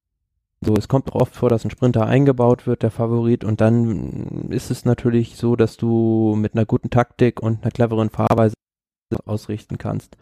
so, 0.65 0.73
es 0.73 0.87
kommt 0.87 1.13
oft 1.13 1.35
vor, 1.35 1.49
dass 1.49 1.63
ein 1.63 1.69
Sprinter 1.69 2.07
eingebaut 2.07 2.65
wird, 2.65 2.81
der 2.81 2.89
Favorit, 2.89 3.43
und 3.43 3.61
dann 3.61 4.49
ist 4.49 4.71
es 4.71 4.83
natürlich 4.83 5.35
so, 5.35 5.55
dass 5.55 5.77
du 5.77 6.35
mit 6.35 6.55
einer 6.55 6.65
guten 6.65 6.89
Taktik 6.89 7.41
und 7.41 7.61
einer 7.61 7.71
cleveren 7.71 8.09
Fahrweise 8.09 8.55
ausrichten 9.25 9.77
kannst. 9.77 10.17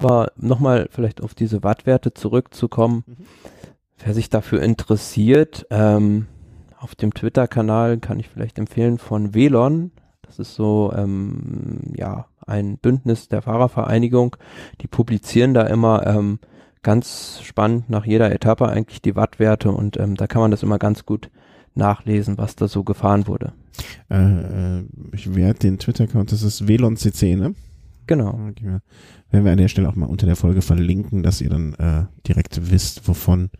Aber 0.00 0.32
nochmal 0.36 0.88
vielleicht 0.90 1.20
auf 1.20 1.34
diese 1.34 1.62
Wattwerte 1.62 2.14
zurückzukommen. 2.14 3.04
Mhm. 3.06 3.16
wer 4.02 4.14
sich 4.14 4.30
dafür 4.30 4.62
interessiert, 4.62 5.66
ähm, 5.70 6.26
auf 6.78 6.94
dem 6.94 7.12
Twitter-Kanal 7.12 7.98
kann 7.98 8.18
ich 8.18 8.28
vielleicht 8.28 8.58
empfehlen 8.58 8.96
von 8.96 9.34
Velon. 9.34 9.90
Das 10.22 10.38
ist 10.38 10.54
so, 10.54 10.90
ähm, 10.96 11.92
ja, 11.94 12.26
ein 12.46 12.78
Bündnis 12.78 13.28
der 13.28 13.42
Fahrervereinigung. 13.42 14.36
Die 14.80 14.88
publizieren 14.88 15.52
da 15.52 15.66
immer 15.66 16.06
ähm, 16.06 16.38
ganz 16.82 17.40
spannend 17.42 17.90
nach 17.90 18.06
jeder 18.06 18.32
Etappe 18.32 18.68
eigentlich 18.68 19.02
die 19.02 19.16
Wattwerte 19.16 19.70
und 19.70 19.98
ähm, 19.98 20.16
da 20.16 20.26
kann 20.26 20.40
man 20.40 20.50
das 20.50 20.62
immer 20.62 20.78
ganz 20.78 21.04
gut 21.04 21.30
nachlesen, 21.74 22.38
was 22.38 22.56
da 22.56 22.68
so 22.68 22.84
gefahren 22.84 23.26
wurde. 23.26 23.52
Äh, 24.10 24.78
äh 24.78 24.84
ich 25.12 25.34
werde 25.34 25.58
den 25.58 25.78
Twitter-Account, 25.78 26.32
das 26.32 26.42
ist 26.42 26.66
WLONCC, 26.66 27.36
ne? 27.36 27.54
Genau. 28.06 28.32
Werden 29.30 29.44
wir 29.44 29.52
an 29.52 29.58
der 29.58 29.68
Stelle 29.68 29.88
auch 29.88 29.94
mal 29.94 30.06
unter 30.06 30.26
der 30.26 30.36
Folge 30.36 30.62
verlinken, 30.62 31.22
dass 31.22 31.40
ihr 31.40 31.50
dann 31.50 31.74
äh, 31.74 32.04
direkt 32.26 32.70
wisst, 32.70 33.06
wovon 33.06 33.50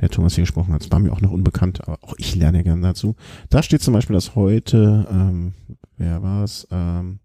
der 0.00 0.10
Thomas 0.10 0.34
hier 0.34 0.42
gesprochen 0.42 0.72
hat. 0.72 0.82
Das 0.82 0.92
war 0.92 1.00
mir 1.00 1.12
auch 1.12 1.20
noch 1.20 1.32
unbekannt, 1.32 1.80
aber 1.82 1.98
auch 2.02 2.14
ich 2.18 2.34
lerne 2.36 2.62
gerne 2.62 2.82
dazu. 2.82 3.16
Da 3.50 3.62
steht 3.62 3.82
zum 3.82 3.94
Beispiel, 3.94 4.14
dass 4.14 4.34
heute, 4.34 5.06
ähm, 5.10 5.54
wer 5.96 6.22
war 6.22 6.44
es, 6.44 6.68
ähm, 6.70 7.18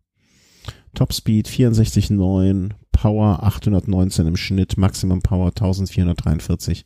Topspeed 0.96 1.48
64,9, 1.48 2.72
Power 2.92 3.44
819 3.44 4.28
im 4.28 4.38
Schnitt, 4.38 4.78
Maximum 4.78 5.22
Power 5.22 5.48
1443 5.48 6.86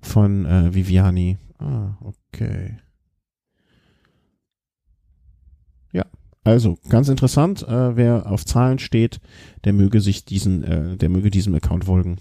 von 0.00 0.46
äh, 0.46 0.74
Viviani. 0.74 1.38
Ah, 1.58 1.96
okay. 2.00 2.78
Ja, 5.92 6.04
also 6.44 6.78
ganz 6.88 7.08
interessant. 7.08 7.62
Äh, 7.66 7.96
wer 7.96 8.30
auf 8.30 8.44
Zahlen 8.44 8.78
steht, 8.78 9.20
der 9.64 9.72
möge 9.72 10.00
sich 10.00 10.24
diesen, 10.24 10.64
äh, 10.64 10.96
der 10.96 11.08
möge 11.08 11.30
diesem 11.30 11.54
Account 11.54 11.84
folgen. 11.84 12.18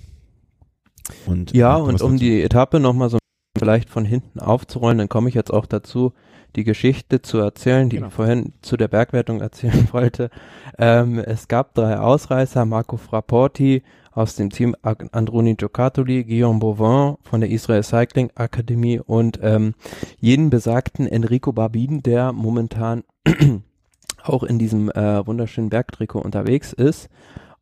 Und 1.25 1.53
ja, 1.53 1.75
und 1.75 2.01
um 2.01 2.13
dazu. 2.13 2.23
die 2.23 2.41
Etappe 2.41 2.79
nochmal 2.79 3.09
so 3.09 3.17
vielleicht 3.57 3.89
von 3.89 4.05
hinten 4.05 4.39
aufzurollen, 4.39 4.97
dann 4.97 5.09
komme 5.09 5.29
ich 5.29 5.35
jetzt 5.35 5.51
auch 5.51 5.65
dazu, 5.65 6.13
die 6.55 6.63
Geschichte 6.63 7.21
zu 7.21 7.37
erzählen, 7.37 7.89
die 7.89 7.97
genau. 7.97 8.07
ich 8.07 8.13
vorhin 8.13 8.53
zu 8.61 8.77
der 8.77 8.87
Bergwertung 8.87 9.41
erzählen 9.41 9.87
wollte. 9.91 10.29
Ähm, 10.77 11.19
es 11.19 11.47
gab 11.47 11.73
drei 11.73 11.99
Ausreißer, 11.99 12.65
Marco 12.65 12.97
Frapporti 12.97 13.83
aus 14.11 14.35
dem 14.35 14.49
Team 14.49 14.75
Androni 14.81 15.55
Giocattoli, 15.55 16.23
Guillaume 16.23 16.59
Bauvin 16.59 17.17
von 17.21 17.39
der 17.39 17.51
Israel 17.51 17.83
Cycling 17.83 18.31
Akademie 18.33 18.99
und 18.99 19.39
ähm, 19.43 19.75
jeden 20.19 20.49
besagten 20.49 21.05
Enrico 21.05 21.51
Barbin, 21.53 22.01
der 22.01 22.31
momentan 22.31 23.03
auch 24.29 24.43
in 24.43 24.59
diesem 24.59 24.89
äh, 24.91 25.25
wunderschönen 25.25 25.69
Bergtrikot 25.69 26.21
unterwegs 26.21 26.73
ist. 26.73 27.09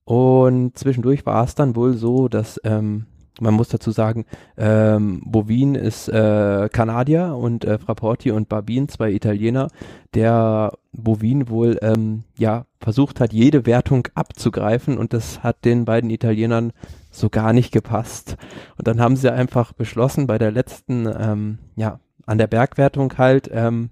Und 0.04 0.78
zwischendurch 0.78 1.26
war 1.26 1.44
es 1.44 1.56
dann 1.56 1.76
wohl 1.76 1.96
so, 1.96 2.28
dass 2.28 2.60
ähm, 2.64 3.08
man 3.42 3.54
muss 3.54 3.68
dazu 3.70 3.92
sagen, 3.92 4.26
ähm, 4.58 5.22
Bovin 5.26 5.76
ist 5.76 6.08
äh, 6.08 6.70
Kanadier 6.72 7.36
und 7.36 7.66
äh, 7.66 7.78
Frapporti 7.78 8.32
und 8.32 8.48
Barbin, 8.50 8.88
zwei 8.88 9.12
Italiener, 9.12 9.68
der 10.14 10.74
Bovin 10.94 11.50
wohl 11.50 11.78
ähm, 11.82 12.24
ja 12.38 12.66
versucht 12.80 13.20
hat, 13.20 13.34
jede 13.34 13.66
Wertung 13.66 14.08
abzugreifen 14.14 14.98
und 14.98 15.14
das 15.14 15.44
hat 15.44 15.66
den 15.66 15.86
beiden 15.86 16.10
Italienern 16.10 16.72
so 17.12 17.30
gar 17.30 17.54
nicht 17.54 17.72
gepasst. 17.72 18.38
Und 18.78 18.88
dann 18.88 19.02
haben 19.02 19.16
sie 19.16 19.32
einfach 19.32 19.74
beschlossen, 19.74 20.28
bei 20.28 20.38
der 20.38 20.52
letzten, 20.52 21.08
ähm, 21.08 21.58
ja, 21.76 22.00
an 22.26 22.38
der 22.38 22.48
Bergwertung 22.48 23.18
halt, 23.18 23.50
ähm, 23.52 23.90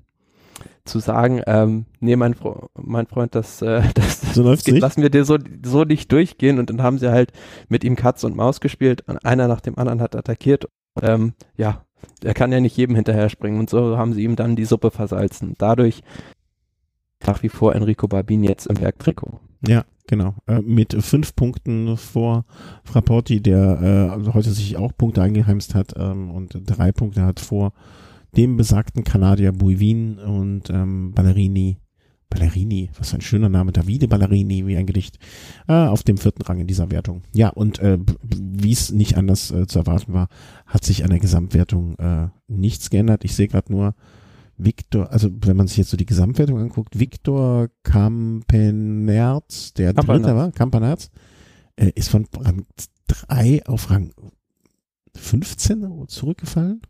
zu 0.86 1.00
sagen, 1.00 1.42
ähm, 1.48 1.86
nee, 2.00 2.16
mein, 2.16 2.34
Fre 2.34 2.70
mein 2.76 3.08
Freund, 3.08 3.36
das, 3.36 3.62
äh, 3.62 3.84
das, 3.94 4.22
so 4.34 4.44
das 4.44 4.64
geht, 4.64 4.80
lassen 4.80 5.02
wir 5.02 5.10
dir 5.10 5.26
so, 5.26 5.38
so 5.64 5.84
nicht 5.84 6.12
durchgehen. 6.12 6.60
Und 6.60 6.70
dann 6.70 6.82
haben 6.82 6.98
sie 6.98 7.12
halt 7.12 7.32
mit 7.70 7.84
ihm 7.84 7.96
Katz 7.96 8.24
und 8.24 8.36
Maus 8.36 8.60
gespielt 8.60 9.02
und 9.08 9.24
einer 9.26 9.48
nach 9.48 9.62
dem 9.62 9.78
anderen 9.78 10.02
hat 10.02 10.16
attackiert. 10.16 10.68
Ähm, 11.02 11.34
ja, 11.56 11.86
er 12.24 12.34
kann 12.34 12.52
ja 12.52 12.60
nicht 12.60 12.78
jedem 12.78 12.96
hinterher 12.96 13.30
springen 13.30 13.60
und 13.60 13.70
so 13.70 13.98
haben 13.98 14.14
sie 14.14 14.24
ihm 14.24 14.36
dann 14.36 14.56
die 14.56 14.66
Suppe 14.66 14.92
versalzen. 14.92 15.56
Dadurch 15.58 16.04
nach 17.26 17.42
wie 17.44 17.50
vor 17.50 17.74
Enrico 17.74 18.08
Barbin 18.08 18.44
jetzt 18.44 18.68
im 18.68 18.76
Bergtrikot. 18.76 19.40
Ja, 19.66 19.86
genau. 20.08 20.36
Äh, 20.46 20.62
mit 20.62 20.94
fünf 21.02 21.36
Punkten 21.36 21.96
vor 21.96 22.46
Frapporti, 22.84 23.42
der 23.42 24.20
äh, 24.28 24.32
heute 24.34 24.52
sich 24.52 24.78
auch 24.78 24.92
Punkte 24.96 25.22
eingeheimst 25.22 25.74
hat 25.74 25.94
ähm, 25.98 26.32
und 26.32 26.60
drei 26.66 26.92
Punkte 26.92 27.26
hat 27.26 27.40
vor 27.40 27.72
dem 28.36 28.58
besagten 28.58 29.04
Kanadier 29.04 29.52
Buivin 29.52 30.20
und 30.20 30.70
ähm, 30.70 31.14
Ballerini, 31.14 31.78
Ballerini, 32.30 32.90
was 32.98 33.12
für 33.12 33.18
ein 33.18 33.22
schöner 33.22 33.50
Name, 33.50 33.72
Davide 33.72 34.08
Ballerini, 34.08 34.66
wie 34.66 34.78
ein 34.78 34.88
Gedicht, 34.88 35.20
äh, 35.68 35.74
auf 35.74 36.04
dem 36.04 36.18
vierten 36.18 36.42
Rang 36.42 36.60
in 36.60 36.68
dieser 36.68 36.92
Wertung. 36.92 37.22
Ja, 37.34 37.50
und 37.50 37.80
äh, 37.80 38.00
wie 38.22 38.72
es 38.72 38.92
nicht 38.92 39.18
anders 39.18 39.52
äh, 39.52 39.68
zu 39.68 39.80
erwarten 39.80 40.14
war, 40.14 40.28
hat 40.66 40.84
sich 40.84 41.04
an 41.04 41.12
der 41.12 41.20
Gesamtwertung 41.20 41.96
äh, 42.00 42.30
nichts 42.48 42.90
geändert. 42.90 43.24
Ich 43.24 43.36
sehe 43.36 43.48
gerade 43.48 43.72
nur 43.72 43.96
Victor, 44.58 45.12
also 45.12 45.30
wenn 45.42 45.58
man 45.58 45.68
sich 45.68 45.78
jetzt 45.78 45.90
so 45.90 45.98
die 45.98 46.06
Gesamtwertung 46.06 46.60
anguckt, 46.60 47.00
Victor 47.00 47.70
Kampenerz, 47.84 49.74
der 49.74 49.94
Kampenerz. 49.94 50.22
Dritte 50.22 50.36
war, 50.36 50.52
Kampenerz, 50.52 51.12
äh, 51.76 51.92
ist 51.96 52.10
von 52.10 52.28
Rang 52.40 52.66
3 53.08 53.66
auf 53.66 53.90
Rang 53.90 54.12
15 55.16 56.08
zurückgefallen. 56.08 56.82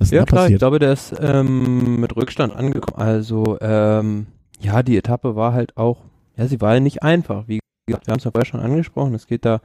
Was 0.00 0.10
ja 0.10 0.24
klar, 0.24 0.42
passiert? 0.42 0.56
ich 0.56 0.58
glaube, 0.60 0.78
der 0.78 0.92
ist 0.92 1.14
ähm, 1.20 2.00
mit 2.00 2.16
Rückstand 2.16 2.56
angekommen. 2.56 3.00
Also 3.00 3.58
ähm, 3.60 4.26
ja, 4.58 4.82
die 4.82 4.96
Etappe 4.96 5.36
war 5.36 5.52
halt 5.52 5.76
auch, 5.76 5.98
ja, 6.36 6.46
sie 6.46 6.60
war 6.60 6.74
ja 6.74 6.80
nicht 6.80 7.02
einfach. 7.02 7.46
Wie 7.46 7.60
gesagt, 7.86 8.06
wir 8.06 8.12
haben 8.12 8.18
es 8.18 8.24
ja 8.24 8.30
vorher 8.30 8.46
schon 8.46 8.60
angesprochen. 8.60 9.14
Es 9.14 9.26
geht 9.26 9.44
da 9.44 9.60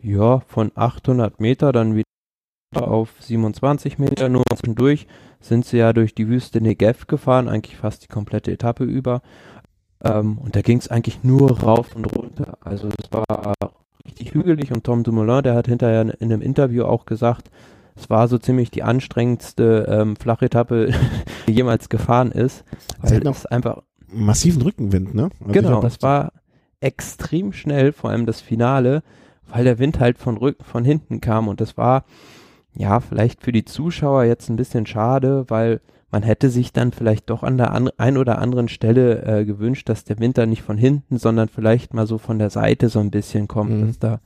ja 0.00 0.40
von 0.46 0.70
800 0.74 1.40
Meter 1.40 1.72
dann 1.72 1.96
wieder 1.96 2.06
auf 2.74 3.10
27 3.18 3.98
Meter. 3.98 4.28
Nur 4.28 4.44
zwischendurch 4.54 5.08
sind 5.40 5.64
sie 5.64 5.78
ja 5.78 5.92
durch 5.92 6.14
die 6.14 6.28
Wüste 6.28 6.60
Negev 6.60 7.06
gefahren, 7.08 7.48
eigentlich 7.48 7.76
fast 7.76 8.04
die 8.04 8.08
komplette 8.08 8.52
Etappe 8.52 8.84
über. 8.84 9.20
Ähm, 10.04 10.38
und 10.38 10.54
da 10.54 10.62
ging 10.62 10.78
es 10.78 10.88
eigentlich 10.88 11.24
nur 11.24 11.60
rauf 11.60 11.96
und 11.96 12.04
runter. 12.04 12.58
Also 12.60 12.88
es 12.88 13.10
war 13.10 13.54
richtig 14.04 14.32
hügelig 14.32 14.72
und 14.72 14.84
Tom 14.84 15.02
Dumoulin, 15.02 15.42
der 15.42 15.54
hat 15.54 15.66
hinterher 15.66 16.02
in 16.02 16.12
einem 16.32 16.40
Interview 16.40 16.84
auch 16.84 17.04
gesagt, 17.04 17.50
es 17.96 18.10
war 18.10 18.28
so 18.28 18.38
ziemlich 18.38 18.70
die 18.70 18.82
anstrengendste 18.82 19.86
ähm, 19.88 20.16
Flachetappe, 20.16 20.92
die 21.46 21.52
jemals 21.52 21.88
gefahren 21.88 22.30
ist. 22.30 22.64
Weil 23.00 23.26
es 23.26 23.46
einfach 23.46 23.82
massiven 24.08 24.62
Rückenwind, 24.62 25.14
ne? 25.14 25.30
Also 25.40 25.52
genau, 25.52 25.80
das 25.80 26.02
war 26.02 26.32
extrem 26.80 27.52
schnell, 27.52 27.92
vor 27.92 28.10
allem 28.10 28.26
das 28.26 28.40
Finale, 28.40 29.02
weil 29.48 29.64
der 29.64 29.78
Wind 29.78 29.98
halt 29.98 30.18
von 30.18 30.36
Rücken, 30.36 30.64
von 30.64 30.84
hinten 30.84 31.20
kam 31.20 31.48
und 31.48 31.60
das 31.60 31.76
war 31.76 32.04
ja 32.74 33.00
vielleicht 33.00 33.42
für 33.42 33.52
die 33.52 33.64
Zuschauer 33.64 34.24
jetzt 34.24 34.50
ein 34.50 34.56
bisschen 34.56 34.86
schade, 34.86 35.46
weil 35.48 35.80
man 36.10 36.22
hätte 36.22 36.50
sich 36.50 36.72
dann 36.72 36.92
vielleicht 36.92 37.30
doch 37.30 37.42
an 37.42 37.56
der 37.56 37.72
an, 37.72 37.90
ein 37.96 38.16
oder 38.16 38.38
anderen 38.38 38.68
Stelle 38.68 39.22
äh, 39.22 39.44
gewünscht, 39.44 39.88
dass 39.88 40.04
der 40.04 40.18
Wind 40.18 40.38
dann 40.38 40.50
nicht 40.50 40.62
von 40.62 40.78
hinten, 40.78 41.18
sondern 41.18 41.48
vielleicht 41.48 41.94
mal 41.94 42.06
so 42.06 42.18
von 42.18 42.38
der 42.38 42.50
Seite 42.50 42.88
so 42.88 43.00
ein 43.00 43.10
bisschen 43.10 43.48
kommt, 43.48 43.70
mhm. 43.70 43.86
dass 43.86 43.98
da 43.98 44.20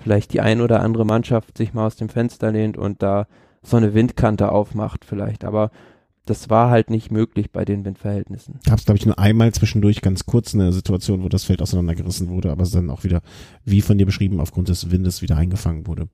vielleicht 0.00 0.32
die 0.32 0.40
ein 0.40 0.60
oder 0.60 0.80
andere 0.80 1.04
Mannschaft 1.04 1.56
sich 1.56 1.74
mal 1.74 1.86
aus 1.86 1.96
dem 1.96 2.08
Fenster 2.08 2.50
lehnt 2.50 2.76
und 2.76 3.02
da 3.02 3.26
so 3.62 3.76
eine 3.76 3.94
Windkante 3.94 4.50
aufmacht 4.50 5.04
vielleicht. 5.04 5.44
Aber 5.44 5.70
das 6.26 6.48
war 6.48 6.70
halt 6.70 6.90
nicht 6.90 7.10
möglich 7.10 7.50
bei 7.50 7.64
den 7.64 7.84
Windverhältnissen. 7.84 8.60
Gab 8.64 8.78
es, 8.78 8.84
glaube 8.84 8.98
ich, 8.98 9.06
nur 9.06 9.18
einmal 9.18 9.52
zwischendurch 9.52 10.00
ganz 10.00 10.26
kurz 10.26 10.54
eine 10.54 10.72
Situation, 10.72 11.24
wo 11.24 11.28
das 11.28 11.44
Feld 11.44 11.60
auseinandergerissen 11.60 12.28
wurde, 12.28 12.50
aber 12.50 12.62
es 12.62 12.70
dann 12.70 12.90
auch 12.90 13.04
wieder, 13.04 13.20
wie 13.64 13.80
von 13.80 13.98
dir 13.98 14.06
beschrieben, 14.06 14.38
aufgrund 14.38 14.68
des 14.68 14.90
Windes 14.90 15.22
wieder 15.22 15.36
eingefangen 15.36 15.86
wurde. 15.86 16.08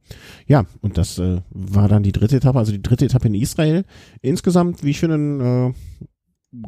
Ja, 0.46 0.64
und 0.80 0.96
das 0.96 1.18
äh, 1.18 1.42
war 1.50 1.88
dann 1.88 2.02
die 2.02 2.12
dritte 2.12 2.36
Etappe, 2.36 2.58
also 2.58 2.72
die 2.72 2.82
dritte 2.82 3.04
Etappe 3.04 3.28
in 3.28 3.34
Israel. 3.34 3.84
Insgesamt, 4.22 4.82
wie 4.84 4.90
ich 4.90 5.00
finde, 5.00 5.16
ein 5.16 5.40
äh, 5.70 5.74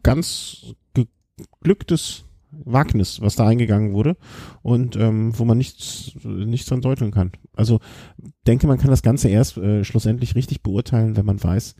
ganz 0.02 0.74
geglücktes 0.92 2.24
Wagnis, 2.51 3.20
was 3.20 3.36
da 3.36 3.46
eingegangen 3.46 3.92
wurde 3.92 4.16
und 4.62 4.96
ähm, 4.96 5.38
wo 5.38 5.44
man 5.44 5.59
nichts, 5.59 6.12
nichts 6.24 6.68
dran 6.68 6.80
deuteln 6.80 7.11
kann. 7.11 7.32
Also 7.55 7.80
denke, 8.46 8.66
man 8.66 8.78
kann 8.78 8.90
das 8.90 9.03
Ganze 9.03 9.28
erst 9.28 9.57
äh, 9.59 9.84
schlussendlich 9.84 10.34
richtig 10.34 10.62
beurteilen, 10.62 11.16
wenn 11.16 11.26
man 11.26 11.42
weiß, 11.42 11.74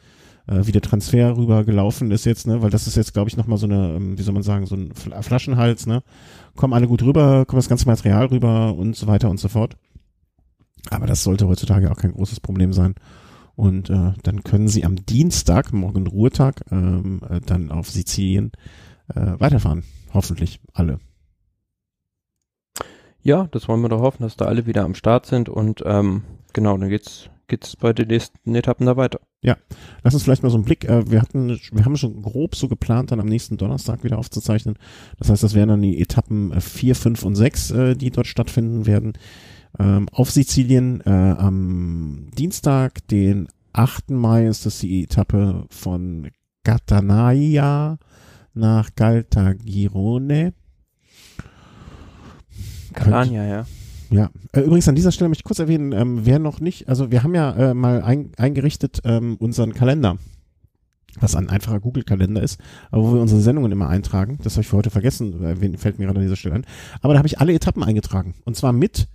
äh, 0.47 0.67
wie 0.67 0.73
der 0.73 0.83
Transfer 0.83 1.37
rüber 1.37 1.65
gelaufen 1.65 2.11
ist 2.11 2.25
jetzt, 2.27 2.47
ne, 2.47 2.63
weil 2.63 2.71
das 2.71 2.87
ist 2.87 2.97
jetzt, 2.97 3.15
glaube 3.15 3.31
ich, 3.31 3.37
nochmal 3.37 3.59
so 3.59 3.67
eine, 3.67 3.95
ähm, 3.97 4.19
wie 4.19 4.23
soll 4.23 4.35
man 4.35 4.43
sagen, 4.43 4.67
so 4.67 4.75
ein 4.75 4.93
Flaschenhals, 4.95 5.87
ne? 5.87 6.03
Kommen 6.57 6.75
alle 6.75 6.89
gut 6.89 7.03
rüber, 7.03 7.45
kommt 7.47 7.59
das 7.59 7.69
ganze 7.69 7.87
Material 7.87 8.27
rüber 8.27 8.75
und 8.75 8.97
so 8.97 9.07
weiter 9.07 9.31
und 9.31 9.39
so 9.39 9.49
fort. 9.49 9.77
Aber 10.91 11.07
das 11.07 11.23
sollte 11.23 11.47
heutzutage 11.49 11.91
auch 11.91 11.97
kein 11.97 12.13
großes 12.13 12.41
Problem 12.41 12.73
sein. 12.73 12.95
Und 13.57 13.91
äh, 13.91 14.13
dann 14.23 14.45
können 14.45 14.69
sie 14.69 14.85
am 14.85 15.05
Dienstag, 15.05 15.73
morgen 15.73 16.07
Ruhetag, 16.07 16.63
ähm, 16.71 17.21
äh, 17.29 17.41
dann 17.45 17.71
auf 17.71 17.91
Sizilien 17.91 18.53
äh, 19.15 19.33
weiterfahren. 19.39 19.83
Hoffentlich 20.13 20.61
alle. 20.73 20.99
Ja, 23.23 23.49
das 23.51 23.69
wollen 23.69 23.83
wir 23.83 23.89
doch 23.89 24.01
hoffen, 24.01 24.23
dass 24.23 24.37
da 24.37 24.47
alle 24.47 24.67
wieder 24.67 24.85
am 24.85 24.95
Start 24.95 25.27
sind 25.27 25.49
und 25.49 25.83
ähm, 25.85 26.23
genau, 26.53 26.77
dann 26.77 26.89
geht's 26.89 27.29
geht's 27.49 27.77
bei 27.77 27.93
den 27.93 28.09
nächsten 28.09 28.55
Etappen 28.55 28.87
da 28.87 28.97
weiter. 28.97 29.21
Ja, 29.43 29.57
lass 30.03 30.15
uns 30.15 30.23
vielleicht 30.23 30.43
mal 30.43 30.51
so 30.51 30.57
einen 30.57 30.65
Blick. 30.65 30.85
Äh, 30.85 31.11
wir 31.11 31.21
hatten, 31.21 31.59
wir 31.73 31.85
haben 31.85 31.97
schon 31.97 32.23
grob 32.23 32.55
so 32.55 32.69
geplant, 32.69 33.11
dann 33.11 33.21
am 33.21 33.27
nächsten 33.27 33.57
Donnerstag 33.57 34.05
wieder 34.05 34.19
aufzuzeichnen. 34.19 34.77
Das 35.19 35.31
heißt, 35.31 35.43
das 35.43 35.55
wären 35.55 35.71
dann 35.71 35.83
die 35.83 36.01
Etappen 36.01 36.61
4, 36.61 36.91
äh, 36.91 36.95
5 36.95 37.23
und 37.25 37.35
6, 37.35 37.71
äh, 37.71 37.95
die 37.97 38.11
dort 38.11 38.27
stattfinden 38.27 38.87
werden. 38.87 39.15
Ähm, 39.79 40.09
auf 40.13 40.31
Sizilien 40.31 41.01
äh, 41.05 41.11
am 41.11 42.29
Dienstag, 42.37 43.07
den 43.09 43.49
8. 43.73 44.11
Mai 44.11 44.47
ist 44.47 44.67
das 44.67 44.79
die 44.81 45.05
Etappe 45.05 45.67
von 45.71 46.31
Catanaia 46.65 47.99
nach 48.59 48.95
Caltagirone. 48.95 50.53
Catania, 52.93 53.45
ja. 53.45 53.67
Ja, 54.11 54.31
äh, 54.53 54.61
übrigens 54.61 54.89
an 54.89 54.95
dieser 54.95 55.13
Stelle 55.13 55.29
möchte 55.29 55.43
ich 55.43 55.45
kurz 55.45 55.59
erwähnen, 55.59 55.93
ähm, 55.93 56.25
wer 56.25 56.39
noch 56.39 56.61
nicht, 56.61 56.89
also 56.89 57.11
wir 57.11 57.23
haben 57.23 57.35
ja 57.35 57.53
äh, 57.53 57.75
mal 57.75 58.03
ein, 58.03 58.33
eingerichtet 58.37 59.01
ähm, 59.05 59.37
unseren 59.39 59.75
Kalender, 59.75 60.17
was 61.21 61.37
ein 61.37 61.51
einfacher 61.51 61.81
Google-Kalender 61.81 62.43
ist, 62.43 62.59
aber 62.91 63.03
wo 63.03 63.15
wir 63.15 63.21
unsere 63.21 63.41
Sendungen 63.41 63.71
immer 63.71 63.89
eintragen. 63.89 64.39
Das 64.43 64.55
habe 64.55 64.63
ich 64.63 64.69
für 64.69 64.79
heute 64.79 64.91
vergessen, 64.91 65.45
äh, 65.45 65.79
fällt 65.79 65.99
mir 65.99 66.07
gerade 66.07 66.21
an 66.21 66.25
dieser 66.25 66.37
Stelle 66.37 66.55
ein. 66.55 66.67
Aber 67.03 67.13
da 67.13 67.19
habe 67.19 67.29
ich 67.29 67.39
alle 67.39 67.53
Etappen 67.53 67.83
eingetragen 67.83 68.35
und 68.45 68.57
zwar 68.57 68.73
mit 68.73 69.09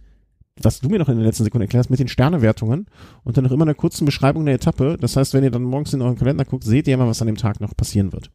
was 0.61 0.79
du 0.79 0.89
mir 0.89 0.99
noch 0.99 1.09
in 1.09 1.17
der 1.17 1.25
letzten 1.25 1.43
Sekunde 1.43 1.65
erklärst, 1.65 1.89
mit 1.89 1.99
den 1.99 2.07
Sternewertungen 2.07 2.85
und 3.23 3.37
dann 3.37 3.43
noch 3.43 3.51
immer 3.51 3.63
einer 3.63 3.73
kurzen 3.73 4.05
Beschreibung 4.05 4.45
der 4.45 4.55
Etappe. 4.55 4.97
Das 4.99 5.15
heißt, 5.15 5.33
wenn 5.33 5.43
ihr 5.43 5.51
dann 5.51 5.63
morgens 5.63 5.93
in 5.93 6.01
euren 6.01 6.15
Kalender 6.15 6.45
guckt, 6.45 6.63
seht 6.63 6.87
ihr 6.87 6.93
immer, 6.93 7.07
was 7.07 7.21
an 7.21 7.27
dem 7.27 7.37
Tag 7.37 7.59
noch 7.59 7.75
passieren 7.75 8.13
wird. 8.13 8.29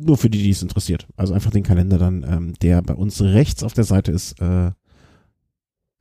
Nur 0.00 0.16
für 0.16 0.30
die, 0.30 0.42
die 0.42 0.50
es 0.50 0.62
interessiert. 0.62 1.06
Also 1.16 1.34
einfach 1.34 1.50
den 1.50 1.62
Kalender 1.62 1.98
dann, 1.98 2.24
ähm, 2.28 2.54
der 2.62 2.82
bei 2.82 2.94
uns 2.94 3.20
rechts 3.20 3.62
auf 3.62 3.72
der 3.72 3.84
Seite 3.84 4.12
ist, 4.12 4.40
äh, 4.40 4.70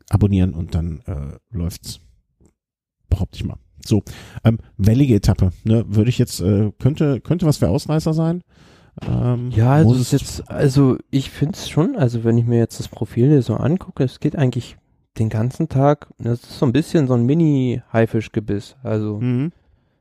abonnieren 0.09 0.53
und 0.53 0.75
dann 0.75 1.01
äh, 1.05 1.37
läuft's. 1.55 1.99
Behaupte 3.09 3.37
ich 3.37 3.45
mal. 3.45 3.57
So, 3.85 4.03
ähm, 4.43 4.59
wellige 4.77 5.15
Etappe, 5.15 5.51
ne, 5.63 5.85
würde 5.87 6.09
ich 6.09 6.17
jetzt, 6.17 6.41
äh, 6.41 6.71
könnte, 6.79 7.21
könnte 7.21 7.45
was 7.45 7.57
für 7.57 7.69
Ausreißer 7.69 8.13
sein. 8.13 8.43
Ähm, 9.07 9.51
ja, 9.51 9.73
also 9.73 9.93
ist 9.93 10.11
jetzt, 10.11 10.49
also 10.49 10.97
ich 11.11 11.29
finde 11.29 11.53
es 11.53 11.69
schon, 11.69 11.95
also 11.95 12.23
wenn 12.23 12.37
ich 12.37 12.45
mir 12.45 12.57
jetzt 12.57 12.79
das 12.79 12.87
Profil 12.87 13.29
hier 13.29 13.41
so 13.41 13.55
angucke, 13.55 14.03
es 14.03 14.19
geht 14.19 14.35
eigentlich 14.35 14.77
den 15.19 15.29
ganzen 15.29 15.69
Tag, 15.69 16.07
das 16.17 16.43
ist 16.43 16.59
so 16.59 16.65
ein 16.65 16.73
bisschen 16.73 17.07
so 17.07 17.13
ein 17.13 17.25
Mini-Haifischgebiss. 17.25 18.75
Also 18.83 19.19
mhm. 19.19 19.51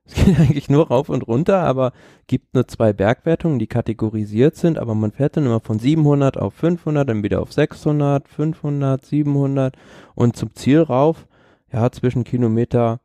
Es 0.07 0.15
geht 0.15 0.39
eigentlich 0.39 0.69
nur 0.69 0.89
rauf 0.89 1.09
und 1.09 1.27
runter, 1.27 1.61
aber 1.61 1.93
gibt 2.27 2.55
nur 2.55 2.67
zwei 2.69 2.93
Bergwertungen, 2.93 3.59
die 3.59 3.67
kategorisiert 3.67 4.57
sind, 4.57 4.79
aber 4.79 4.95
man 4.95 5.13
fährt 5.13 5.37
dann 5.37 5.47
immer 5.47 5.61
von 5.61 5.79
700 5.79 6.39
auf 6.39 6.55
500, 6.55 7.09
dann 7.09 7.23
wieder 7.23 7.41
auf 7.41 7.53
600, 7.53 8.29
500, 8.29 9.05
700 9.05 9.77
und 10.15 10.37
zum 10.37 10.55
Ziel 10.55 10.81
rauf, 10.83 11.27
ja, 11.73 11.91
zwischen 11.91 12.25
Kilometer, 12.25 13.01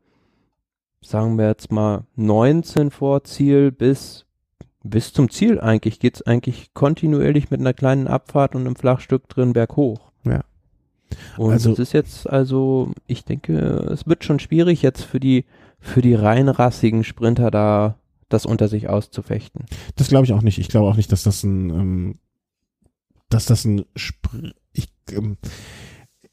sagen 1.02 1.38
wir 1.38 1.48
jetzt 1.48 1.72
mal 1.72 2.06
19 2.16 2.92
vor 2.92 3.24
Ziel 3.24 3.72
bis 3.72 4.26
bis 4.84 5.14
zum 5.14 5.30
Ziel 5.30 5.60
eigentlich 5.60 6.00
geht's 6.00 6.22
eigentlich 6.24 6.74
kontinuierlich 6.74 7.52
mit 7.52 7.60
einer 7.60 7.74
kleinen 7.74 8.08
Abfahrt 8.08 8.56
und 8.56 8.62
einem 8.62 8.76
Flachstück 8.76 9.30
drin 9.30 9.54
berghoch. 9.54 10.12
Ja. 10.24 10.42
Und 11.38 11.52
also, 11.52 11.74
es 11.74 11.80
ist 11.80 11.94
jetzt 11.94 12.30
also, 12.30 12.92
ich 13.06 13.26
denke, 13.26 13.54
es 13.92 14.08
wird 14.08 14.24
schon 14.24 14.40
schwierig 14.40 14.82
jetzt 14.82 15.04
für 15.04 15.20
die, 15.20 15.46
für 15.82 16.02
die 16.02 16.14
reinrassigen 16.14 17.04
Sprinter 17.04 17.52
da 17.52 17.98
das 18.30 18.46
unter 18.46 18.68
sich 18.68 18.88
auszufechten. 18.88 19.66
Das 19.96 20.08
glaube 20.08 20.26
ich 20.26 20.34
auch 20.34 20.42
nicht. 20.42 20.58
Ich 20.58 20.70
glaube 20.70 20.88
auch 20.88 20.96
nicht, 20.96 21.12
dass 21.12 21.24
das 21.24 21.44
ein, 21.44 21.70
ähm, 21.70 22.20
dass 23.30 23.46
das 23.46 23.66
ein 23.66 23.84
Spr 23.96 24.54
ich, 24.74 24.88
ähm, 25.12 25.38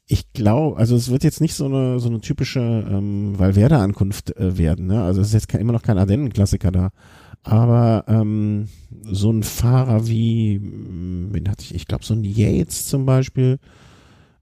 ich 0.05 0.31
glaube, 0.31 0.77
also 0.77 0.95
es 0.95 1.11
wird 1.11 1.23
jetzt 1.23 1.41
nicht 1.41 1.55
so 1.55 1.65
eine 1.65 1.99
so 1.99 2.09
eine 2.09 2.21
typische 2.21 2.59
ähm, 2.59 3.37
Valverde-Ankunft 3.37 4.35
äh, 4.37 4.57
werden. 4.57 4.87
Ne? 4.87 5.03
Also 5.03 5.21
es 5.21 5.27
ist 5.27 5.33
jetzt 5.33 5.53
immer 5.53 5.73
noch 5.73 5.83
kein 5.83 5.97
Ardennen-Klassiker 5.97 6.71
da. 6.71 6.91
Aber 7.43 8.05
ähm, 8.07 8.67
so 9.03 9.31
ein 9.31 9.43
Fahrer 9.43 10.07
wie, 10.07 10.55
hm, 10.55 11.29
wen 11.31 11.49
hatte 11.49 11.63
ich? 11.63 11.75
Ich 11.75 11.87
glaube 11.87 12.05
so 12.05 12.13
ein 12.13 12.23
Yates 12.23 12.87
zum 12.87 13.05
Beispiel, 13.05 13.59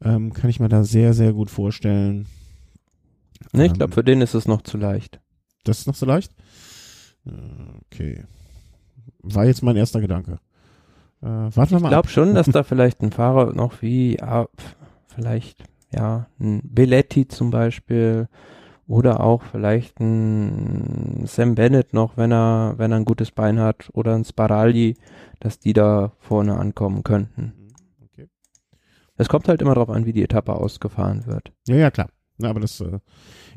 ähm, 0.03 0.33
kann 0.33 0.49
ich 0.49 0.59
mir 0.59 0.69
da 0.69 0.83
sehr, 0.83 1.13
sehr 1.13 1.33
gut 1.33 1.49
vorstellen. 1.49 2.27
Ne, 3.53 3.65
ich 3.65 3.73
glaube, 3.73 3.91
ähm, 3.91 3.93
für 3.93 4.03
den 4.03 4.21
ist 4.21 4.33
es 4.33 4.47
noch 4.47 4.61
zu 4.61 4.77
leicht. 4.77 5.19
Das 5.63 5.79
ist 5.79 5.87
noch 5.87 5.95
zu 5.95 6.05
leicht? 6.05 6.33
Okay. 7.91 8.23
War 9.19 9.45
jetzt 9.45 9.63
mein 9.63 9.75
erster 9.75 10.01
Gedanke. 10.01 10.39
Äh, 11.21 11.25
warten 11.25 11.71
wir 11.71 11.79
mal. 11.79 11.87
Ich 11.87 11.91
glaube 11.91 12.07
schon, 12.09 12.35
dass 12.35 12.47
da 12.51 12.63
vielleicht 12.63 13.01
ein 13.01 13.11
Fahrer 13.11 13.53
noch 13.53 13.81
wie, 13.81 14.17
ja, 14.17 14.47
vielleicht, 15.07 15.63
ja, 15.91 16.27
ein 16.39 16.61
Belletti 16.63 17.27
zum 17.27 17.49
Beispiel 17.49 18.27
oder 18.87 19.19
auch 19.19 19.43
vielleicht 19.43 19.99
ein 19.99 21.23
Sam 21.25 21.55
Bennett 21.55 21.93
noch, 21.93 22.15
wenn 22.15 22.31
er, 22.31 22.75
wenn 22.77 22.91
er 22.91 22.97
ein 22.97 23.05
gutes 23.05 23.31
Bein 23.31 23.59
hat 23.59 23.89
oder 23.93 24.15
ein 24.15 24.23
Sparagli, 24.23 24.95
dass 25.39 25.59
die 25.59 25.73
da 25.73 26.13
vorne 26.19 26.57
ankommen 26.57 27.03
könnten. 27.03 27.53
Es 29.17 29.29
kommt 29.29 29.47
halt 29.47 29.61
immer 29.61 29.73
darauf 29.73 29.89
an, 29.89 30.05
wie 30.05 30.13
die 30.13 30.23
Etappe 30.23 30.53
ausgefahren 30.53 31.25
wird. 31.25 31.51
Ja, 31.67 31.75
ja, 31.75 31.91
klar. 31.91 32.09
Ja, 32.39 32.49
aber 32.49 32.59
das, 32.59 32.79
äh, 32.81 32.99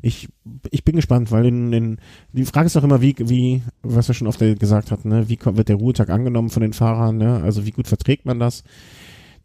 ich, 0.01 0.29
ich 0.71 0.83
bin 0.83 0.95
gespannt, 0.95 1.31
weil 1.31 1.45
in, 1.45 1.73
in, 1.73 1.97
die 2.33 2.45
Frage 2.45 2.65
ist 2.65 2.75
doch 2.75 2.83
immer, 2.83 3.01
wie, 3.01 3.15
wie, 3.19 3.61
was 3.83 4.07
wir 4.07 4.15
schon 4.15 4.27
oft 4.27 4.39
gesagt 4.39 4.91
hatten, 4.91 5.09
ne, 5.09 5.29
wie 5.29 5.39
wird 5.43 5.69
der 5.69 5.75
Ruhetag 5.75 6.09
angenommen 6.09 6.49
von 6.49 6.61
den 6.61 6.73
Fahrern, 6.73 7.17
ne? 7.17 7.41
Also 7.43 7.65
wie 7.65 7.71
gut 7.71 7.87
verträgt 7.87 8.25
man 8.25 8.39
das? 8.39 8.63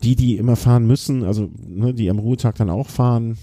Die, 0.03 0.17
die 0.17 0.37
immer 0.37 0.57
fahren 0.57 0.87
müssen, 0.87 1.25
also 1.25 1.51
ne, 1.67 1.93
die 1.93 2.09
am 2.11 2.19
Ruhetag 2.19 2.55
dann 2.57 2.71
auch 2.71 2.89
fahren 2.89 3.37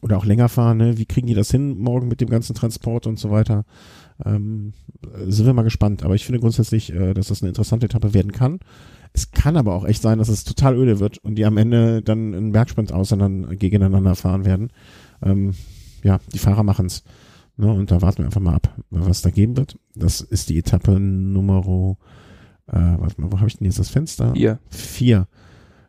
oder 0.00 0.16
auch 0.16 0.24
länger 0.24 0.48
fahren, 0.48 0.78
ne, 0.78 0.98
wie 0.98 1.06
kriegen 1.06 1.26
die 1.26 1.34
das 1.34 1.50
hin 1.50 1.78
morgen 1.78 2.08
mit 2.08 2.20
dem 2.22 2.30
ganzen 2.30 2.54
Transport 2.54 3.06
und 3.06 3.18
so 3.18 3.30
weiter? 3.30 3.64
Ähm, 4.24 4.72
sind 5.26 5.46
wir 5.46 5.52
mal 5.52 5.62
gespannt. 5.62 6.04
Aber 6.04 6.14
ich 6.14 6.24
finde 6.24 6.40
grundsätzlich, 6.40 6.92
äh, 6.92 7.12
dass 7.12 7.28
das 7.28 7.42
eine 7.42 7.48
interessante 7.48 7.86
Etappe 7.86 8.14
werden 8.14 8.32
kann. 8.32 8.60
Es 9.12 9.30
kann 9.30 9.56
aber 9.56 9.74
auch 9.74 9.84
echt 9.84 10.02
sein, 10.02 10.18
dass 10.18 10.28
es 10.28 10.44
total 10.44 10.76
öde 10.76 10.98
wird 10.98 11.18
und 11.18 11.34
die 11.34 11.44
am 11.44 11.58
Ende 11.58 12.02
dann 12.02 12.34
einen 12.34 12.52
Bergsprint 12.52 12.92
aus 12.92 13.12
und 13.12 13.18
dann 13.18 13.58
gegeneinander 13.58 14.14
fahren 14.14 14.44
werden. 14.44 14.70
Ähm, 15.22 15.52
ja, 16.02 16.18
die 16.32 16.38
Fahrer 16.38 16.62
machen's. 16.62 17.04
Ne, 17.56 17.70
und 17.70 17.90
da 17.90 18.00
warten 18.00 18.18
wir 18.18 18.24
einfach 18.24 18.40
mal 18.40 18.54
ab, 18.54 18.74
was 18.90 19.20
da 19.20 19.30
geben 19.30 19.56
wird. 19.56 19.78
Das 19.94 20.22
ist 20.22 20.48
die 20.48 20.58
Etappe 20.58 20.98
Nummer, 20.98 21.96
äh, 22.66 22.72
warte 22.72 23.20
mal, 23.20 23.30
wo 23.30 23.38
habe 23.38 23.48
ich 23.48 23.58
denn 23.58 23.66
jetzt 23.66 23.78
das 23.78 23.90
Fenster? 23.90 24.32
Vier. 24.34 24.58
Vier. 24.70 25.28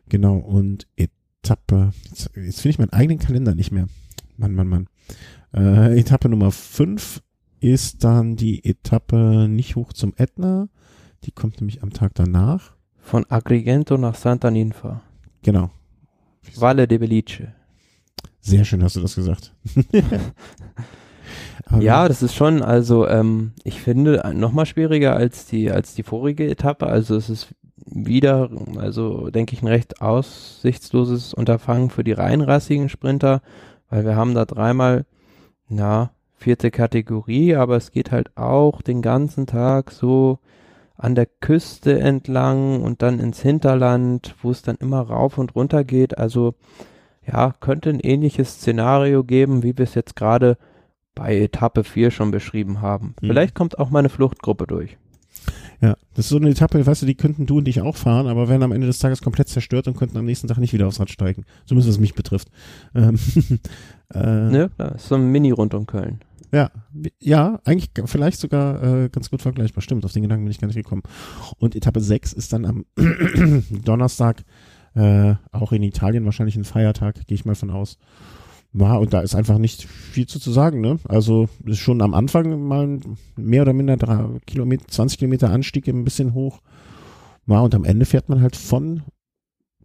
Genau, 0.08 0.36
und 0.36 0.86
Etappe, 0.96 1.92
jetzt, 2.10 2.30
jetzt 2.36 2.60
finde 2.60 2.70
ich 2.70 2.78
meinen 2.78 2.92
eigenen 2.92 3.18
Kalender 3.18 3.54
nicht 3.54 3.72
mehr. 3.72 3.86
Mann, 4.36 4.54
Mann, 4.54 4.68
Mann. 4.68 4.88
Äh, 5.54 5.98
Etappe 5.98 6.28
Nummer 6.28 6.50
fünf 6.50 7.22
ist 7.60 8.04
dann 8.04 8.36
die 8.36 8.62
Etappe 8.64 9.48
nicht 9.48 9.76
hoch 9.76 9.94
zum 9.94 10.12
Ätna. 10.16 10.68
Die 11.24 11.32
kommt 11.32 11.60
nämlich 11.60 11.82
am 11.82 11.94
Tag 11.94 12.14
danach. 12.14 12.74
Von 13.04 13.26
Agrigento 13.28 13.98
nach 13.98 14.14
Santa 14.14 14.50
Ninfa. 14.50 15.02
Genau. 15.42 15.68
Valle 16.56 16.88
de 16.88 16.96
Belice. 16.96 17.52
Sehr 18.40 18.64
schön 18.64 18.82
hast 18.82 18.96
du 18.96 19.00
das 19.00 19.14
gesagt. 19.14 19.52
ja, 21.80 22.08
das 22.08 22.22
ist 22.22 22.34
schon, 22.34 22.62
also 22.62 23.06
ähm, 23.06 23.52
ich 23.62 23.80
finde 23.80 24.22
nochmal 24.34 24.64
schwieriger 24.64 25.14
als 25.14 25.44
die 25.44 25.70
als 25.70 25.94
die 25.94 26.02
vorige 26.02 26.48
Etappe. 26.50 26.86
Also 26.86 27.14
es 27.14 27.28
ist 27.28 27.54
wieder, 27.76 28.48
also 28.78 29.28
denke 29.28 29.54
ich, 29.54 29.60
ein 29.62 29.68
recht 29.68 30.00
aussichtsloses 30.00 31.34
Unterfangen 31.34 31.90
für 31.90 32.04
die 32.04 32.12
reinrassigen 32.12 32.88
Sprinter, 32.88 33.42
weil 33.90 34.06
wir 34.06 34.16
haben 34.16 34.34
da 34.34 34.46
dreimal, 34.46 35.04
na, 35.68 36.10
vierte 36.36 36.70
Kategorie, 36.70 37.54
aber 37.54 37.76
es 37.76 37.92
geht 37.92 38.10
halt 38.10 38.34
auch 38.34 38.80
den 38.80 39.02
ganzen 39.02 39.46
Tag 39.46 39.90
so 39.90 40.38
an 40.96 41.14
der 41.14 41.26
Küste 41.26 41.98
entlang 41.98 42.82
und 42.82 43.02
dann 43.02 43.18
ins 43.18 43.40
Hinterland, 43.40 44.34
wo 44.42 44.50
es 44.50 44.62
dann 44.62 44.76
immer 44.76 45.00
rauf 45.00 45.38
und 45.38 45.54
runter 45.54 45.84
geht. 45.84 46.18
Also 46.18 46.54
ja, 47.26 47.52
könnte 47.60 47.90
ein 47.90 48.00
ähnliches 48.00 48.54
Szenario 48.54 49.24
geben, 49.24 49.62
wie 49.62 49.76
wir 49.76 49.84
es 49.84 49.94
jetzt 49.94 50.16
gerade 50.16 50.56
bei 51.14 51.36
Etappe 51.36 51.84
4 51.84 52.10
schon 52.10 52.30
beschrieben 52.30 52.80
haben. 52.80 53.14
Mhm. 53.20 53.28
Vielleicht 53.28 53.54
kommt 53.54 53.78
auch 53.78 53.90
mal 53.90 54.00
eine 54.00 54.08
Fluchtgruppe 54.08 54.66
durch. 54.66 54.96
Ja, 55.80 55.96
das 56.14 56.26
ist 56.26 56.28
so 56.30 56.36
eine 56.36 56.48
Etappe, 56.48 56.86
weißt 56.86 57.02
du, 57.02 57.06
die 57.06 57.16
könnten 57.16 57.46
du 57.46 57.58
und 57.58 57.68
ich 57.68 57.80
auch 57.80 57.96
fahren, 57.96 58.26
aber 58.26 58.48
werden 58.48 58.62
am 58.62 58.72
Ende 58.72 58.86
des 58.86 59.00
Tages 59.00 59.20
komplett 59.20 59.48
zerstört 59.48 59.86
und 59.86 59.96
könnten 59.96 60.16
am 60.16 60.24
nächsten 60.24 60.48
Tag 60.48 60.58
nicht 60.58 60.72
wieder 60.72 60.86
aufs 60.86 61.00
Rad 61.00 61.10
steigen. 61.10 61.44
Zumindest 61.66 61.90
was 61.90 62.00
mich 62.00 62.14
betrifft. 62.14 62.48
Ähm, 62.94 63.18
äh, 64.14 64.18
ne, 64.18 64.70
das 64.78 65.02
ist 65.02 65.08
so 65.08 65.16
ein 65.16 65.30
Mini 65.30 65.50
rund 65.50 65.74
um 65.74 65.86
Köln. 65.86 66.20
Ja, 66.54 66.70
ja, 67.20 67.58
eigentlich 67.64 67.90
vielleicht 68.04 68.38
sogar 68.38 68.80
äh, 68.80 69.08
ganz 69.08 69.28
gut 69.28 69.42
vergleichbar. 69.42 69.82
Stimmt, 69.82 70.04
auf 70.04 70.12
den 70.12 70.22
Gedanken 70.22 70.44
bin 70.44 70.52
ich 70.52 70.60
gar 70.60 70.68
nicht 70.68 70.76
gekommen. 70.76 71.02
Und 71.58 71.74
Etappe 71.74 72.00
6 72.00 72.32
ist 72.32 72.52
dann 72.52 72.64
am 72.64 72.84
Donnerstag, 73.84 74.44
äh, 74.94 75.34
auch 75.50 75.72
in 75.72 75.82
Italien 75.82 76.24
wahrscheinlich 76.24 76.54
ein 76.54 76.62
Feiertag, 76.62 77.26
gehe 77.26 77.34
ich 77.34 77.44
mal 77.44 77.56
von 77.56 77.72
aus. 77.72 77.98
Ja, 78.72 78.94
und 78.94 79.12
da 79.12 79.20
ist 79.20 79.34
einfach 79.34 79.58
nicht 79.58 79.82
viel 79.82 80.26
zu, 80.26 80.38
zu 80.38 80.52
sagen, 80.52 80.80
ne? 80.80 81.00
Also 81.08 81.48
ist 81.64 81.78
schon 81.78 82.00
am 82.00 82.14
Anfang 82.14 82.62
mal 82.62 83.00
mehr 83.34 83.62
oder 83.62 83.72
minder 83.72 83.96
drei 83.96 84.24
Kilometer, 84.46 84.86
20 84.86 85.18
Kilometer 85.18 85.50
Anstieg 85.50 85.88
ein 85.88 86.04
bisschen 86.04 86.34
hoch. 86.34 86.60
Ja, 87.46 87.62
und 87.62 87.74
am 87.74 87.84
Ende 87.84 88.06
fährt 88.06 88.28
man 88.28 88.40
halt 88.40 88.54
von 88.54 89.02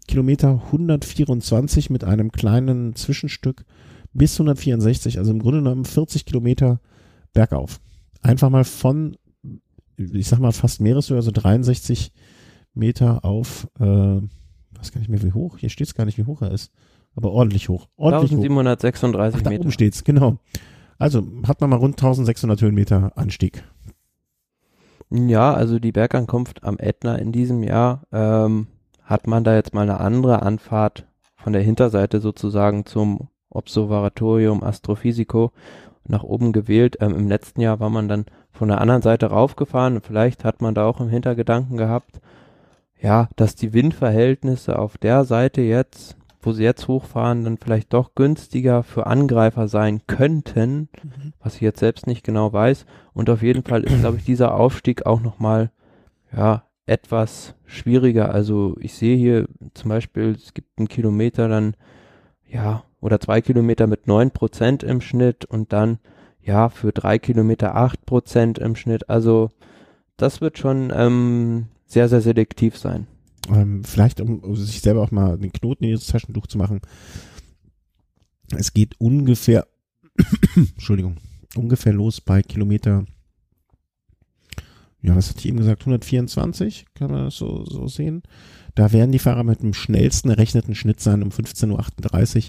Kilometer 0.07 0.61
124 0.67 1.89
mit 1.89 2.03
einem 2.03 2.32
kleinen 2.32 2.95
Zwischenstück 2.95 3.65
bis 4.14 4.34
164, 4.39 5.18
also 5.18 5.32
im 5.32 5.39
Grunde 5.39 5.60
genommen 5.60 5.86
40 5.86 6.26
Kilometer 6.26 6.80
bergauf. 7.34 7.80
Einfach 8.22 8.49
mal 8.49 8.64
von, 8.64 9.18
ich 9.97 10.28
sag 10.28 10.39
mal 10.39 10.51
fast 10.51 10.82
Meereshöhe, 10.82 11.18
also 11.18 11.32
63 11.32 12.12
Meter 12.74 13.24
auf, 13.24 13.68
äh, 13.80 13.86
weiß 13.86 14.91
gar 14.91 14.99
nicht 14.99 15.10
mehr 15.10 15.24
wie 15.24 15.34
hoch, 15.34 15.57
hier 15.57 15.70
steht 15.70 15.88
es 15.88 15.95
gar 15.95 16.05
nicht, 16.05 16.18
wie 16.18 16.26
hoch 16.26 16.41
er 16.41 16.51
ist, 16.51 16.72
aber 17.16 17.32
ordentlich 17.32 17.70
hoch. 17.70 17.88
Ordentlich 17.95 18.32
1736 18.32 19.36
hoch. 19.36 19.39
Ach, 19.39 19.43
da 19.43 19.49
Meter. 19.49 19.62
oben 19.62 19.72
steht's, 19.72 20.03
genau. 20.03 20.38
Also 20.97 21.26
hat 21.47 21.62
man 21.62 21.70
mal 21.70 21.78
rund 21.78 21.95
1600 21.95 22.62
Höhenmeter 22.62 23.18
Anstieg. 23.18 23.64
Ja, 25.10 25.53
also 25.53 25.80
die 25.80 25.91
Bergankunft 25.91 26.64
am 26.64 26.78
Ätna 26.78 27.16
in 27.16 27.32
diesem 27.32 27.64
Jahr, 27.64 28.03
ähm, 28.12 28.68
hat 29.03 29.26
man 29.26 29.43
da 29.43 29.55
jetzt 29.55 29.74
mal 29.74 29.82
eine 29.82 29.99
andere 29.99 30.43
Anfahrt 30.43 31.07
von 31.36 31.53
der 31.53 31.64
Hinterseite 31.64 32.20
sozusagen 32.20 32.86
zum 32.86 33.30
Observatorium 33.50 34.64
Astrophysico 34.64 35.52
nach 36.06 36.24
oben 36.24 36.52
gewählt. 36.52 36.97
Ähm, 37.02 37.16
Im 37.16 37.28
letzten 37.28 37.62
Jahr 37.62 37.80
war 37.80 37.89
man 37.89 38.08
dann 38.08 38.26
von 38.52 38.68
der 38.68 38.82
anderen 38.82 39.02
Seite 39.02 39.28
raufgefahren. 39.28 40.02
Vielleicht 40.02 40.43
hat 40.43 40.62
man 40.62 40.76
da 40.76 40.86
auch 40.86 41.00
im 41.00 41.10
Hintergedanken 41.10 41.78
gehabt, 41.78 42.20
ja, 43.02 43.30
dass 43.36 43.56
die 43.56 43.74
Windverhältnisse 43.74 44.78
auf 44.78 44.97
der 44.97 45.24
Seite 45.24 45.62
jetzt, 45.62 46.18
wo 46.41 46.52
sie 46.52 46.64
jetzt 46.64 46.88
hochfahren, 46.88 47.43
dann 47.43 47.58
vielleicht 47.58 47.93
doch 47.93 48.16
günstiger 48.16 48.84
für 48.84 49.08
Angreifer 49.08 49.68
sein 49.68 50.02
könnten, 50.08 50.89
mhm. 51.04 51.34
was 51.39 51.56
ich 51.56 51.62
jetzt 51.62 51.80
selbst 51.80 52.08
nicht 52.08 52.24
genau 52.24 52.52
weiß. 52.52 52.86
Und 53.14 53.30
auf 53.30 53.41
jeden 53.41 53.64
Fall 53.64 53.84
ist, 53.84 54.00
glaube 54.00 54.18
ich, 54.18 54.26
dieser 54.26 54.56
Aufstieg 54.56 55.06
auch 55.06 55.22
nochmal, 55.22 55.72
ja, 56.36 56.64
etwas 56.86 57.54
schwieriger. 57.66 58.34
Also 58.34 58.76
ich 58.80 58.95
sehe 58.95 59.16
hier 59.16 59.47
zum 59.76 59.89
Beispiel, 59.89 60.32
es 60.32 60.56
gibt 60.56 60.80
einen 60.80 60.88
Kilometer 60.88 61.47
dann, 61.47 61.76
ja, 62.47 62.84
oder 63.02 63.20
zwei 63.20 63.41
Kilometer 63.41 63.88
mit 63.88 64.08
neun 64.08 64.32
Prozent 64.32 64.84
im 64.84 65.02
Schnitt 65.02 65.45
und 65.45 65.74
dann, 65.74 66.00
ja, 66.41 66.70
für 66.70 66.91
drei 66.91 67.20
Kilometer 67.20 67.76
acht 67.76 68.06
Prozent 68.06 68.60
im 68.60 68.76
Schnitt. 68.76 69.10
Also 69.10 69.50
das 70.18 70.41
wird 70.41 70.58
schon 70.58 70.91
ähm, 70.93 71.68
sehr, 71.86 72.10
sehr 72.10 72.22
selektiv 72.22 72.78
sein. 72.78 73.08
Ähm, 73.50 73.84
vielleicht, 73.84 74.22
um, 74.22 74.39
um 74.39 74.56
sich 74.56 74.82
selber 74.82 75.02
auch 75.02 75.12
mal 75.12 75.38
den 75.38 75.54
Knoten 75.54 75.86
in 75.86 75.93
das 75.93 76.08
Taschentuch 76.08 76.47
zu 76.47 76.58
machen. 76.58 76.82
Es 78.56 78.74
geht 78.74 79.00
ungefähr, 79.00 79.68
Entschuldigung, 80.56 81.18
ungefähr 81.56 81.93
los 81.93 82.22
bei 82.22 82.41
Kilometer 82.41 83.06
ja, 85.02 85.16
was 85.16 85.30
hat 85.30 85.39
ich 85.39 85.45
eben 85.47 85.58
gesagt, 85.58 85.82
124, 85.82 86.86
kann 86.93 87.12
man 87.12 87.26
das 87.26 87.38
so, 87.38 87.64
so 87.66 87.88
sehen. 87.88 88.22
Da 88.76 88.91
werden 88.91 89.12
die 89.12 89.20
Fahrer 89.20 89.43
mit 89.43 89.62
dem 89.62 89.74
schnellsten 89.74 90.30
errechneten 90.30 90.76
Schnitt 90.76 91.00
sein 91.00 91.24
um 91.24 91.30
15.38 91.30 92.38
Uhr 92.38 92.43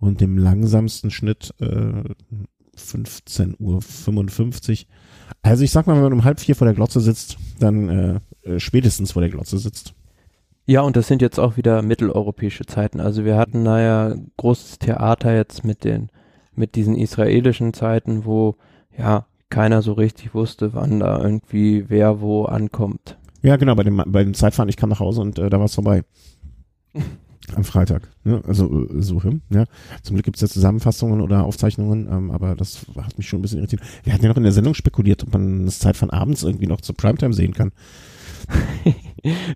und 0.00 0.20
dem 0.20 0.38
langsamsten 0.38 1.10
Schnitt 1.10 1.54
äh, 1.60 2.04
15.55 2.76 3.60
Uhr. 3.60 4.88
Also 5.42 5.64
ich 5.64 5.70
sag 5.70 5.86
mal, 5.86 5.96
wenn 5.96 6.02
man 6.02 6.12
um 6.12 6.24
halb 6.24 6.40
vier 6.40 6.56
vor 6.56 6.66
der 6.66 6.74
Glotze 6.74 7.00
sitzt, 7.00 7.36
dann 7.58 7.88
äh, 7.88 8.20
äh, 8.42 8.60
spätestens 8.60 9.12
vor 9.12 9.22
der 9.22 9.30
Glotze 9.30 9.58
sitzt. 9.58 9.94
Ja, 10.66 10.80
und 10.80 10.96
das 10.96 11.08
sind 11.08 11.20
jetzt 11.20 11.38
auch 11.38 11.56
wieder 11.56 11.82
mitteleuropäische 11.82 12.64
Zeiten. 12.64 13.00
Also 13.00 13.24
wir 13.24 13.36
hatten 13.36 13.62
naja 13.62 14.16
großes 14.38 14.78
Theater 14.78 15.34
jetzt 15.34 15.64
mit 15.64 15.84
den, 15.84 16.10
mit 16.54 16.74
diesen 16.74 16.96
israelischen 16.96 17.74
Zeiten, 17.74 18.24
wo 18.24 18.56
ja 18.96 19.26
keiner 19.50 19.82
so 19.82 19.92
richtig 19.92 20.34
wusste, 20.34 20.72
wann 20.72 21.00
da 21.00 21.22
irgendwie 21.22 21.84
wer 21.88 22.20
wo 22.20 22.44
ankommt. 22.46 23.18
Ja, 23.42 23.56
genau, 23.56 23.74
bei 23.74 23.82
dem, 23.82 24.02
bei 24.06 24.24
dem 24.24 24.32
Zeitfahren, 24.32 24.70
ich 24.70 24.78
kam 24.78 24.88
nach 24.88 25.00
Hause 25.00 25.20
und 25.20 25.38
äh, 25.38 25.50
da 25.50 25.58
war 25.58 25.66
es 25.66 25.74
vorbei. 25.74 26.02
Am 27.54 27.64
Freitag. 27.64 28.08
Ne? 28.24 28.42
Also 28.46 28.88
äh, 28.88 29.02
so, 29.02 29.20
ja. 29.50 29.64
Zum 30.02 30.16
Glück 30.16 30.24
gibt 30.24 30.36
es 30.36 30.40
ja 30.40 30.48
Zusammenfassungen 30.48 31.20
oder 31.20 31.44
Aufzeichnungen, 31.44 32.08
ähm, 32.10 32.30
aber 32.30 32.54
das 32.54 32.86
hat 32.96 33.18
mich 33.18 33.28
schon 33.28 33.40
ein 33.40 33.42
bisschen 33.42 33.58
irritiert. 33.58 33.82
Wir 34.02 34.12
hatten 34.12 34.22
ja 34.22 34.30
noch 34.30 34.36
in 34.36 34.44
der 34.44 34.52
Sendung 34.52 34.74
spekuliert, 34.74 35.22
ob 35.24 35.32
man 35.32 35.66
das 35.66 35.78
Zeitfahren 35.78 36.10
abends 36.10 36.42
irgendwie 36.42 36.66
noch 36.66 36.80
zur 36.80 36.96
Primetime 36.96 37.34
sehen 37.34 37.52
kann. 37.52 37.72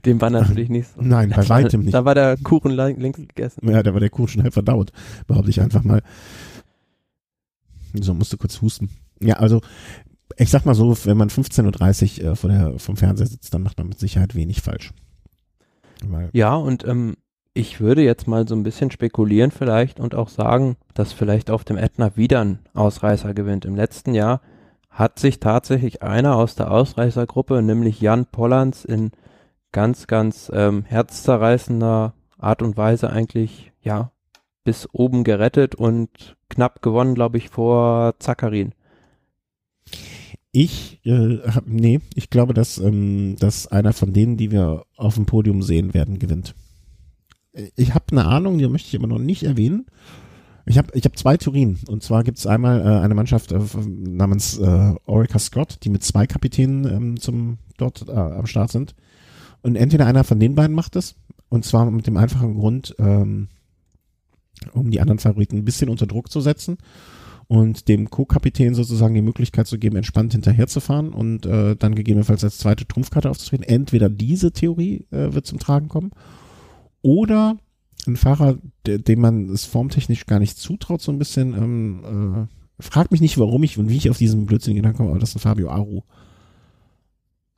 Dem 0.05 0.21
war 0.21 0.31
natürlich 0.31 0.69
nicht 0.69 0.89
so. 0.95 1.03
Nein, 1.03 1.31
bei 1.35 1.49
weitem 1.49 1.83
nicht. 1.83 1.95
Da 1.95 2.05
war 2.05 2.15
der 2.15 2.37
Kuchen 2.37 2.73
längst 2.73 3.19
gegessen. 3.29 3.69
Ja, 3.69 3.83
da 3.83 3.93
war 3.93 4.01
der 4.01 4.11
Kuchen 4.11 4.29
schon 4.29 4.43
halb 4.43 4.55
verdaut, 4.55 4.93
behaupte 5.27 5.51
ich 5.51 5.61
einfach 5.61 5.85
mal. 5.85 6.03
So, 7.95 8.15
musste 8.15 8.37
kurz 8.37 8.61
husten. 8.61 8.91
Ja, 9.21 9.37
also 9.37 9.61
ich 10.37 10.51
sag 10.51 10.65
mal 10.67 10.75
so, 10.75 10.97
wenn 11.05 11.17
man 11.17 11.31
15.30 11.31 12.23
Uhr 12.23 12.33
äh, 12.33 12.37
vor 12.37 12.51
der, 12.51 12.79
vom 12.79 12.97
Fernseher 12.97 13.27
sitzt, 13.27 13.53
dann 13.55 13.63
macht 13.63 13.79
man 13.79 13.89
mit 13.89 13.99
Sicherheit 13.99 14.35
wenig 14.35 14.61
falsch. 14.61 14.93
Weil 16.05 16.31
ja, 16.33 16.55
und 16.55 16.87
ähm, 16.87 17.17
ich 17.59 17.81
würde 17.81 18.03
jetzt 18.03 18.29
mal 18.29 18.47
so 18.47 18.55
ein 18.55 18.63
bisschen 18.63 18.93
spekulieren 18.93 19.51
vielleicht 19.51 19.99
und 19.99 20.15
auch 20.15 20.29
sagen, 20.29 20.77
dass 20.95 21.13
vielleicht 21.13 21.51
auf 21.51 21.65
dem 21.65 21.77
Ätna 21.77 22.17
wieder 22.17 22.41
ein 22.41 22.61
Ausreißer 22.73 23.35
gewinnt. 23.35 23.65
Im 23.65 23.75
letzten 23.75 24.15
Jahr 24.15 24.43
hat 24.91 25.19
sich 25.19 25.41
tatsächlich 25.41 26.01
einer 26.01 26.37
aus 26.37 26.55
der 26.55 26.71
Ausreißergruppe, 26.71 27.61
nämlich 27.61 28.01
Jan 28.01 28.27
Pollands, 28.27 28.85
in 28.85 29.11
ganz, 29.73 30.07
ganz 30.07 30.53
ähm, 30.55 30.85
herzzerreißender 30.85 32.15
Art 32.39 32.63
und 32.63 32.77
Weise 32.77 33.11
eigentlich, 33.11 33.73
ja, 33.83 34.13
bis 34.63 34.89
oben 34.93 35.25
gerettet 35.25 35.75
und 35.75 36.37
knapp 36.49 36.81
gewonnen, 36.81 37.17
glaube 37.17 37.39
ich, 37.39 37.49
vor 37.49 38.15
Zakarin. 38.21 38.73
Ich, 40.53 41.01
äh, 41.05 41.41
nee, 41.67 42.01
ich 42.15 42.31
glaube, 42.31 42.55
dass, 42.55 42.79
ähm, 42.79 43.35
dass 43.41 43.67
einer 43.67 43.93
von 43.93 44.13
denen, 44.13 44.37
die 44.37 44.53
wir 44.53 44.85
auf 44.97 45.17
dem 45.17 45.27
Podium 45.27 45.63
sehen 45.63 45.93
werden, 45.93 46.21
gewinnt. 46.21 46.55
Ich 47.77 47.95
habe 47.95 48.05
eine 48.11 48.27
Ahnung, 48.27 48.59
die 48.59 48.69
möchte 48.69 48.89
ich 48.89 48.97
aber 48.97 49.07
noch 49.09 49.19
nicht 49.19 49.43
erwähnen. 49.43 49.87
Ich 50.67 50.77
habe 50.77 50.89
ich 50.93 51.05
hab 51.05 51.17
zwei 51.17 51.37
Theorien. 51.37 51.79
Und 51.89 52.03
zwar 52.03 52.23
gibt 52.25 52.39
es 52.39 52.47
einmal 52.47 52.81
äh, 52.81 53.01
eine 53.01 53.15
Mannschaft 53.15 53.53
äh, 53.53 53.59
namens 53.87 54.59
äh, 54.59 54.95
Orica 55.07 55.39
Scott, 55.39 55.79
die 55.83 55.89
mit 55.89 56.03
zwei 56.03 56.27
Kapitänen 56.27 56.85
ähm, 56.85 57.21
zum 57.21 57.57
dort 57.79 58.07
äh, 58.07 58.13
am 58.13 58.47
Start 58.47 58.71
sind. 58.71 58.95
Und 59.63 59.77
entweder 59.77 60.07
einer 60.07 60.25
von 60.25 60.39
den 60.39 60.55
beiden 60.55 60.77
macht 60.77 60.95
es, 60.95 61.17
und 61.49 61.65
zwar 61.65 61.91
mit 61.91 62.07
dem 62.07 62.19
einfachen 62.19 62.55
Grund, 62.55 62.95
ähm, 62.99 63.49
um 64.73 64.91
die 64.91 65.01
anderen 65.01 65.19
Favoriten 65.19 65.57
ein 65.57 65.65
bisschen 65.65 65.89
unter 65.89 66.07
Druck 66.07 66.31
zu 66.31 66.41
setzen 66.41 66.77
und 67.47 67.89
dem 67.89 68.11
Co-Kapitän 68.11 68.75
sozusagen 68.75 69.15
die 69.15 69.23
Möglichkeit 69.23 69.67
zu 69.67 69.79
geben, 69.79 69.97
entspannt 69.97 70.33
hinterherzufahren 70.33 71.15
und 71.15 71.47
äh, 71.47 71.77
dann 71.77 71.95
gegebenenfalls 71.95 72.45
als 72.45 72.59
zweite 72.59 72.87
Trumpfkarte 72.87 73.31
aufzutreten. 73.31 73.65
Entweder 73.67 74.11
diese 74.11 74.53
Theorie 74.53 75.07
äh, 75.11 75.33
wird 75.33 75.47
zum 75.47 75.59
Tragen 75.59 75.89
kommen 75.89 76.11
oder 77.03 77.57
ein 78.07 78.17
Fahrer, 78.17 78.59
de, 78.87 78.99
dem 78.99 79.21
man 79.21 79.51
es 79.51 79.65
formtechnisch 79.65 80.27
gar 80.27 80.39
nicht 80.39 80.59
zutraut, 80.59 81.01
so 81.01 81.13
ein 81.13 81.19
bisschen. 81.19 81.55
Ähm, 81.55 82.49
äh, 82.79 82.83
frag 82.83 83.11
mich 83.11 83.21
nicht, 83.21 83.39
warum 83.39 83.63
ich 83.63 83.79
und 83.79 83.89
wie 83.89 83.97
ich 83.97 84.11
auf 84.11 84.19
diesen 84.19 84.47
Blödsinn 84.47 84.77
Gedanken 84.77 84.99
komme, 84.99 85.11
aber 85.11 85.19
das 85.19 85.31
ist 85.31 85.37
ein 85.37 85.41
Fabio 85.41 85.71
Aru. 85.71 86.03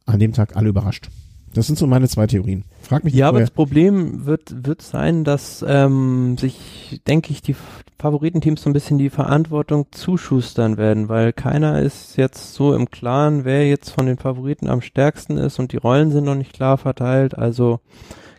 An 0.07 0.19
dem 0.19 0.33
Tag 0.33 0.57
alle 0.57 0.71
überrascht. 0.71 1.09
Das 1.53 1.67
sind 1.67 1.79
so 1.79 1.87
meine 1.87 2.09
zwei 2.09 2.27
Theorien. 2.27 2.65
Frag 2.81 3.03
mich 3.03 3.13
Ja, 3.13 3.29
aber 3.29 3.41
das 3.41 3.51
Problem 3.51 4.25
wird, 4.25 4.65
wird 4.65 4.83
sein, 4.83 5.25
dass 5.25 5.65
ähm, 5.67 6.39
sich, 6.39 7.01
denke 7.09 7.33
ich, 7.33 7.43
die 7.43 7.57
Favoritenteams 7.99 8.63
so 8.63 8.71
ein 8.71 8.73
bisschen 8.73 8.99
die 8.99 9.11
Verantwortung 9.11 9.87
zuschustern 9.91 10.77
werden, 10.77 11.09
weil 11.09 11.33
keiner 11.33 11.81
ist 11.83 12.17
jetzt 12.17 12.55
so 12.55 12.73
im 12.73 12.91
Klaren, 12.91 13.45
wer 13.45 13.69
jetzt 13.69 13.91
von 13.91 14.07
den 14.07 14.17
Favoriten 14.17 14.69
am 14.69 14.81
stärksten 14.81 15.39
ist 15.39 15.59
und 15.59 15.73
die 15.73 15.77
Rollen 15.77 16.13
sind 16.13 16.25
noch 16.25 16.37
nicht 16.37 16.53
klar 16.53 16.79
verteilt. 16.79 17.37
Also 17.37 17.81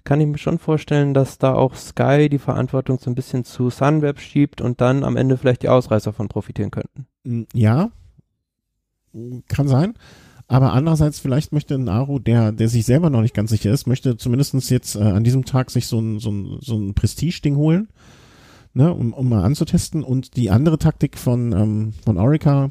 kann 0.03 0.21
ich 0.21 0.27
mir 0.27 0.37
schon 0.37 0.59
vorstellen, 0.59 1.13
dass 1.13 1.37
da 1.37 1.53
auch 1.53 1.75
Sky 1.75 2.29
die 2.29 2.39
Verantwortung 2.39 2.99
so 2.99 3.09
ein 3.09 3.15
bisschen 3.15 3.43
zu 3.43 3.69
Sunweb 3.69 4.19
schiebt 4.19 4.61
und 4.61 4.81
dann 4.81 5.03
am 5.03 5.17
Ende 5.17 5.37
vielleicht 5.37 5.63
die 5.63 5.69
Ausreißer 5.69 6.13
von 6.13 6.27
profitieren 6.27 6.71
könnten. 6.71 7.47
Ja, 7.53 7.91
kann 9.47 9.67
sein. 9.67 9.93
Aber 10.47 10.73
andererseits 10.73 11.19
vielleicht 11.19 11.53
möchte 11.53 11.77
Naru, 11.77 12.19
der, 12.19 12.51
der 12.51 12.67
sich 12.67 12.85
selber 12.85 13.09
noch 13.09 13.21
nicht 13.21 13.33
ganz 13.33 13.51
sicher 13.51 13.71
ist, 13.71 13.87
möchte 13.87 14.17
zumindestens 14.17 14.69
jetzt 14.69 14.95
äh, 14.95 14.99
an 14.99 15.23
diesem 15.23 15.45
Tag 15.45 15.71
sich 15.71 15.87
so 15.87 15.99
ein, 15.99 16.19
so 16.19 16.29
ein, 16.29 16.57
so 16.59 16.77
ein 16.77 16.93
Prestige-Ding 16.93 17.55
holen, 17.55 17.87
ne, 18.73 18.93
um, 18.93 19.13
um 19.13 19.29
mal 19.29 19.45
anzutesten. 19.45 20.03
Und 20.03 20.35
die 20.35 20.49
andere 20.49 20.77
Taktik 20.77 21.17
von, 21.17 21.53
ähm, 21.53 21.93
von 22.03 22.17
Orica, 22.17 22.69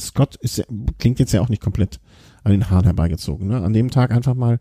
Scott 0.00 0.36
ist, 0.36 0.64
klingt 0.98 1.18
jetzt 1.18 1.32
ja 1.32 1.42
auch 1.42 1.50
nicht 1.50 1.62
komplett 1.62 2.00
an 2.42 2.52
den 2.52 2.70
Haaren 2.70 2.84
herbeigezogen. 2.84 3.48
Ne? 3.48 3.62
An 3.62 3.74
dem 3.74 3.90
Tag 3.90 4.10
einfach 4.10 4.34
mal 4.34 4.58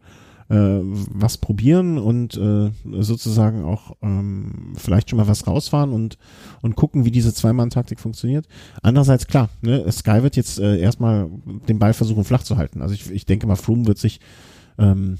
äh, 0.50 0.56
was 0.56 1.38
probieren 1.38 1.98
und 1.98 2.38
äh, 2.38 2.72
sozusagen 3.02 3.64
auch 3.64 3.96
ähm, 4.02 4.74
vielleicht 4.76 5.10
schon 5.10 5.18
mal 5.18 5.28
was 5.28 5.48
rausfahren 5.48 5.91
und, 5.91 6.18
und 6.62 6.76
gucken, 6.76 7.06
wie 7.06 7.12
diese 7.12 7.34
Zweimann-Taktik 7.34 8.00
funktioniert. 8.00 8.48
Andererseits, 8.82 9.28
klar, 9.28 9.50
ne, 9.62 9.91
Sky 9.91 10.24
wird 10.24 10.36
jetzt 10.36 10.60
äh, 10.60 10.78
erstmal 10.80 11.30
den 11.68 11.80
Ball 11.80 11.93
versuchen 11.93 12.24
flach 12.24 12.43
zu 12.43 12.58
halten. 12.58 12.82
Also 12.82 12.93
ich, 12.93 13.10
ich 13.12 13.26
denke 13.26 13.48
mal, 13.48 13.56
Froome 13.56 13.88
wird 13.88 13.98
sich 13.98 14.20
ähm, 14.78 15.18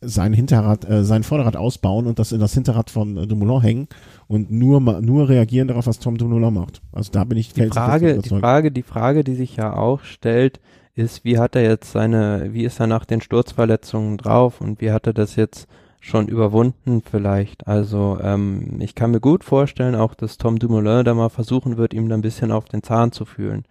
sein 0.00 0.32
Hinterrad, 0.32 0.88
äh, 0.88 1.04
sein 1.04 1.22
Vorderrad 1.22 1.56
ausbauen 1.56 2.06
und 2.06 2.18
das 2.18 2.32
in 2.32 2.40
das 2.40 2.54
Hinterrad 2.54 2.90
von 2.90 3.16
äh, 3.16 3.26
Dumoulin 3.26 3.60
hängen 3.60 3.88
und 4.28 4.50
nur 4.50 4.80
nur 4.80 5.28
reagieren 5.28 5.68
darauf, 5.68 5.86
was 5.86 5.98
Tom 5.98 6.16
Dumoulin 6.16 6.54
macht. 6.54 6.80
Also 6.92 7.12
da 7.12 7.24
bin 7.24 7.38
ich 7.38 7.52
die 7.52 7.66
Frage, 7.66 8.18
die 8.18 8.28
Frage, 8.28 8.72
die 8.72 8.82
Frage, 8.82 9.24
die 9.24 9.34
sich 9.34 9.56
ja 9.56 9.74
auch 9.74 10.00
stellt, 10.00 10.60
ist, 10.94 11.24
wie 11.24 11.38
hat 11.38 11.56
er 11.56 11.62
jetzt 11.62 11.92
seine, 11.92 12.52
wie 12.52 12.64
ist 12.64 12.80
er 12.80 12.86
nach 12.86 13.04
den 13.04 13.20
Sturzverletzungen 13.20 14.16
drauf 14.16 14.60
und 14.60 14.80
wie 14.80 14.92
hat 14.92 15.06
er 15.06 15.12
das 15.12 15.36
jetzt 15.36 15.66
schon 16.00 16.28
überwunden 16.28 17.02
vielleicht. 17.02 17.66
Also 17.66 18.18
ähm, 18.22 18.76
ich 18.80 18.94
kann 18.94 19.10
mir 19.10 19.20
gut 19.20 19.42
vorstellen, 19.42 19.94
auch 19.94 20.14
dass 20.14 20.36
Tom 20.36 20.58
Dumoulin 20.58 21.04
da 21.04 21.14
mal 21.14 21.30
versuchen 21.30 21.76
wird, 21.78 21.94
ihm 21.94 22.08
da 22.08 22.14
ein 22.14 22.22
bisschen 22.22 22.52
auf 22.52 22.66
den 22.66 22.82
Zahn 22.82 23.10
zu 23.10 23.24
fühlen. 23.24 23.64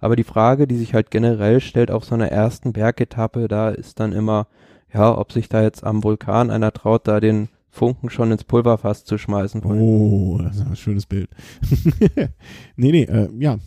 Aber 0.00 0.14
die 0.14 0.24
Frage, 0.24 0.66
die 0.66 0.76
sich 0.76 0.94
halt 0.94 1.10
generell 1.10 1.60
stellt 1.60 1.90
auf 1.90 2.04
so 2.04 2.14
einer 2.14 2.30
ersten 2.30 2.72
Bergetappe, 2.72 3.48
da 3.48 3.70
ist 3.70 3.98
dann 4.00 4.12
immer, 4.12 4.46
ja, 4.92 5.16
ob 5.16 5.32
sich 5.32 5.48
da 5.48 5.62
jetzt 5.62 5.82
am 5.82 6.04
Vulkan 6.04 6.50
einer 6.50 6.72
traut, 6.72 7.08
da 7.08 7.20
den 7.20 7.48
Funken 7.70 8.10
schon 8.10 8.32
ins 8.32 8.44
Pulverfass 8.44 9.04
zu 9.04 9.18
schmeißen. 9.18 9.64
Oh, 9.64 10.38
das 10.42 10.56
ist 10.56 10.66
ein 10.66 10.76
schönes 10.76 11.06
Bild. 11.06 11.30
nee, 12.76 12.92
nee, 12.92 13.04
äh, 13.04 13.28
ja, 13.38 13.58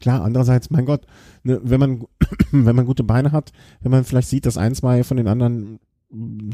Klar, 0.00 0.22
andererseits, 0.22 0.70
mein 0.70 0.86
Gott, 0.86 1.06
ne, 1.42 1.60
wenn 1.62 1.80
man, 1.80 2.04
wenn 2.52 2.76
man 2.76 2.86
gute 2.86 3.04
Beine 3.04 3.32
hat, 3.32 3.52
wenn 3.80 3.90
man 3.90 4.04
vielleicht 4.04 4.28
sieht, 4.28 4.46
dass 4.46 4.58
ein, 4.58 4.74
zwei 4.74 5.04
von 5.04 5.16
den 5.16 5.28
anderen 5.28 5.78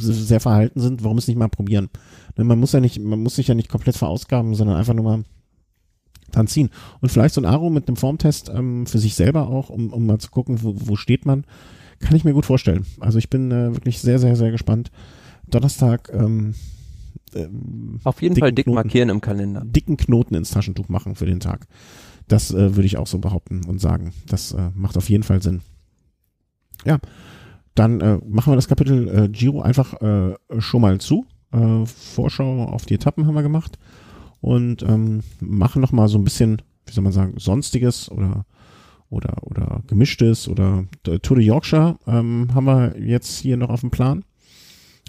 sehr 0.01 0.41
verhalten 0.41 0.81
sind, 0.81 1.05
warum 1.05 1.19
es 1.19 1.29
nicht 1.29 1.37
mal 1.37 1.49
probieren? 1.49 1.89
Ne, 2.37 2.45
man 2.45 2.59
muss 2.59 2.73
ja 2.73 2.81
nicht, 2.81 3.01
man 3.01 3.23
muss 3.23 3.37
sich 3.37 3.49
ja 3.49 3.55
nicht 3.55 3.69
komplett 3.69 3.97
verausgaben, 3.97 4.55
sondern 4.55 4.77
einfach 4.77 4.95
nur 4.95 5.05
mal 5.05 5.25
dran 6.33 6.47
ziehen. 6.47 6.71
Und 7.01 7.11
vielleicht 7.11 7.35
so 7.35 7.41
ein 7.41 7.47
Aro 7.47 7.71
mit 7.71 7.87
einem 7.87 7.97
Formtest 7.97 8.51
ähm, 8.53 8.87
für 8.87 8.99
sich 8.99 9.15
selber 9.15 9.49
auch, 9.49 9.71
um, 9.71 9.93
um 9.93 10.07
mal 10.07 10.19
zu 10.19 10.31
gucken, 10.31 10.63
wo, 10.63 10.75
wo 10.77 10.97
steht 10.97 11.27
man, 11.27 11.45
kann 12.01 12.17
ich 12.17 12.25
mir 12.25 12.33
gut 12.33 12.47
vorstellen. 12.47 12.85
Also 13.01 13.19
ich 13.19 13.31
bin 13.31 13.51
äh, 13.53 13.73
wirklich 13.73 14.01
sehr, 14.01 14.19
sehr, 14.19 14.37
sehr 14.37 14.51
gespannt. 14.51 14.91
Donnerstag 15.47 16.11
ähm, 16.13 16.55
ähm, 17.35 18.01
auf 18.05 18.23
jeden 18.23 18.37
Fall 18.37 18.53
dick 18.53 18.67
Knoten, 18.67 18.75
markieren 18.75 19.09
im 19.09 19.21
Kalender. 19.21 19.63
Dicken 19.65 19.97
Knoten 19.97 20.35
ins 20.35 20.51
Taschentuch 20.51 20.89
machen 20.89 21.15
für 21.15 21.27
den 21.27 21.41
Tag. 21.41 21.67
Das 22.29 22.51
äh, 22.51 22.77
würde 22.77 22.87
ich 22.87 22.97
auch 22.97 23.07
so 23.07 23.19
behaupten 23.19 23.65
und 23.67 23.81
sagen. 23.81 24.13
Das 24.27 24.53
äh, 24.53 24.71
macht 24.75 24.97
auf 24.97 25.11
jeden 25.11 25.25
Fall 25.25 25.43
Sinn. 25.43 25.63
Ja, 26.85 26.99
dann 27.75 28.01
äh, 28.01 28.19
machen 28.27 28.53
wir 28.53 28.57
das 28.57 28.69
Kapitel 28.69 29.09
äh, 29.09 29.29
Giro 29.29 29.61
einfach 29.61 30.01
äh, 30.01 30.35
schon 30.59 30.81
mal 30.81 30.99
zu. 31.01 31.27
Äh, 31.53 31.87
Vorschau 31.87 32.65
auf 32.65 32.87
die 32.87 32.95
Etappen 32.95 33.27
haben 33.27 33.35
wir 33.35 33.43
gemacht 33.43 33.79
und 34.41 34.83
ähm, 34.83 35.23
machen 35.41 35.81
noch 35.81 35.93
mal 35.93 36.09
so 36.09 36.19
ein 36.19 36.25
bisschen, 36.25 36.63
wie 36.87 36.93
soll 36.93 37.05
man 37.05 37.13
sagen, 37.13 37.35
sonstiges 37.37 38.11
oder 38.11 38.45
oder 39.11 39.37
oder 39.43 39.83
gemischtes 39.87 40.49
oder 40.49 40.85
Tour 41.23 41.37
de 41.37 41.47
Yorkshire 41.47 41.99
ähm, 42.07 42.49
haben 42.55 42.65
wir 42.65 42.99
jetzt 42.99 43.39
hier 43.39 43.57
noch 43.57 43.71
auf 43.71 43.81
dem 43.81 43.91
Plan. 43.91 44.25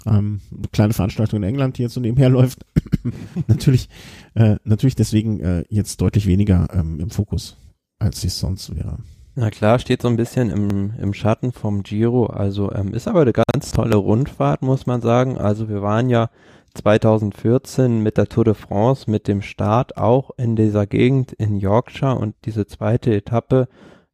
Ähm, 0.06 0.40
kleine 0.72 0.92
Veranstaltung 0.92 1.42
in 1.42 1.48
England, 1.48 1.78
die 1.78 1.82
jetzt 1.82 1.94
so 1.94 2.00
nebenher 2.00 2.28
läuft. 2.28 2.64
natürlich, 3.46 3.88
äh, 4.34 4.56
natürlich 4.64 4.96
deswegen 4.96 5.40
äh, 5.40 5.64
jetzt 5.68 6.00
deutlich 6.00 6.26
weniger 6.26 6.68
ähm, 6.72 7.00
im 7.00 7.10
Fokus, 7.10 7.56
als 7.98 8.24
es 8.24 8.38
sonst 8.38 8.74
wäre. 8.76 8.98
Na 9.34 9.50
klar, 9.50 9.78
steht 9.78 10.00
so 10.00 10.08
ein 10.08 10.16
bisschen 10.16 10.48
im, 10.48 10.94
im 10.98 11.12
Schatten 11.12 11.52
vom 11.52 11.82
Giro. 11.82 12.26
Also 12.26 12.72
ähm, 12.72 12.94
ist 12.94 13.06
aber 13.06 13.20
eine 13.20 13.34
ganz 13.34 13.72
tolle 13.72 13.96
Rundfahrt, 13.96 14.62
muss 14.62 14.86
man 14.86 15.02
sagen. 15.02 15.36
Also 15.36 15.68
wir 15.68 15.82
waren 15.82 16.08
ja 16.08 16.30
2014 16.74 18.02
mit 18.02 18.16
der 18.16 18.28
Tour 18.28 18.44
de 18.44 18.54
France, 18.54 19.10
mit 19.10 19.28
dem 19.28 19.42
Start 19.42 19.98
auch 19.98 20.30
in 20.38 20.56
dieser 20.56 20.86
Gegend 20.86 21.32
in 21.32 21.56
Yorkshire 21.56 22.16
und 22.16 22.34
diese 22.44 22.66
zweite 22.66 23.14
Etappe, 23.14 23.68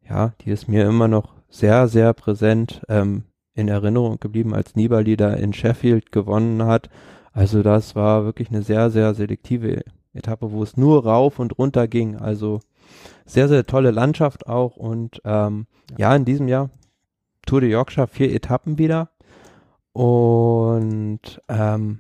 ja, 0.09 0.33
die 0.41 0.51
ist 0.51 0.69
mir 0.69 0.87
immer 0.87 1.09
noch 1.09 1.35
sehr, 1.49 1.87
sehr 1.87 2.13
präsent. 2.15 2.83
Ähm, 2.89 3.25
in 3.55 3.69
Erinnerung 3.69 4.19
geblieben, 4.19 4.55
als 4.55 4.75
Nibali 4.75 5.17
da 5.17 5.33
in 5.35 5.53
Sheffield 5.53 6.13
gewonnen 6.13 6.65
hat. 6.65 6.89
Also 7.33 7.63
das 7.63 7.95
war 7.95 8.25
wirklich 8.25 8.51
eine 8.51 8.63
sehr, 8.63 8.91
sehr 8.91 9.15
selektive 9.15 9.83
Etappe, 10.15 10.53
wo 10.53 10.63
es 10.63 10.77
nur 10.77 11.05
rauf 11.05 11.39
und 11.39 11.59
runter 11.59 11.89
ging. 11.89 12.17
Also 12.17 12.61
sehr, 13.25 13.49
sehr 13.49 13.67
tolle 13.67 13.91
Landschaft 13.91 14.47
auch. 14.47 14.77
Und 14.77 15.21
ähm, 15.25 15.67
ja. 15.91 16.11
ja, 16.11 16.17
in 16.17 16.25
diesem 16.25 16.49
Jahr 16.49 16.71
Tour 17.47 17.61
de 17.61 17.71
Yorkshire 17.71 18.07
vier 18.07 18.33
Etappen 18.35 18.79
wieder. 18.79 19.11
Und 19.93 21.43
ähm, 21.49 21.99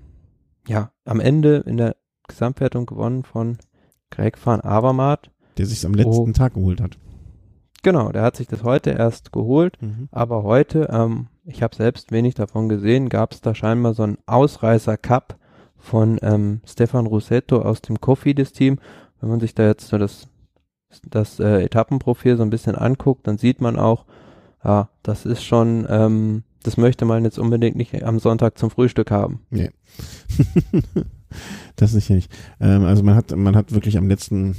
ja, 0.67 0.91
am 1.05 1.21
Ende 1.21 1.57
in 1.67 1.77
der 1.77 1.97
Gesamtwertung 2.29 2.87
gewonnen 2.87 3.25
von 3.25 3.59
Greg 4.11 4.39
van 4.45 4.61
Avermaet. 4.61 5.31
Der 5.59 5.67
sich 5.67 5.85
am 5.85 5.95
letzten 5.95 6.31
oh, 6.31 6.33
Tag 6.33 6.55
geholt 6.55 6.81
hat. 6.81 6.99
Genau, 7.83 8.13
der 8.13 8.23
hat 8.23 8.37
sich 8.37 8.47
das 8.47 8.63
heute 8.63 8.91
erst 8.91 9.33
geholt, 9.33 9.81
mhm. 9.83 10.09
aber 10.13 10.45
heute 10.45 10.89
ähm, 10.91 11.27
ich 11.45 11.63
habe 11.63 11.75
selbst 11.75 12.13
wenig 12.13 12.35
davon 12.35 12.69
gesehen, 12.69 13.09
gab 13.09 13.33
es 13.33 13.41
da 13.41 13.55
scheinbar 13.55 13.95
so 13.95 14.05
einen 14.05 14.19
Ausreißer-Cup 14.27 15.37
von 15.77 16.19
ähm, 16.23 16.61
Stefan 16.65 17.07
Rossetto 17.07 17.61
aus 17.61 17.83
dem 17.83 18.01
Cofidis-Team. 18.01 18.79
Wenn 19.21 19.29
man 19.29 19.41
sich 19.41 19.55
da 19.55 19.67
jetzt 19.67 19.89
so 19.89 19.99
das, 19.99 20.29
das 21.09 21.41
äh, 21.41 21.65
Etappenprofil 21.65 22.37
so 22.37 22.43
ein 22.45 22.51
bisschen 22.51 22.77
anguckt, 22.77 23.27
dann 23.27 23.39
sieht 23.39 23.61
man 23.61 23.79
auch, 23.79 24.05
ja, 24.65 24.89
das 25.03 25.27
ist 25.27 25.43
schon, 25.43 25.87
ähm, 25.89 26.45
das 26.63 26.77
möchte 26.77 27.05
man 27.05 27.25
jetzt 27.25 27.39
unbedingt 27.39 27.77
nicht 27.77 28.05
am 28.05 28.21
Sonntag 28.21 28.57
zum 28.59 28.71
Frühstück 28.71 29.11
haben. 29.11 29.41
Nee. 29.51 29.71
das 31.77 31.91
sicher 31.91 32.15
nicht. 32.15 32.33
Ähm, 32.61 32.85
also 32.85 33.03
man 33.03 33.17
hat, 33.17 33.35
man 33.35 33.57
hat 33.57 33.73
wirklich 33.73 33.99
am 33.99 34.09
letzten 34.09 34.55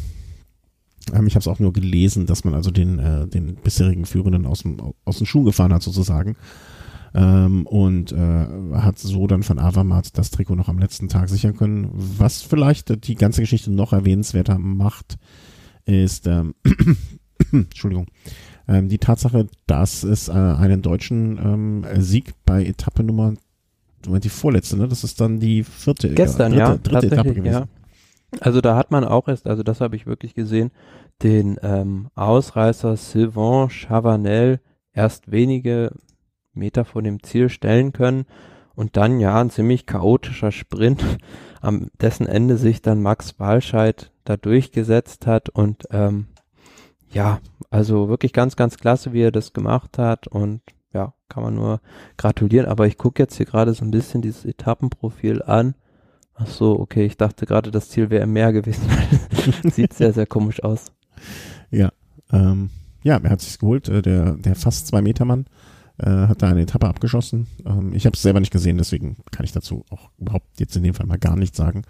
ähm, 1.13 1.27
ich 1.27 1.35
habe 1.35 1.41
es 1.41 1.47
auch 1.47 1.59
nur 1.59 1.73
gelesen, 1.73 2.25
dass 2.25 2.43
man 2.43 2.53
also 2.53 2.71
den, 2.71 2.99
äh, 2.99 3.27
den 3.27 3.55
bisherigen 3.55 4.05
Führenden 4.05 4.45
aus 4.45 4.61
dem, 4.61 4.77
aus 5.05 5.17
den 5.17 5.27
Schuhen 5.27 5.45
gefahren 5.45 5.73
hat 5.73 5.83
sozusagen 5.83 6.35
ähm, 7.15 7.65
und 7.67 8.11
äh, 8.11 8.45
hat 8.73 8.97
so 8.99 9.27
dann 9.27 9.43
von 9.43 9.59
Avamat 9.59 10.17
das 10.17 10.31
Trikot 10.31 10.55
noch 10.55 10.69
am 10.69 10.79
letzten 10.79 11.09
Tag 11.09 11.29
sichern 11.29 11.55
können. 11.55 11.89
Was 11.93 12.41
vielleicht 12.41 13.07
die 13.07 13.15
ganze 13.15 13.41
Geschichte 13.41 13.71
noch 13.71 13.93
erwähnenswerter 13.93 14.57
macht, 14.57 15.17
ist, 15.85 16.27
ähm, 16.27 16.55
Entschuldigung, 17.51 18.07
ähm, 18.67 18.89
die 18.89 18.97
Tatsache, 18.97 19.47
dass 19.67 20.03
es 20.03 20.29
äh, 20.29 20.31
einen 20.31 20.81
deutschen 20.81 21.37
ähm, 21.37 21.85
Sieg 22.01 22.33
bei 22.45 22.65
Etappe 22.65 23.03
Nummer, 23.03 23.33
die 24.05 24.29
vorletzte, 24.29 24.77
ne? 24.77 24.87
Das 24.87 25.03
ist 25.03 25.21
dann 25.21 25.39
die 25.39 25.63
vierte, 25.63 26.13
Gestern, 26.13 26.51
dritte, 26.51 26.63
ja, 26.63 26.77
dritte 26.77 27.07
Etappe 27.07 27.33
gewesen. 27.33 27.53
Ja. 27.53 27.67
Also 28.39 28.61
da 28.61 28.75
hat 28.75 28.91
man 28.91 29.03
auch 29.03 29.27
erst, 29.27 29.47
also 29.47 29.63
das 29.63 29.81
habe 29.81 29.95
ich 29.95 30.05
wirklich 30.05 30.33
gesehen, 30.33 30.71
den 31.21 31.57
ähm, 31.61 32.09
Ausreißer 32.15 32.97
Sylvain 32.97 33.69
Chavanel 33.69 34.59
erst 34.93 35.31
wenige 35.31 35.91
Meter 36.53 36.85
vor 36.85 37.01
dem 37.01 37.23
Ziel 37.23 37.49
stellen 37.49 37.93
können 37.93 38.25
und 38.75 38.97
dann 38.97 39.19
ja 39.19 39.39
ein 39.39 39.49
ziemlich 39.49 39.85
chaotischer 39.85 40.51
Sprint, 40.51 41.03
am 41.61 41.89
dessen 42.01 42.27
Ende 42.27 42.57
sich 42.57 42.81
dann 42.81 43.01
Max 43.01 43.39
Walscheid 43.39 44.11
da 44.25 44.37
durchgesetzt 44.37 45.27
hat 45.27 45.49
und 45.49 45.83
ähm, 45.91 46.27
ja, 47.09 47.39
also 47.69 48.09
wirklich 48.09 48.33
ganz, 48.33 48.55
ganz 48.55 48.77
klasse, 48.77 49.13
wie 49.13 49.21
er 49.21 49.31
das 49.31 49.53
gemacht 49.53 49.97
hat 49.97 50.27
und 50.27 50.61
ja, 50.93 51.13
kann 51.29 51.43
man 51.43 51.55
nur 51.55 51.81
gratulieren. 52.17 52.67
Aber 52.67 52.87
ich 52.87 52.97
gucke 52.97 53.21
jetzt 53.21 53.35
hier 53.35 53.45
gerade 53.45 53.73
so 53.73 53.83
ein 53.85 53.91
bisschen 53.91 54.21
dieses 54.21 54.45
Etappenprofil 54.45 55.41
an. 55.41 55.75
Ach 56.35 56.47
so, 56.47 56.79
okay, 56.79 57.05
ich 57.05 57.17
dachte 57.17 57.45
gerade, 57.45 57.71
das 57.71 57.89
Ziel 57.89 58.09
wäre 58.09 58.23
im 58.23 58.33
Meer 58.33 58.53
gewesen. 58.53 58.83
Sieht 59.71 59.93
sehr, 59.93 60.13
sehr 60.13 60.25
komisch 60.25 60.63
aus. 60.63 60.91
Ja, 61.69 61.91
ähm, 62.31 62.69
ja, 63.03 63.17
er 63.17 63.29
hat 63.29 63.41
sich 63.41 63.59
geholt, 63.59 63.87
äh, 63.89 64.01
der, 64.01 64.33
der 64.33 64.55
fast 64.55 64.87
zwei 64.87 65.01
Meter 65.01 65.25
Mann 65.25 65.45
äh, 65.97 66.09
hat 66.09 66.41
da 66.41 66.49
eine 66.49 66.61
Etappe 66.61 66.87
abgeschossen. 66.87 67.47
Ähm, 67.65 67.93
ich 67.93 68.05
habe 68.05 68.15
es 68.15 68.21
selber 68.21 68.39
nicht 68.39 68.51
gesehen, 68.51 68.77
deswegen 68.77 69.17
kann 69.31 69.45
ich 69.45 69.51
dazu 69.51 69.85
auch 69.89 70.09
überhaupt 70.19 70.59
jetzt 70.59 70.75
in 70.75 70.83
dem 70.83 70.93
Fall 70.93 71.05
mal 71.05 71.19
gar 71.19 71.35
nichts 71.35 71.57
sagen. 71.57 71.83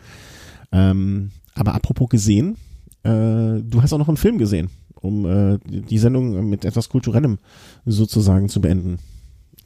Ähm, 0.71 1.31
aber 1.55 1.75
apropos 1.75 2.09
gesehen, 2.09 2.57
äh, 3.03 3.61
du 3.61 3.81
hast 3.81 3.93
auch 3.93 3.99
noch 3.99 4.07
einen 4.07 4.17
Film 4.17 4.37
gesehen, 4.37 4.69
um 4.95 5.25
äh, 5.25 5.59
die 5.65 5.97
Sendung 5.97 6.49
mit 6.49 6.65
etwas 6.65 6.89
Kulturellem 6.89 7.37
sozusagen 7.85 8.49
zu 8.49 8.59
beenden. 8.59 8.99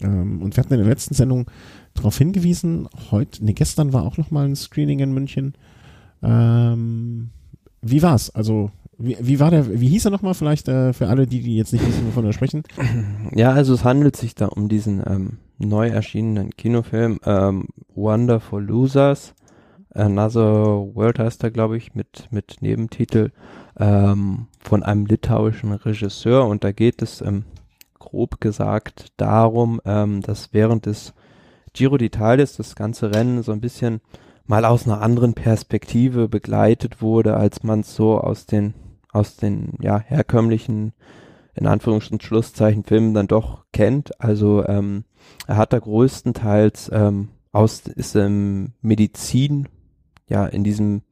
Ähm, 0.01 0.41
und 0.41 0.55
wir 0.55 0.63
hatten 0.63 0.73
in 0.73 0.79
der 0.81 0.89
letzten 0.89 1.15
Sendung 1.15 1.49
darauf 1.97 2.17
hingewiesen, 2.17 2.87
heute, 3.11 3.43
nee, 3.43 3.53
gestern 3.53 3.93
war 3.93 4.03
auch 4.03 4.17
noch 4.17 4.31
mal 4.31 4.45
ein 4.45 4.55
Screening 4.55 4.99
in 4.99 5.13
München. 5.13 5.53
Ähm, 6.23 7.29
wie 7.81 8.01
war's? 8.01 8.29
Also 8.29 8.71
wie, 8.97 9.17
wie 9.19 9.39
war 9.39 9.51
der, 9.51 9.79
wie 9.79 9.89
hieß 9.89 10.05
er 10.05 10.11
nochmal 10.11 10.33
vielleicht 10.33 10.67
äh, 10.67 10.91
für 10.91 11.07
alle, 11.07 11.27
die, 11.27 11.41
die 11.41 11.55
jetzt 11.55 11.71
nicht 11.71 11.85
wissen, 11.85 12.07
wovon 12.07 12.25
wir 12.25 12.33
sprechen? 12.33 12.63
Ja, 13.35 13.51
also 13.51 13.73
es 13.73 13.83
handelt 13.83 14.15
sich 14.15 14.33
da 14.35 14.47
um 14.47 14.69
diesen 14.69 15.03
ähm, 15.05 15.37
neu 15.59 15.89
erschienenen 15.89 16.51
Kinofilm 16.51 17.19
ähm, 17.25 17.67
Wonderful 17.93 18.63
Losers. 18.63 19.35
Another 19.93 20.95
World 20.95 21.19
heißt 21.19 21.43
er, 21.43 21.51
glaube 21.51 21.77
ich, 21.77 21.93
mit, 21.93 22.27
mit 22.31 22.57
Nebentitel 22.61 23.31
ähm, 23.79 24.47
von 24.59 24.83
einem 24.83 25.05
litauischen 25.05 25.73
Regisseur 25.73 26.47
und 26.47 26.63
da 26.63 26.71
geht 26.71 27.01
es 27.01 27.21
ähm, 27.21 27.45
grob 27.99 28.39
gesagt 28.41 29.07
darum, 29.17 29.81
ähm, 29.85 30.21
dass 30.21 30.53
während 30.53 30.85
des 30.85 31.13
Giro 31.77 31.95
d'Italia 31.95 32.57
das 32.57 32.75
ganze 32.75 33.13
Rennen 33.13 33.43
so 33.43 33.51
ein 33.51 33.61
bisschen 33.61 34.01
mal 34.47 34.65
aus 34.65 34.87
einer 34.87 35.01
anderen 35.01 35.35
Perspektive 35.35 36.27
begleitet 36.27 37.03
wurde, 37.03 37.37
als 37.37 37.61
man 37.61 37.81
es 37.81 37.95
so 37.95 38.19
aus 38.19 38.47
den 38.47 38.73
aus 39.11 39.35
den 39.35 39.73
ja 39.79 39.99
herkömmlichen 39.99 40.93
in 41.53 41.67
Anführungs- 41.67 42.11
und 42.11 42.23
Schlusszeichen 42.23 42.83
Filmen 42.83 43.13
dann 43.13 43.27
doch 43.27 43.65
kennt. 43.73 44.19
Also 44.19 44.65
ähm, 44.65 45.03
er 45.45 45.57
hat 45.57 45.71
da 45.71 45.77
größtenteils 45.77 46.89
ähm, 46.91 47.29
aus 47.51 47.81
ist 47.81 48.15
ähm, 48.15 48.73
Medizin 48.81 49.69
ja 50.27 50.47
in 50.47 50.63
diesem 50.63 51.03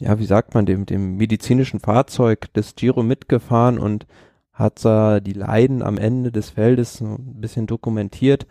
ja 0.00 0.18
wie 0.18 0.26
sagt 0.26 0.54
man 0.54 0.66
dem 0.66 0.86
dem 0.86 1.18
medizinischen 1.18 1.78
Fahrzeug 1.78 2.52
des 2.54 2.74
Giro 2.74 3.04
mitgefahren 3.04 3.78
und 3.78 4.08
hat 4.52 4.84
da 4.84 5.20
die 5.20 5.34
Leiden 5.34 5.82
am 5.82 5.98
Ende 5.98 6.32
des 6.32 6.50
Feldes 6.50 6.94
so 6.94 7.04
ein 7.04 7.40
bisschen 7.40 7.68
dokumentiert 7.68 8.48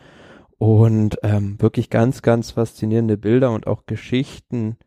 und 0.59 1.17
ähm, 1.23 1.59
wirklich 1.59 1.89
ganz 1.89 2.21
ganz 2.21 2.51
faszinierende 2.51 3.17
Bilder 3.17 3.51
und 3.51 3.65
auch 3.65 3.87
Geschichten 3.87 4.77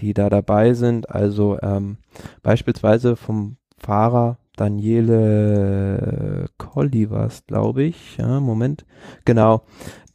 die 0.00 0.14
da 0.14 0.30
dabei 0.30 0.74
sind. 0.74 1.10
Also 1.10 1.58
ähm, 1.62 1.98
beispielsweise 2.42 3.16
vom 3.16 3.56
Fahrer 3.76 4.38
Daniele 4.56 6.48
Colli 6.58 7.10
war 7.10 7.26
es, 7.26 7.46
glaube 7.46 7.84
ich. 7.84 8.16
Ja, 8.16 8.40
Moment. 8.40 8.84
Genau, 9.24 9.62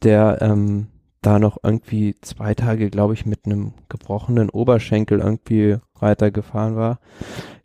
der 0.02 0.38
ähm, 0.40 0.88
da 1.22 1.38
noch 1.38 1.58
irgendwie 1.62 2.14
zwei 2.20 2.54
Tage, 2.54 2.90
glaube 2.90 3.14
ich, 3.14 3.26
mit 3.26 3.46
einem 3.46 3.72
gebrochenen 3.88 4.50
Oberschenkel 4.50 5.18
irgendwie 5.18 5.78
weitergefahren 5.98 6.76
war. 6.76 7.00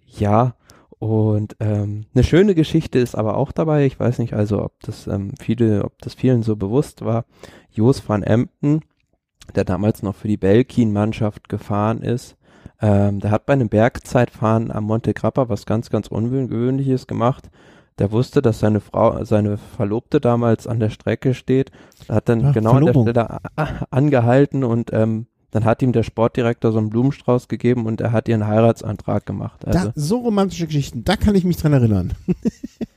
Ja, 0.08 0.56
Und 1.02 1.56
ähm, 1.60 2.06
eine 2.14 2.24
schöne 2.24 2.54
Geschichte 2.54 3.00
ist 3.00 3.16
aber 3.16 3.36
auch 3.36 3.52
dabei. 3.52 3.88
Ich 3.88 4.00
weiß 4.00 4.20
nicht 4.20 4.36
also, 4.36 4.64
ob 4.64 4.80
das 4.82 5.08
ähm, 5.08 5.32
viele, 5.40 5.84
ob 5.84 6.00
das 6.04 6.14
vielen 6.14 6.44
so 6.44 6.56
bewusst 6.56 7.04
war. 7.04 7.26
Jos 7.72 8.08
van 8.08 8.22
Emden, 8.22 8.82
der 9.56 9.66
damals 9.66 10.04
noch 10.04 10.14
für 10.14 10.28
die 10.28 10.38
Belkin-Mannschaft 10.38 11.50
gefahren 11.50 12.04
ist, 12.04 12.38
ähm, 12.80 13.20
der 13.20 13.32
hat 13.32 13.48
bei 13.48 13.54
einem 13.54 13.68
Bergzeitfahren 13.68 14.70
am 14.70 14.84
Monte 14.84 15.16
Grappa 15.16 15.50
was 15.50 15.66
ganz, 15.66 15.90
ganz 15.90 16.08
Ungewöhnliches 16.08 17.08
gemacht. 17.08 17.50
Der 17.98 18.12
wusste, 18.12 18.44
dass 18.44 18.60
seine 18.60 18.80
Frau, 18.80 19.24
seine 19.24 19.58
Verlobte 19.58 20.22
damals 20.22 20.68
an 20.68 20.80
der 20.80 20.92
Strecke 20.92 21.34
steht, 21.34 21.72
hat 22.10 22.30
dann 22.30 22.46
Ach, 22.46 22.54
genau 22.54 22.74
Verlobung. 22.74 23.08
an 23.08 23.14
der 23.16 23.40
Stelle 23.56 23.88
angehalten 23.90 24.64
und 24.64 24.94
ähm, 24.94 25.26
dann 25.52 25.66
hat 25.66 25.82
ihm 25.82 25.92
der 25.92 26.04
Sportdirektor 26.04 26.72
so 26.72 26.78
einen 26.78 26.90
Blumenstrauß 26.90 27.48
gegeben 27.48 27.86
und 27.86 28.02
er 28.02 28.12
hat 28.12 28.28
ihr 28.28 28.36
einen 28.36 28.48
Heiratsantrag 28.48 29.26
gemacht. 29.26 29.66
Also 29.66 29.88
Da, 29.88 29.94
so 29.96 30.18
romantische 30.20 30.66
Geschichten, 30.66 31.04
da 31.04 31.18
kann 31.18 31.36
ich 31.36 31.44
mich 31.44 31.58
dran 31.58 31.74
erinnern. 31.74 32.14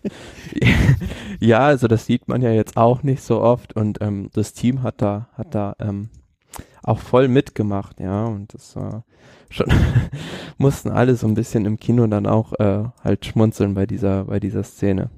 ja, 1.40 1.60
also 1.60 1.88
das 1.88 2.06
sieht 2.06 2.28
man 2.28 2.42
ja 2.42 2.52
jetzt 2.52 2.76
auch 2.76 3.02
nicht 3.02 3.22
so 3.22 3.40
oft 3.40 3.74
und 3.74 3.98
ähm, 4.00 4.30
das 4.32 4.52
Team 4.52 4.82
hat 4.82 5.02
da 5.02 5.28
hat 5.34 5.54
da 5.54 5.74
ähm, 5.80 6.08
auch 6.82 7.00
voll 7.00 7.28
mitgemacht, 7.28 7.98
ja 8.00 8.26
und 8.26 8.54
das 8.54 8.76
war 8.76 9.04
schon 9.50 9.66
mussten 10.58 10.90
alle 10.90 11.16
so 11.16 11.26
ein 11.26 11.34
bisschen 11.34 11.64
im 11.64 11.78
Kino 11.78 12.06
dann 12.06 12.26
auch 12.26 12.52
äh, 12.60 12.84
halt 13.02 13.26
schmunzeln 13.26 13.74
bei 13.74 13.86
dieser 13.86 14.24
bei 14.26 14.38
dieser 14.38 14.62
Szene. 14.62 15.10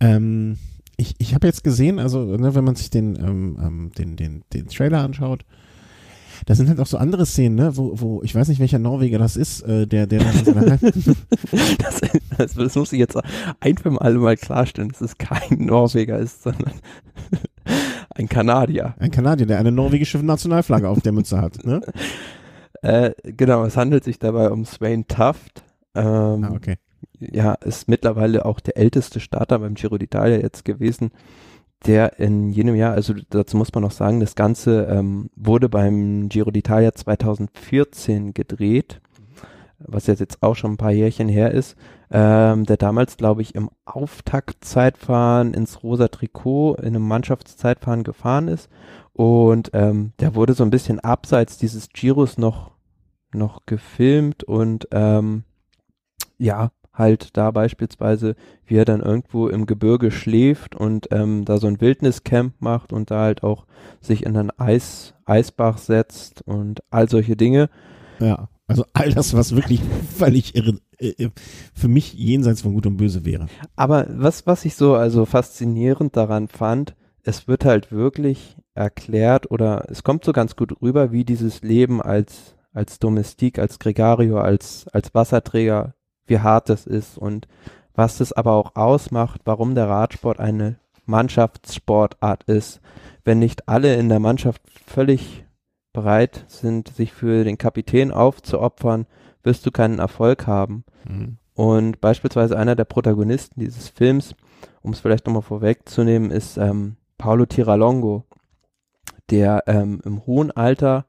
Ähm, 0.00 0.58
ich 0.98 1.14
ich 1.18 1.34
habe 1.34 1.46
jetzt 1.46 1.64
gesehen, 1.64 1.98
also 1.98 2.24
ne, 2.36 2.54
wenn 2.54 2.64
man 2.64 2.74
sich 2.74 2.90
den, 2.90 3.16
ähm, 3.16 3.58
ähm, 3.62 3.90
den, 3.96 4.16
den, 4.16 4.42
den 4.52 4.68
Trailer 4.68 5.02
anschaut, 5.02 5.44
da 6.46 6.54
sind 6.54 6.68
halt 6.68 6.80
auch 6.80 6.86
so 6.86 6.98
andere 6.98 7.26
Szenen, 7.26 7.54
ne, 7.56 7.76
wo, 7.76 7.92
wo 8.00 8.22
ich 8.22 8.34
weiß 8.34 8.48
nicht, 8.48 8.60
welcher 8.60 8.78
Norweger 8.78 9.18
das 9.18 9.36
ist, 9.36 9.62
äh, 9.62 9.86
der, 9.86 10.06
der 10.06 10.20
dann 10.20 10.78
Das, 11.78 12.00
das, 12.36 12.54
das 12.54 12.74
muss 12.76 12.92
ich 12.92 12.98
jetzt 12.98 13.18
ein 13.60 13.76
für 13.76 14.00
alle 14.00 14.18
mal 14.18 14.36
klarstellen, 14.36 14.90
dass 14.90 15.00
es 15.00 15.18
kein 15.18 15.58
Norweger 15.66 16.18
ist, 16.18 16.42
sondern 16.42 16.72
ein 18.14 18.28
Kanadier. 18.28 18.94
ein 18.98 19.10
Kanadier, 19.10 19.46
der 19.46 19.58
eine 19.58 19.72
norwegische 19.72 20.18
Nationalflagge 20.18 20.88
auf 20.88 21.00
der 21.00 21.12
Mütze 21.12 21.40
hat, 21.40 21.64
ne? 21.64 21.80
Äh, 22.80 23.10
genau, 23.24 23.64
es 23.64 23.76
handelt 23.76 24.04
sich 24.04 24.20
dabei 24.20 24.50
um 24.50 24.64
Swain 24.64 25.08
Tuft. 25.08 25.64
Ähm, 25.96 26.44
Ah, 26.44 26.52
okay. 26.54 26.76
ja, 27.18 27.54
ist 27.54 27.88
mittlerweile 27.88 28.44
auch 28.44 28.60
der 28.60 28.76
älteste 28.76 29.18
Starter 29.18 29.58
beim 29.58 29.74
Giro 29.74 29.96
d'Italia 29.96 30.40
jetzt 30.40 30.64
gewesen, 30.64 31.10
der 31.86 32.18
in 32.18 32.50
jenem 32.50 32.74
Jahr, 32.74 32.94
also 32.94 33.14
dazu 33.30 33.56
muss 33.56 33.72
man 33.72 33.82
noch 33.82 33.92
sagen, 33.92 34.20
das 34.20 34.34
Ganze 34.34 34.84
ähm, 34.90 35.30
wurde 35.36 35.68
beim 35.68 36.28
Giro 36.28 36.50
d'Italia 36.50 36.94
2014 36.94 38.34
gedreht, 38.34 39.00
was 39.78 40.08
jetzt, 40.08 40.42
auch 40.42 40.56
schon 40.56 40.72
ein 40.72 40.76
paar 40.76 40.90
Jährchen 40.90 41.28
her 41.28 41.52
ist, 41.52 41.76
ähm, 42.10 42.64
der 42.64 42.76
damals, 42.76 43.16
glaube 43.16 43.42
ich, 43.42 43.54
im 43.54 43.70
Auftaktzeitfahren 43.84 45.54
ins 45.54 45.82
rosa 45.82 46.08
Trikot 46.08 46.74
in 46.76 46.88
einem 46.88 47.06
Mannschaftszeitfahren 47.06 48.02
gefahren 48.02 48.48
ist. 48.48 48.68
Und 49.12 49.70
ähm, 49.74 50.12
der 50.20 50.34
wurde 50.34 50.54
so 50.54 50.64
ein 50.64 50.70
bisschen 50.70 51.00
abseits 51.00 51.58
dieses 51.58 51.90
Giros 51.90 52.38
noch, 52.38 52.72
noch 53.32 53.66
gefilmt 53.66 54.44
und 54.44 54.88
ähm, 54.90 55.44
ja, 56.38 56.70
halt 56.98 57.36
da 57.36 57.50
beispielsweise, 57.50 58.34
wie 58.66 58.76
er 58.76 58.84
dann 58.84 59.00
irgendwo 59.00 59.48
im 59.48 59.66
Gebirge 59.66 60.10
schläft 60.10 60.74
und 60.74 61.08
ähm, 61.10 61.44
da 61.44 61.58
so 61.58 61.66
ein 61.66 61.80
Wildniscamp 61.80 62.54
macht 62.60 62.92
und 62.92 63.10
da 63.10 63.20
halt 63.22 63.42
auch 63.42 63.66
sich 64.00 64.26
in 64.26 64.36
einen 64.36 64.50
Eis, 64.58 65.14
Eisbach 65.24 65.78
setzt 65.78 66.42
und 66.42 66.80
all 66.90 67.08
solche 67.08 67.36
Dinge. 67.36 67.70
Ja. 68.18 68.48
Also 68.66 68.84
all 68.92 69.10
das, 69.10 69.32
was 69.34 69.56
wirklich 69.56 69.80
völlig 70.16 70.54
irre, 70.54 70.78
äh, 70.98 71.30
für 71.72 71.88
mich 71.88 72.12
jenseits 72.12 72.62
von 72.62 72.74
Gut 72.74 72.86
und 72.86 72.98
Böse 72.98 73.24
wäre. 73.24 73.46
Aber 73.76 74.06
was, 74.10 74.46
was 74.46 74.64
ich 74.66 74.74
so 74.74 74.94
also 74.94 75.24
faszinierend 75.24 76.16
daran 76.16 76.48
fand, 76.48 76.94
es 77.22 77.48
wird 77.48 77.64
halt 77.64 77.92
wirklich 77.92 78.56
erklärt 78.74 79.50
oder 79.50 79.86
es 79.88 80.02
kommt 80.02 80.24
so 80.24 80.32
ganz 80.32 80.54
gut 80.54 80.80
rüber, 80.82 81.12
wie 81.12 81.24
dieses 81.24 81.62
Leben 81.62 82.02
als, 82.02 82.56
als 82.72 82.98
Domestik, 82.98 83.58
als 83.58 83.78
Gregario, 83.78 84.38
als, 84.38 84.86
als 84.88 85.14
Wasserträger, 85.14 85.94
wie 86.28 86.40
hart 86.40 86.68
das 86.68 86.86
ist 86.86 87.18
und 87.18 87.48
was 87.94 88.18
das 88.18 88.32
aber 88.32 88.52
auch 88.52 88.76
ausmacht, 88.76 89.40
warum 89.44 89.74
der 89.74 89.88
Radsport 89.88 90.38
eine 90.38 90.76
Mannschaftssportart 91.06 92.44
ist. 92.44 92.80
Wenn 93.24 93.38
nicht 93.40 93.68
alle 93.68 93.96
in 93.96 94.08
der 94.08 94.20
Mannschaft 94.20 94.62
völlig 94.86 95.44
bereit 95.92 96.44
sind, 96.46 96.88
sich 96.88 97.12
für 97.12 97.44
den 97.44 97.58
Kapitän 97.58 98.12
aufzuopfern, 98.12 99.06
wirst 99.42 99.66
du 99.66 99.70
keinen 99.70 99.98
Erfolg 99.98 100.46
haben. 100.46 100.84
Mhm. 101.08 101.38
Und 101.54 102.00
beispielsweise 102.00 102.56
einer 102.56 102.76
der 102.76 102.84
Protagonisten 102.84 103.58
dieses 103.58 103.88
Films, 103.88 104.36
um 104.82 104.92
es 104.92 105.00
vielleicht 105.00 105.26
nochmal 105.26 105.42
vorwegzunehmen, 105.42 106.30
ist 106.30 106.56
ähm, 106.56 106.96
Paolo 107.16 107.46
Tiralongo, 107.46 108.24
der 109.30 109.64
ähm, 109.66 110.00
im 110.04 110.24
hohen 110.24 110.52
Alter 110.52 111.06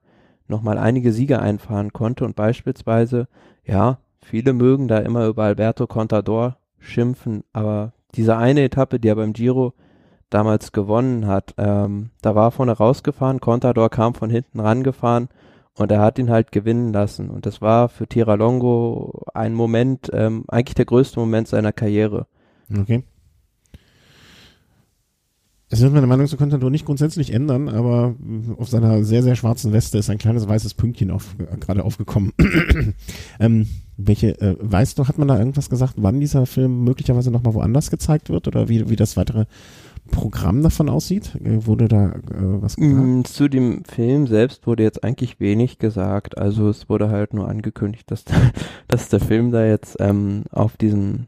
nochmal 0.47 0.79
einige 0.79 1.13
Siege 1.13 1.39
einfahren 1.39 1.93
konnte 1.93 2.25
und 2.25 2.35
beispielsweise, 2.35 3.27
ja, 3.63 3.99
viele 4.21 4.53
mögen 4.53 4.87
da 4.87 4.99
immer 4.99 5.27
über 5.27 5.43
Alberto 5.43 5.87
Contador 5.87 6.57
schimpfen, 6.79 7.43
aber 7.53 7.93
diese 8.15 8.37
eine 8.37 8.63
Etappe, 8.63 8.99
die 8.99 9.07
er 9.07 9.15
beim 9.15 9.33
Giro 9.33 9.73
damals 10.29 10.71
gewonnen 10.71 11.27
hat, 11.27 11.53
ähm, 11.57 12.11
da 12.21 12.35
war 12.35 12.47
er 12.47 12.51
vorne 12.51 12.71
rausgefahren, 12.71 13.39
Contador 13.39 13.89
kam 13.89 14.13
von 14.13 14.29
hinten 14.29 14.59
rangefahren 14.59 15.29
und 15.75 15.91
er 15.91 16.01
hat 16.01 16.19
ihn 16.19 16.29
halt 16.29 16.51
gewinnen 16.51 16.93
lassen. 16.93 17.29
Und 17.29 17.45
das 17.45 17.61
war 17.61 17.89
für 17.89 18.07
Tiralongo 18.07 19.23
ein 19.33 19.53
Moment, 19.53 20.09
ähm, 20.13 20.43
eigentlich 20.47 20.75
der 20.75 20.85
größte 20.85 21.19
Moment 21.19 21.47
seiner 21.47 21.71
Karriere. 21.71 22.27
Okay. 22.75 23.03
Es 25.71 25.81
wird 25.81 25.93
meine 25.93 26.07
Meinung 26.07 26.25
zu 26.25 26.35
Contador 26.35 26.71
nicht 26.71 26.85
grundsätzlich 26.85 27.31
ändern, 27.31 27.69
aber 27.69 28.15
auf 28.57 28.69
seiner 28.69 29.03
sehr, 29.03 29.21
sehr 29.21 29.35
schwarzen 29.35 29.71
Weste 29.71 29.99
ist 29.99 30.09
ein 30.09 30.17
kleines 30.17 30.47
weißes 30.47 30.73
Pünktchen 30.73 31.11
auf, 31.11 31.35
äh, 31.37 31.57
gerade 31.57 31.83
aufgekommen. 31.83 32.33
ähm, 33.39 33.67
welche, 33.95 34.39
äh, 34.41 34.55
weißt 34.59 34.97
du, 34.97 35.07
hat 35.07 35.19
man 35.19 35.27
da 35.27 35.37
irgendwas 35.37 35.69
gesagt, 35.69 35.93
wann 35.97 36.19
dieser 36.19 36.47
Film 36.47 36.83
möglicherweise 36.83 37.29
nochmal 37.29 37.53
woanders 37.53 37.91
gezeigt 37.91 38.29
wird 38.29 38.47
oder 38.47 38.67
wie, 38.67 38.89
wie 38.89 38.95
das 38.95 39.15
weitere 39.15 39.45
Programm 40.09 40.63
davon 40.63 40.89
aussieht? 40.89 41.35
Äh, 41.35 41.67
wurde 41.67 41.87
da 41.87 42.13
äh, 42.13 42.61
was 42.61 42.75
gesagt? 42.75 43.05
Mm, 43.05 43.21
Zu 43.25 43.47
dem 43.47 43.83
Film 43.85 44.25
selbst 44.25 44.65
wurde 44.65 44.81
jetzt 44.81 45.03
eigentlich 45.03 45.39
wenig 45.39 45.77
gesagt. 45.77 46.39
Also 46.39 46.69
es 46.69 46.89
wurde 46.89 47.09
halt 47.09 47.35
nur 47.35 47.47
angekündigt, 47.47 48.09
dass, 48.09 48.25
dass 48.87 49.09
der 49.09 49.19
Film 49.19 49.51
da 49.51 49.63
jetzt 49.63 49.97
ähm, 49.99 50.45
auf 50.49 50.77
diesem 50.77 51.27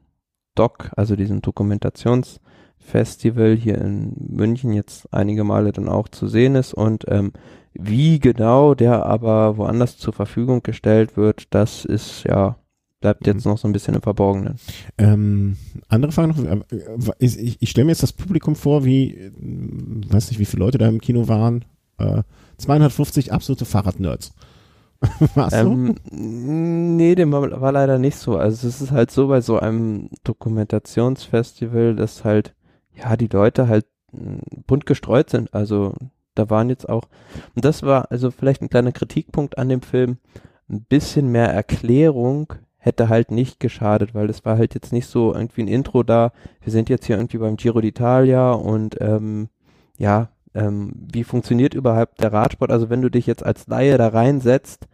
Doc, 0.56 0.90
also 0.96 1.16
diesem 1.16 1.44
Dokumentationsfestival 2.82 3.56
hier 3.56 3.80
in 3.80 4.14
München 4.30 4.74
jetzt 4.74 5.12
einige 5.14 5.44
Male 5.44 5.72
dann 5.72 5.90
auch 5.90 6.08
zu 6.08 6.28
sehen 6.28 6.56
ist 6.56 6.74
und 6.74 7.06
ähm, 7.08 7.32
wie 7.74 8.20
genau 8.20 8.74
der 8.74 9.06
aber 9.06 9.58
woanders 9.58 9.98
zur 9.98 10.14
Verfügung 10.14 10.62
gestellt 10.62 11.16
wird, 11.16 11.46
das 11.52 11.86
ist 11.86 12.26
ja 12.26 12.58
bleibt 13.00 13.26
jetzt 13.26 13.46
noch 13.46 13.58
so 13.58 13.68
ein 13.68 13.72
bisschen 13.72 13.96
im 13.96 14.02
Verborgenen. 14.04 14.58
Ähm, 15.00 15.58
andere 15.88 16.12
Frage 16.12 16.28
noch. 16.28 16.38
äh, 16.38 16.76
äh, 16.76 17.00
Ich, 17.18 17.60
ich, 17.60 17.70
stelle 17.72 17.86
mir 17.86 17.94
jetzt 17.94 18.04
das 18.04 18.14
Publikum 18.14 18.56
vor, 18.56 18.86
wie, 18.86 19.16
äh, 19.16 19.32
weiß 20.08 20.30
nicht, 20.30 20.40
wie 20.40 20.46
viele 20.46 20.64
Leute 20.64 20.78
da 20.78 20.88
im 20.88 21.02
Kino 21.02 21.28
waren. 21.28 21.66
Äh, 21.98 22.22
250 22.58 23.34
absolute 23.34 23.66
Fahrradnerds. 23.66 24.34
Warst 25.34 25.56
du? 25.56 25.58
Ähm, 25.58 25.96
nee, 26.12 27.16
dem 27.16 27.32
war, 27.32 27.60
war 27.60 27.72
leider 27.72 27.98
nicht 27.98 28.18
so. 28.18 28.38
Also 28.38 28.68
es 28.68 28.82
ist 28.82 28.92
halt 28.92 29.10
so 29.10 29.30
bei 29.30 29.42
so 29.42 29.58
einem 29.58 30.10
Dokumentationsfestival, 30.24 31.96
dass 31.96 32.24
halt, 32.24 32.54
ja, 32.96 33.16
die 33.16 33.28
Leute 33.28 33.68
halt 33.68 33.86
mh, 34.12 34.42
bunt 34.68 34.86
gestreut 34.86 35.30
sind. 35.30 35.54
Also 35.54 35.94
da 36.36 36.50
waren 36.50 36.70
jetzt 36.70 36.88
auch, 36.88 37.08
und 37.56 37.66
das 37.66 37.84
war 37.84 38.12
also 38.12 38.32
vielleicht 38.32 38.62
ein 38.62 38.70
kleiner 38.70 38.92
Kritikpunkt 38.92 39.58
an 39.58 39.70
dem 39.70 39.82
Film, 39.82 40.18
ein 40.70 40.84
bisschen 40.84 41.32
mehr 41.32 41.50
Erklärung 41.50 42.54
hätte 42.78 43.10
halt 43.10 43.30
nicht 43.30 43.60
geschadet, 43.60 44.16
weil 44.16 44.30
es 44.30 44.44
war 44.44 44.58
halt 44.58 44.74
jetzt 44.74 44.92
nicht 44.92 45.06
so 45.06 45.34
irgendwie 45.34 45.62
ein 45.62 45.68
Intro 45.68 46.02
da, 46.02 46.32
wir 46.62 46.72
sind 46.72 46.90
jetzt 46.90 47.06
hier 47.06 47.18
irgendwie 47.18 47.38
beim 47.38 47.56
Giro 47.56 47.80
d'Italia 47.80 48.54
und 48.54 48.98
ähm, 49.00 49.50
ja, 49.98 50.30
ähm, 50.56 50.94
wie 51.14 51.24
funktioniert 51.24 51.76
überhaupt 51.76 52.22
der 52.24 52.34
Radsport? 52.34 52.72
Also 52.72 52.90
wenn 52.90 53.04
du 53.04 53.12
dich 53.12 53.28
jetzt 53.28 53.46
als 53.46 53.68
Laie 53.68 53.98
da 54.00 54.08
reinsetzt, 54.08 54.88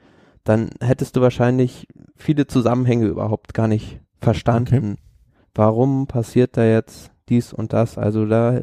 dann 0.44 0.70
hättest 0.82 1.16
du 1.16 1.22
wahrscheinlich 1.22 1.88
viele 2.16 2.46
Zusammenhänge 2.48 3.06
überhaupt 3.06 3.54
gar 3.54 3.70
nicht 3.70 4.02
verstanden. 4.20 4.98
Warum 5.56 6.08
passiert 6.08 6.58
da 6.58 6.66
jetzt 6.66 7.12
dies 7.30 7.54
und 7.54 7.74
das? 7.74 7.98
Also 7.98 8.26
da, 8.26 8.62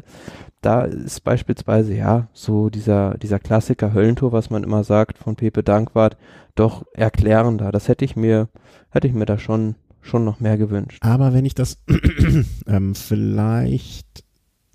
da 0.61 0.81
ist 0.81 1.23
beispielsweise 1.23 1.93
ja 1.95 2.27
so 2.33 2.69
dieser, 2.69 3.17
dieser 3.17 3.39
Klassiker 3.39 3.93
Höllentor, 3.93 4.31
was 4.31 4.49
man 4.49 4.63
immer 4.63 4.83
sagt 4.83 5.17
von 5.17 5.35
Pepe 5.35 5.63
Dankwart, 5.63 6.17
doch 6.55 6.85
erklärender. 6.93 7.71
Das 7.71 7.87
hätte 7.87 8.05
ich 8.05 8.15
mir, 8.15 8.49
hätte 8.89 9.07
ich 9.07 9.13
mir 9.13 9.25
da 9.25 9.37
schon, 9.37 9.75
schon 10.01 10.25
noch 10.25 10.39
mehr 10.39 10.57
gewünscht. 10.57 10.99
Aber 11.01 11.33
wenn 11.33 11.45
ich 11.45 11.55
das 11.55 11.77
ähm, 12.67 12.95
vielleicht 12.95 14.23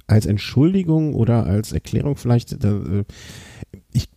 als 0.06 0.26
Entschuldigung 0.26 1.14
oder 1.14 1.46
als 1.46 1.72
Erklärung 1.72 2.16
vielleicht, 2.16 2.64
äh, 2.64 3.04
ich 3.92 4.08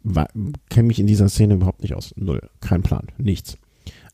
kenne 0.70 0.88
mich 0.88 1.00
in 1.00 1.08
dieser 1.08 1.30
Szene 1.30 1.56
überhaupt 1.56 1.82
nicht 1.82 1.94
aus. 1.94 2.14
Null. 2.18 2.50
Kein 2.62 2.84
Plan. 2.84 3.08
Nichts. 3.18 3.58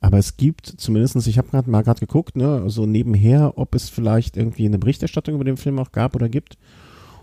Aber 0.02 0.18
es 0.18 0.38
gibt 0.38 0.66
zumindestens, 0.66 1.28
ich 1.28 1.38
habe 1.38 1.50
gerade 1.50 1.70
mal 1.70 1.84
gerade 1.84 2.00
geguckt, 2.00 2.38
ne, 2.38 2.70
so 2.70 2.86
nebenher, 2.86 3.58
ob 3.58 3.76
es 3.76 3.90
vielleicht 3.90 4.38
irgendwie 4.38 4.66
eine 4.66 4.80
Berichterstattung 4.80 5.36
über 5.36 5.44
den 5.44 5.58
Film 5.58 5.78
auch 5.80 5.92
gab 5.92 6.16
oder 6.16 6.30
gibt. 6.30 6.58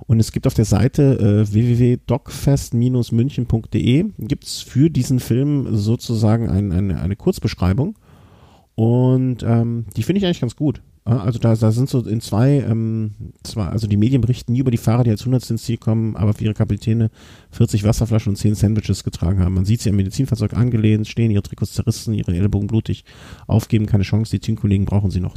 Und 0.07 0.21
es 0.21 0.31
gibt 0.31 0.47
auf 0.47 0.53
der 0.55 0.67
Seite 0.67 1.19
äh, 1.19 1.51
www.docfest-münchen.de 1.53 4.05
gibt's 4.19 4.61
für 4.61 4.91
diesen 4.91 5.21
Film 5.21 5.75
sozusagen 5.75 6.51
ein, 6.51 6.71
eine, 6.71 7.01
eine 7.01 7.17
Kurzbeschreibung. 7.17 7.99
Und 8.75 9.43
ähm, 9.43 9.87
die 9.97 10.03
finde 10.03 10.19
ich 10.19 10.27
eigentlich 10.27 10.43
ganz 10.43 10.55
gut. 10.55 10.83
Also 11.07 11.39
da, 11.39 11.55
da 11.55 11.71
sind 11.71 11.89
so 11.89 12.01
in 12.01 12.21
zwei, 12.21 12.65
ähm, 12.69 13.13
zwei, 13.45 13.67
also 13.67 13.87
die 13.87 13.97
Medien 13.97 14.21
berichten 14.21 14.53
nie 14.53 14.59
über 14.59 14.73
die 14.73 14.77
Fahrer, 14.77 15.05
die 15.05 15.11
als 15.11 15.21
100 15.21 15.49
ins 15.51 15.63
Ziel 15.63 15.77
kommen, 15.77 16.17
aber 16.17 16.35
für 16.35 16.43
ihre 16.43 16.55
Kapitäne 16.55 17.11
40 17.53 17.85
Wasserflaschen 17.85 18.31
und 18.31 18.37
10 18.37 18.57
Sandwiches 18.57 19.05
getragen 19.05 19.39
haben. 19.39 19.55
Man 19.55 19.65
sieht 19.65 19.81
sie 19.81 19.91
am 19.91 19.97
Medizinfahrzeug 19.97 20.55
angelehnt, 20.55 21.07
stehen, 21.07 21.31
ihre 21.31 21.45
Trikots 21.45 21.75
zerrissen, 21.75 22.13
ihre 22.13 22.35
Ellbogen 22.35 22.67
blutig, 22.67 23.05
aufgeben, 23.47 23.87
keine 23.87 24.03
Chance, 24.03 24.33
die 24.33 24.41
Teamkollegen 24.41 24.85
brauchen 24.85 25.13
sie 25.13 25.21
noch. 25.21 25.37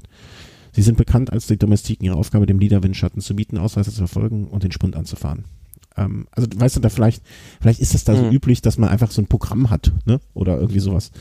Sie 0.71 0.81
sind 0.81 0.97
bekannt 0.97 1.31
als 1.31 1.45
die 1.45 1.57
Domestiken, 1.57 2.03
ihre 2.03 2.15
Aufgabe, 2.15 2.47
dem 2.47 2.57
Leader-Windschatten 2.57 3.21
zu 3.21 3.35
bieten, 3.35 3.59
Ausweise 3.59 3.91
zu 3.91 3.97
verfolgen 3.97 4.47
und 4.47 4.63
den 4.63 4.71
Spund 4.71 4.95
anzufahren. 4.95 5.45
Ähm, 5.97 6.27
also 6.31 6.47
weißt 6.55 6.77
du, 6.77 6.79
da 6.79 6.89
vielleicht, 6.89 7.21
vielleicht 7.61 7.79
ist 7.79 7.93
das 7.93 8.05
da 8.05 8.15
so 8.15 8.23
mhm. 8.23 8.31
üblich, 8.31 8.61
dass 8.61 8.79
man 8.79 8.89
einfach 8.89 9.11
so 9.11 9.21
ein 9.21 9.27
Programm 9.27 9.69
hat, 9.69 9.91
ne? 10.05 10.19
Oder 10.33 10.59
irgendwie 10.59 10.79
sowas. 10.79 11.11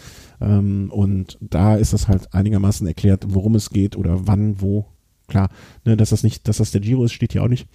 Ähm, 0.40 0.90
und 0.90 1.38
da 1.40 1.76
ist 1.76 1.92
das 1.92 2.08
halt 2.08 2.32
einigermaßen 2.34 2.86
erklärt, 2.86 3.26
worum 3.28 3.54
es 3.54 3.70
geht 3.70 3.96
oder 3.96 4.26
wann, 4.26 4.60
wo. 4.60 4.86
Klar, 5.26 5.50
ne, 5.84 5.96
dass 5.96 6.10
das 6.10 6.22
nicht, 6.22 6.48
dass 6.48 6.58
das 6.58 6.70
der 6.70 6.80
Giro 6.80 7.04
ist, 7.04 7.12
steht 7.12 7.32
hier 7.32 7.42
auch 7.42 7.48
nicht. 7.48 7.68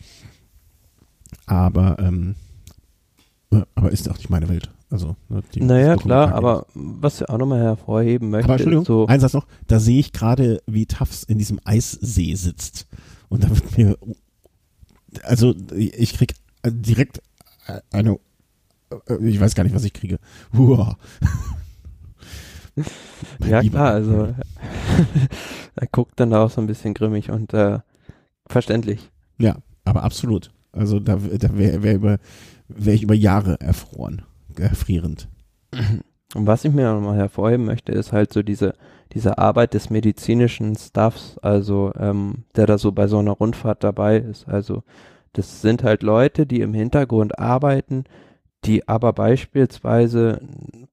Aber, 1.45 1.97
ähm, 1.99 2.35
äh, 3.51 3.61
aber 3.75 3.91
ist 3.91 4.09
auch 4.09 4.17
nicht 4.17 4.29
meine 4.29 4.49
Welt. 4.49 4.71
Also, 4.89 5.15
ne, 5.29 5.43
die, 5.53 5.61
naja, 5.61 5.95
klar, 5.95 6.33
aber 6.33 6.67
was 6.73 7.21
ich 7.21 7.29
auch 7.29 7.37
nochmal 7.37 7.61
hervorheben 7.61 8.29
möchte. 8.29 8.45
Aber 8.45 8.53
Entschuldigung, 8.53 8.85
so 8.85 9.07
ein 9.07 9.19
Satz 9.19 9.33
noch, 9.33 9.47
da 9.67 9.79
sehe 9.79 9.99
ich 9.99 10.13
gerade, 10.13 10.61
wie 10.67 10.85
Tafs 10.85 11.23
in 11.23 11.37
diesem 11.37 11.59
Eissee 11.63 12.35
sitzt. 12.35 12.87
Und 13.29 13.43
da 13.43 13.49
wird 13.49 13.77
mir, 13.77 13.97
also 15.23 15.55
ich 15.73 16.13
krieg 16.13 16.35
direkt 16.65 17.21
eine, 17.91 18.19
äh, 19.07 19.27
ich 19.27 19.39
weiß 19.39 19.55
gar 19.55 19.63
nicht, 19.63 19.75
was 19.75 19.83
ich 19.83 19.93
kriege. 19.93 20.19
Uah. 20.55 20.97
Ja, 23.45 23.61
klar, 23.61 23.91
also 23.93 24.33
er 25.75 25.87
guckt 25.87 26.19
dann 26.19 26.33
auch 26.33 26.49
so 26.49 26.61
ein 26.61 26.67
bisschen 26.67 26.93
grimmig 26.93 27.29
und 27.29 27.53
äh, 27.53 27.79
verständlich. 28.47 29.11
Ja, 29.37 29.57
aber 29.85 30.03
absolut. 30.03 30.51
Also 30.71 30.99
da, 30.99 31.15
da 31.15 31.57
wäre 31.57 31.83
wär 31.83 31.95
über, 31.95 32.17
wär 32.67 32.93
ich 32.93 33.03
über 33.03 33.13
Jahre 33.13 33.59
erfroren, 33.59 34.23
erfrierend. 34.57 35.27
Und 36.35 36.47
was 36.47 36.65
ich 36.65 36.73
mir 36.73 36.91
nochmal 36.91 37.17
hervorheben 37.17 37.65
möchte, 37.65 37.91
ist 37.91 38.11
halt 38.11 38.33
so 38.33 38.41
diese, 38.41 38.73
diese 39.13 39.37
Arbeit 39.37 39.75
des 39.75 39.91
medizinischen 39.91 40.75
Staffs, 40.75 41.37
also 41.43 41.91
ähm, 41.95 42.45
der 42.55 42.65
da 42.65 42.79
so 42.79 42.91
bei 42.91 43.07
so 43.07 43.19
einer 43.19 43.33
Rundfahrt 43.33 43.83
dabei 43.83 44.17
ist. 44.17 44.47
Also 44.47 44.81
das 45.33 45.61
sind 45.61 45.83
halt 45.83 46.01
Leute, 46.01 46.47
die 46.47 46.61
im 46.61 46.73
Hintergrund 46.73 47.37
arbeiten, 47.37 48.05
die 48.65 48.87
aber 48.87 49.13
beispielsweise, 49.13 50.39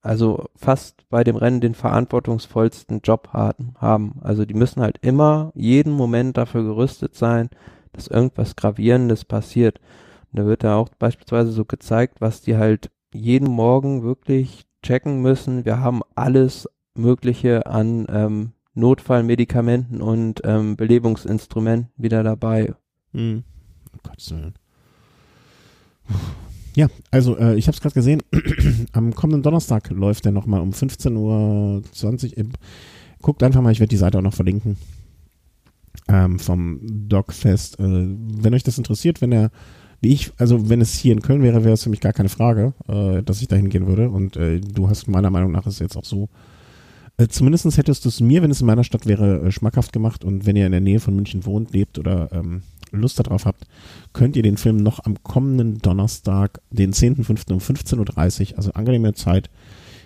also 0.03 0.47
fast 0.57 1.09
bei 1.09 1.25
dem 1.25 1.37
Rennen 1.37 1.61
den 1.61 1.75
verantwortungsvollsten 1.75 3.01
Job 3.03 3.31
haben. 3.33 4.15
Also 4.21 4.45
die 4.45 4.55
müssen 4.55 4.83
halt 4.83 4.99
immer 5.03 5.53
jeden 5.55 5.93
Moment 5.93 6.37
dafür 6.37 6.63
gerüstet 6.63 7.15
sein, 7.15 7.49
dass 7.93 8.09
irgendwas 8.09 8.57
Gravierendes 8.57 9.25
passiert. 9.25 9.81
Und 10.33 10.39
da 10.41 10.47
wird 10.47 10.63
ja 10.63 10.77
auch 10.77 10.89
beispielsweise 10.99 11.53
so 11.53 11.65
gezeigt, 11.65 12.21
was 12.21 12.41
die 12.43 12.57
halt 12.57 12.91
jeden 13.13 13.49
Morgen 13.49 14.03
wirklich 14.03 14.67
checken 14.83 15.21
müssen. 15.23 15.65
Wir 15.65 15.81
haben 15.81 16.03
alles 16.15 16.69
Mögliche 16.95 17.67
an 17.67 18.07
ähm, 18.09 18.53
Notfallmedikamenten 18.75 20.01
und 20.01 20.41
ähm, 20.45 20.77
Belebungsinstrumenten 20.77 21.93
wieder 21.97 22.23
dabei. 22.23 22.75
Hm. 23.13 23.45
Oh 23.95 23.99
Gottes 24.09 24.31
Willen. 24.31 24.55
Ja, 26.81 26.89
also 27.11 27.37
äh, 27.37 27.57
ich 27.57 27.67
habe 27.67 27.75
es 27.75 27.83
gerade 27.83 27.93
gesehen. 27.93 28.23
Am 28.93 29.15
kommenden 29.15 29.43
Donnerstag 29.43 29.91
läuft 29.91 30.25
der 30.25 30.33
nochmal 30.33 30.63
um 30.63 30.71
15.20 30.71 32.39
Uhr. 32.39 32.47
Guckt 33.21 33.43
einfach 33.43 33.61
mal, 33.61 33.71
ich 33.71 33.81
werde 33.81 33.91
die 33.91 33.99
Seite 33.99 34.17
auch 34.17 34.23
noch 34.23 34.33
verlinken. 34.33 34.79
Ähm, 36.09 36.39
vom 36.39 36.81
Dogfest. 36.83 37.79
Äh, 37.79 37.83
wenn 37.83 38.55
euch 38.55 38.63
das 38.63 38.79
interessiert, 38.79 39.21
wenn 39.21 39.31
er, 39.31 39.51
wie 40.01 40.09
ich, 40.09 40.33
also 40.39 40.71
wenn 40.71 40.81
es 40.81 40.97
hier 40.97 41.13
in 41.13 41.21
Köln 41.21 41.43
wäre, 41.43 41.65
wäre 41.65 41.75
es 41.75 41.83
für 41.83 41.91
mich 41.91 42.01
gar 42.01 42.15
keine 42.15 42.31
Frage, 42.31 42.73
äh, 42.89 43.23
dass 43.23 43.43
ich 43.43 43.49
da 43.49 43.57
hingehen 43.57 43.87
würde. 43.87 44.09
Und 44.09 44.39
äh, 44.39 44.59
du 44.61 44.89
hast 44.89 45.07
meiner 45.07 45.29
Meinung 45.29 45.53
nach 45.53 45.67
es 45.67 45.81
jetzt 45.81 45.99
auch 45.99 46.07
so. 46.07 46.31
Äh, 47.19 47.29
zumindest 47.29 47.77
hättest 47.77 48.07
du 48.07 48.09
es 48.09 48.21
mir, 48.21 48.41
wenn 48.41 48.51
es 48.51 48.63
in 48.63 48.67
meiner 48.67 48.85
Stadt 48.85 49.05
wäre, 49.05 49.49
äh, 49.49 49.53
schmackhaft 49.53 49.93
gemacht. 49.93 50.25
Und 50.25 50.47
wenn 50.47 50.57
ihr 50.57 50.65
in 50.65 50.73
der 50.73 50.81
Nähe 50.81 50.99
von 50.99 51.15
München 51.15 51.45
wohnt, 51.45 51.75
lebt 51.75 51.99
oder 51.99 52.33
ähm, 52.33 52.63
Lust 52.93 53.19
darauf 53.19 53.47
habt, 53.47 53.67
könnt 54.13 54.37
ihr 54.37 54.43
den 54.43 54.57
Film 54.57 54.77
noch 54.77 55.05
am 55.05 55.23
kommenden 55.23 55.79
Donnerstag, 55.79 56.61
den 56.71 56.93
10.05. 56.93 57.53
um 57.53 57.59
15.30 57.59 58.53
Uhr, 58.53 58.59
also 58.59 58.73
angenehme 58.73 59.15
Zeit, 59.15 59.51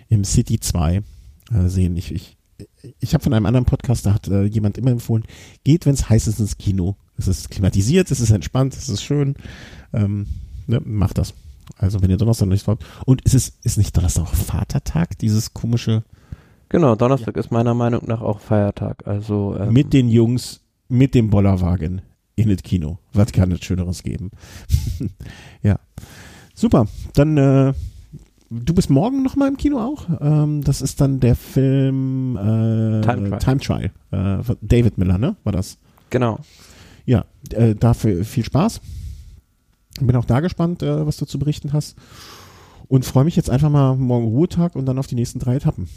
im 0.09 0.23
City 0.23 0.59
2 0.59 1.01
äh, 1.51 1.67
sehen. 1.67 1.97
Ich, 1.97 2.11
ich, 2.11 2.37
ich 2.99 3.13
habe 3.13 3.23
von 3.23 3.33
einem 3.33 3.45
anderen 3.45 3.65
Podcast, 3.65 4.05
da 4.05 4.13
hat 4.13 4.27
äh, 4.27 4.43
jemand 4.43 4.77
immer 4.77 4.91
empfohlen, 4.91 5.23
geht, 5.63 5.85
wenn 5.85 5.93
es 5.93 6.09
heiß 6.09 6.27
ist, 6.27 6.39
ins 6.39 6.57
Kino. 6.57 6.95
Es 7.17 7.27
ist 7.27 7.49
klimatisiert, 7.49 8.11
es 8.11 8.19
ist 8.19 8.31
entspannt, 8.31 8.75
es 8.75 8.89
ist 8.89 9.03
schön. 9.03 9.35
Ähm, 9.93 10.27
ne, 10.67 10.81
macht 10.83 11.17
das. 11.17 11.33
Also 11.77 12.01
wenn 12.01 12.09
ihr 12.09 12.17
Donnerstag 12.17 12.47
nicht 12.47 12.67
habt. 12.67 12.85
Und 13.05 13.21
ist 13.21 13.33
es 13.33 13.57
ist 13.63 13.77
nicht 13.77 13.95
Donnerstag 13.95 14.23
auch 14.23 14.33
Vatertag, 14.33 15.17
dieses 15.19 15.53
komische. 15.53 16.03
Genau, 16.69 16.95
Donnerstag 16.95 17.35
ja. 17.35 17.39
ist 17.39 17.51
meiner 17.51 17.73
Meinung 17.73 18.03
nach 18.05 18.21
auch 18.21 18.39
Feiertag. 18.39 19.07
Also 19.07 19.55
ähm, 19.59 19.73
mit 19.73 19.93
den 19.93 20.09
Jungs, 20.09 20.61
mit 20.89 21.15
dem 21.15 21.29
Bollerwagen 21.29 22.01
in 22.35 22.49
das 22.49 22.63
Kino. 22.63 22.99
Was 23.13 23.31
kann 23.31 23.51
es 23.51 23.63
Schöneres 23.63 24.03
geben? 24.03 24.31
ja. 25.61 25.79
Super. 26.53 26.87
Dann, 27.13 27.37
äh, 27.37 27.73
du 28.49 28.73
bist 28.73 28.89
morgen 28.89 29.23
nochmal 29.23 29.49
im 29.49 29.57
Kino 29.57 29.79
auch. 29.79 30.07
Ähm, 30.21 30.61
das 30.63 30.81
ist 30.81 31.01
dann 31.01 31.19
der 31.19 31.35
Film 31.35 32.37
äh, 32.37 33.01
Time 33.01 33.29
Trial. 33.29 33.39
Time 33.39 33.59
Trial. 33.59 33.91
Äh, 34.11 34.55
David 34.61 34.97
Miller, 34.97 35.17
ne? 35.17 35.35
War 35.43 35.53
das? 35.53 35.77
Genau. 36.09 36.39
Ja, 37.05 37.25
äh, 37.51 37.75
dafür 37.75 38.23
viel 38.23 38.43
Spaß. 38.43 38.81
Bin 40.01 40.15
auch 40.15 40.25
da 40.25 40.39
gespannt, 40.41 40.83
äh, 40.83 41.05
was 41.05 41.17
du 41.17 41.25
zu 41.25 41.39
berichten 41.39 41.73
hast. 41.73 41.97
Und 42.87 43.05
freue 43.05 43.23
mich 43.23 43.35
jetzt 43.35 43.49
einfach 43.49 43.69
mal 43.69 43.95
morgen 43.95 44.27
Ruhetag 44.27 44.75
und 44.75 44.85
dann 44.85 44.99
auf 44.99 45.07
die 45.07 45.15
nächsten 45.15 45.39
drei 45.39 45.55
Etappen. 45.55 45.89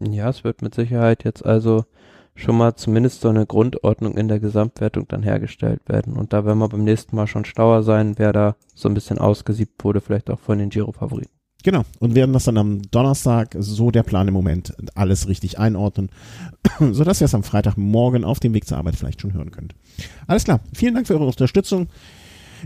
Ja, 0.00 0.28
es 0.28 0.44
wird 0.44 0.62
mit 0.62 0.74
Sicherheit 0.74 1.24
jetzt 1.24 1.44
also 1.44 1.84
schon 2.34 2.56
mal 2.56 2.74
zumindest 2.76 3.20
so 3.20 3.28
eine 3.28 3.46
Grundordnung 3.46 4.16
in 4.16 4.28
der 4.28 4.40
Gesamtwertung 4.40 5.06
dann 5.08 5.22
hergestellt 5.22 5.82
werden. 5.86 6.14
Und 6.14 6.32
da 6.32 6.44
werden 6.44 6.58
wir 6.58 6.68
beim 6.68 6.84
nächsten 6.84 7.16
Mal 7.16 7.26
schon 7.26 7.44
schlauer 7.44 7.82
sein, 7.82 8.14
wer 8.18 8.32
da 8.32 8.56
so 8.74 8.88
ein 8.88 8.94
bisschen 8.94 9.18
ausgesiebt 9.18 9.84
wurde, 9.84 10.00
vielleicht 10.00 10.30
auch 10.30 10.40
von 10.40 10.58
den 10.58 10.70
Giro-Favoriten. 10.70 11.30
Genau. 11.62 11.82
Und 12.00 12.14
werden 12.14 12.32
das 12.32 12.44
dann 12.44 12.58
am 12.58 12.82
Donnerstag, 12.90 13.54
so 13.58 13.90
der 13.90 14.02
Plan 14.02 14.26
im 14.26 14.34
Moment, 14.34 14.74
alles 14.94 15.28
richtig 15.28 15.58
einordnen, 15.58 16.10
sodass 16.90 17.20
ihr 17.20 17.26
es 17.26 17.34
am 17.34 17.44
Freitagmorgen 17.44 18.24
auf 18.24 18.40
dem 18.40 18.54
Weg 18.54 18.66
zur 18.66 18.78
Arbeit 18.78 18.96
vielleicht 18.96 19.20
schon 19.20 19.32
hören 19.32 19.50
könnt. 19.50 19.74
Alles 20.26 20.44
klar. 20.44 20.60
Vielen 20.74 20.94
Dank 20.94 21.06
für 21.06 21.14
eure 21.14 21.26
Unterstützung. 21.26 21.88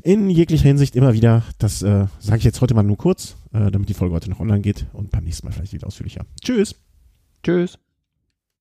In 0.03 0.29
jeglicher 0.29 0.69
Hinsicht 0.69 0.95
immer 0.95 1.15
wieder. 1.15 1.43
Das 1.59 1.83
äh, 1.83 2.07
sage 2.19 2.39
ich 2.39 2.45
jetzt 2.45 2.61
heute 2.61 2.75
mal 2.75 2.83
nur 2.83 2.99
kurz, 2.99 3.37
äh, 3.53 3.71
damit 3.71 3.89
die 3.89 3.95
Folge 3.95 4.15
heute 4.15 4.31
noch 4.31 4.41
online 4.41 4.61
geht 4.61 4.87
und 4.93 5.11
beim 5.11 5.25
nächsten 5.25 5.47
Mal 5.47 5.53
vielleicht 5.53 5.73
wieder 5.73 5.87
ausführlicher. 5.87 6.25
Tschüss. 6.43 6.75
Tschüss. 7.43 7.79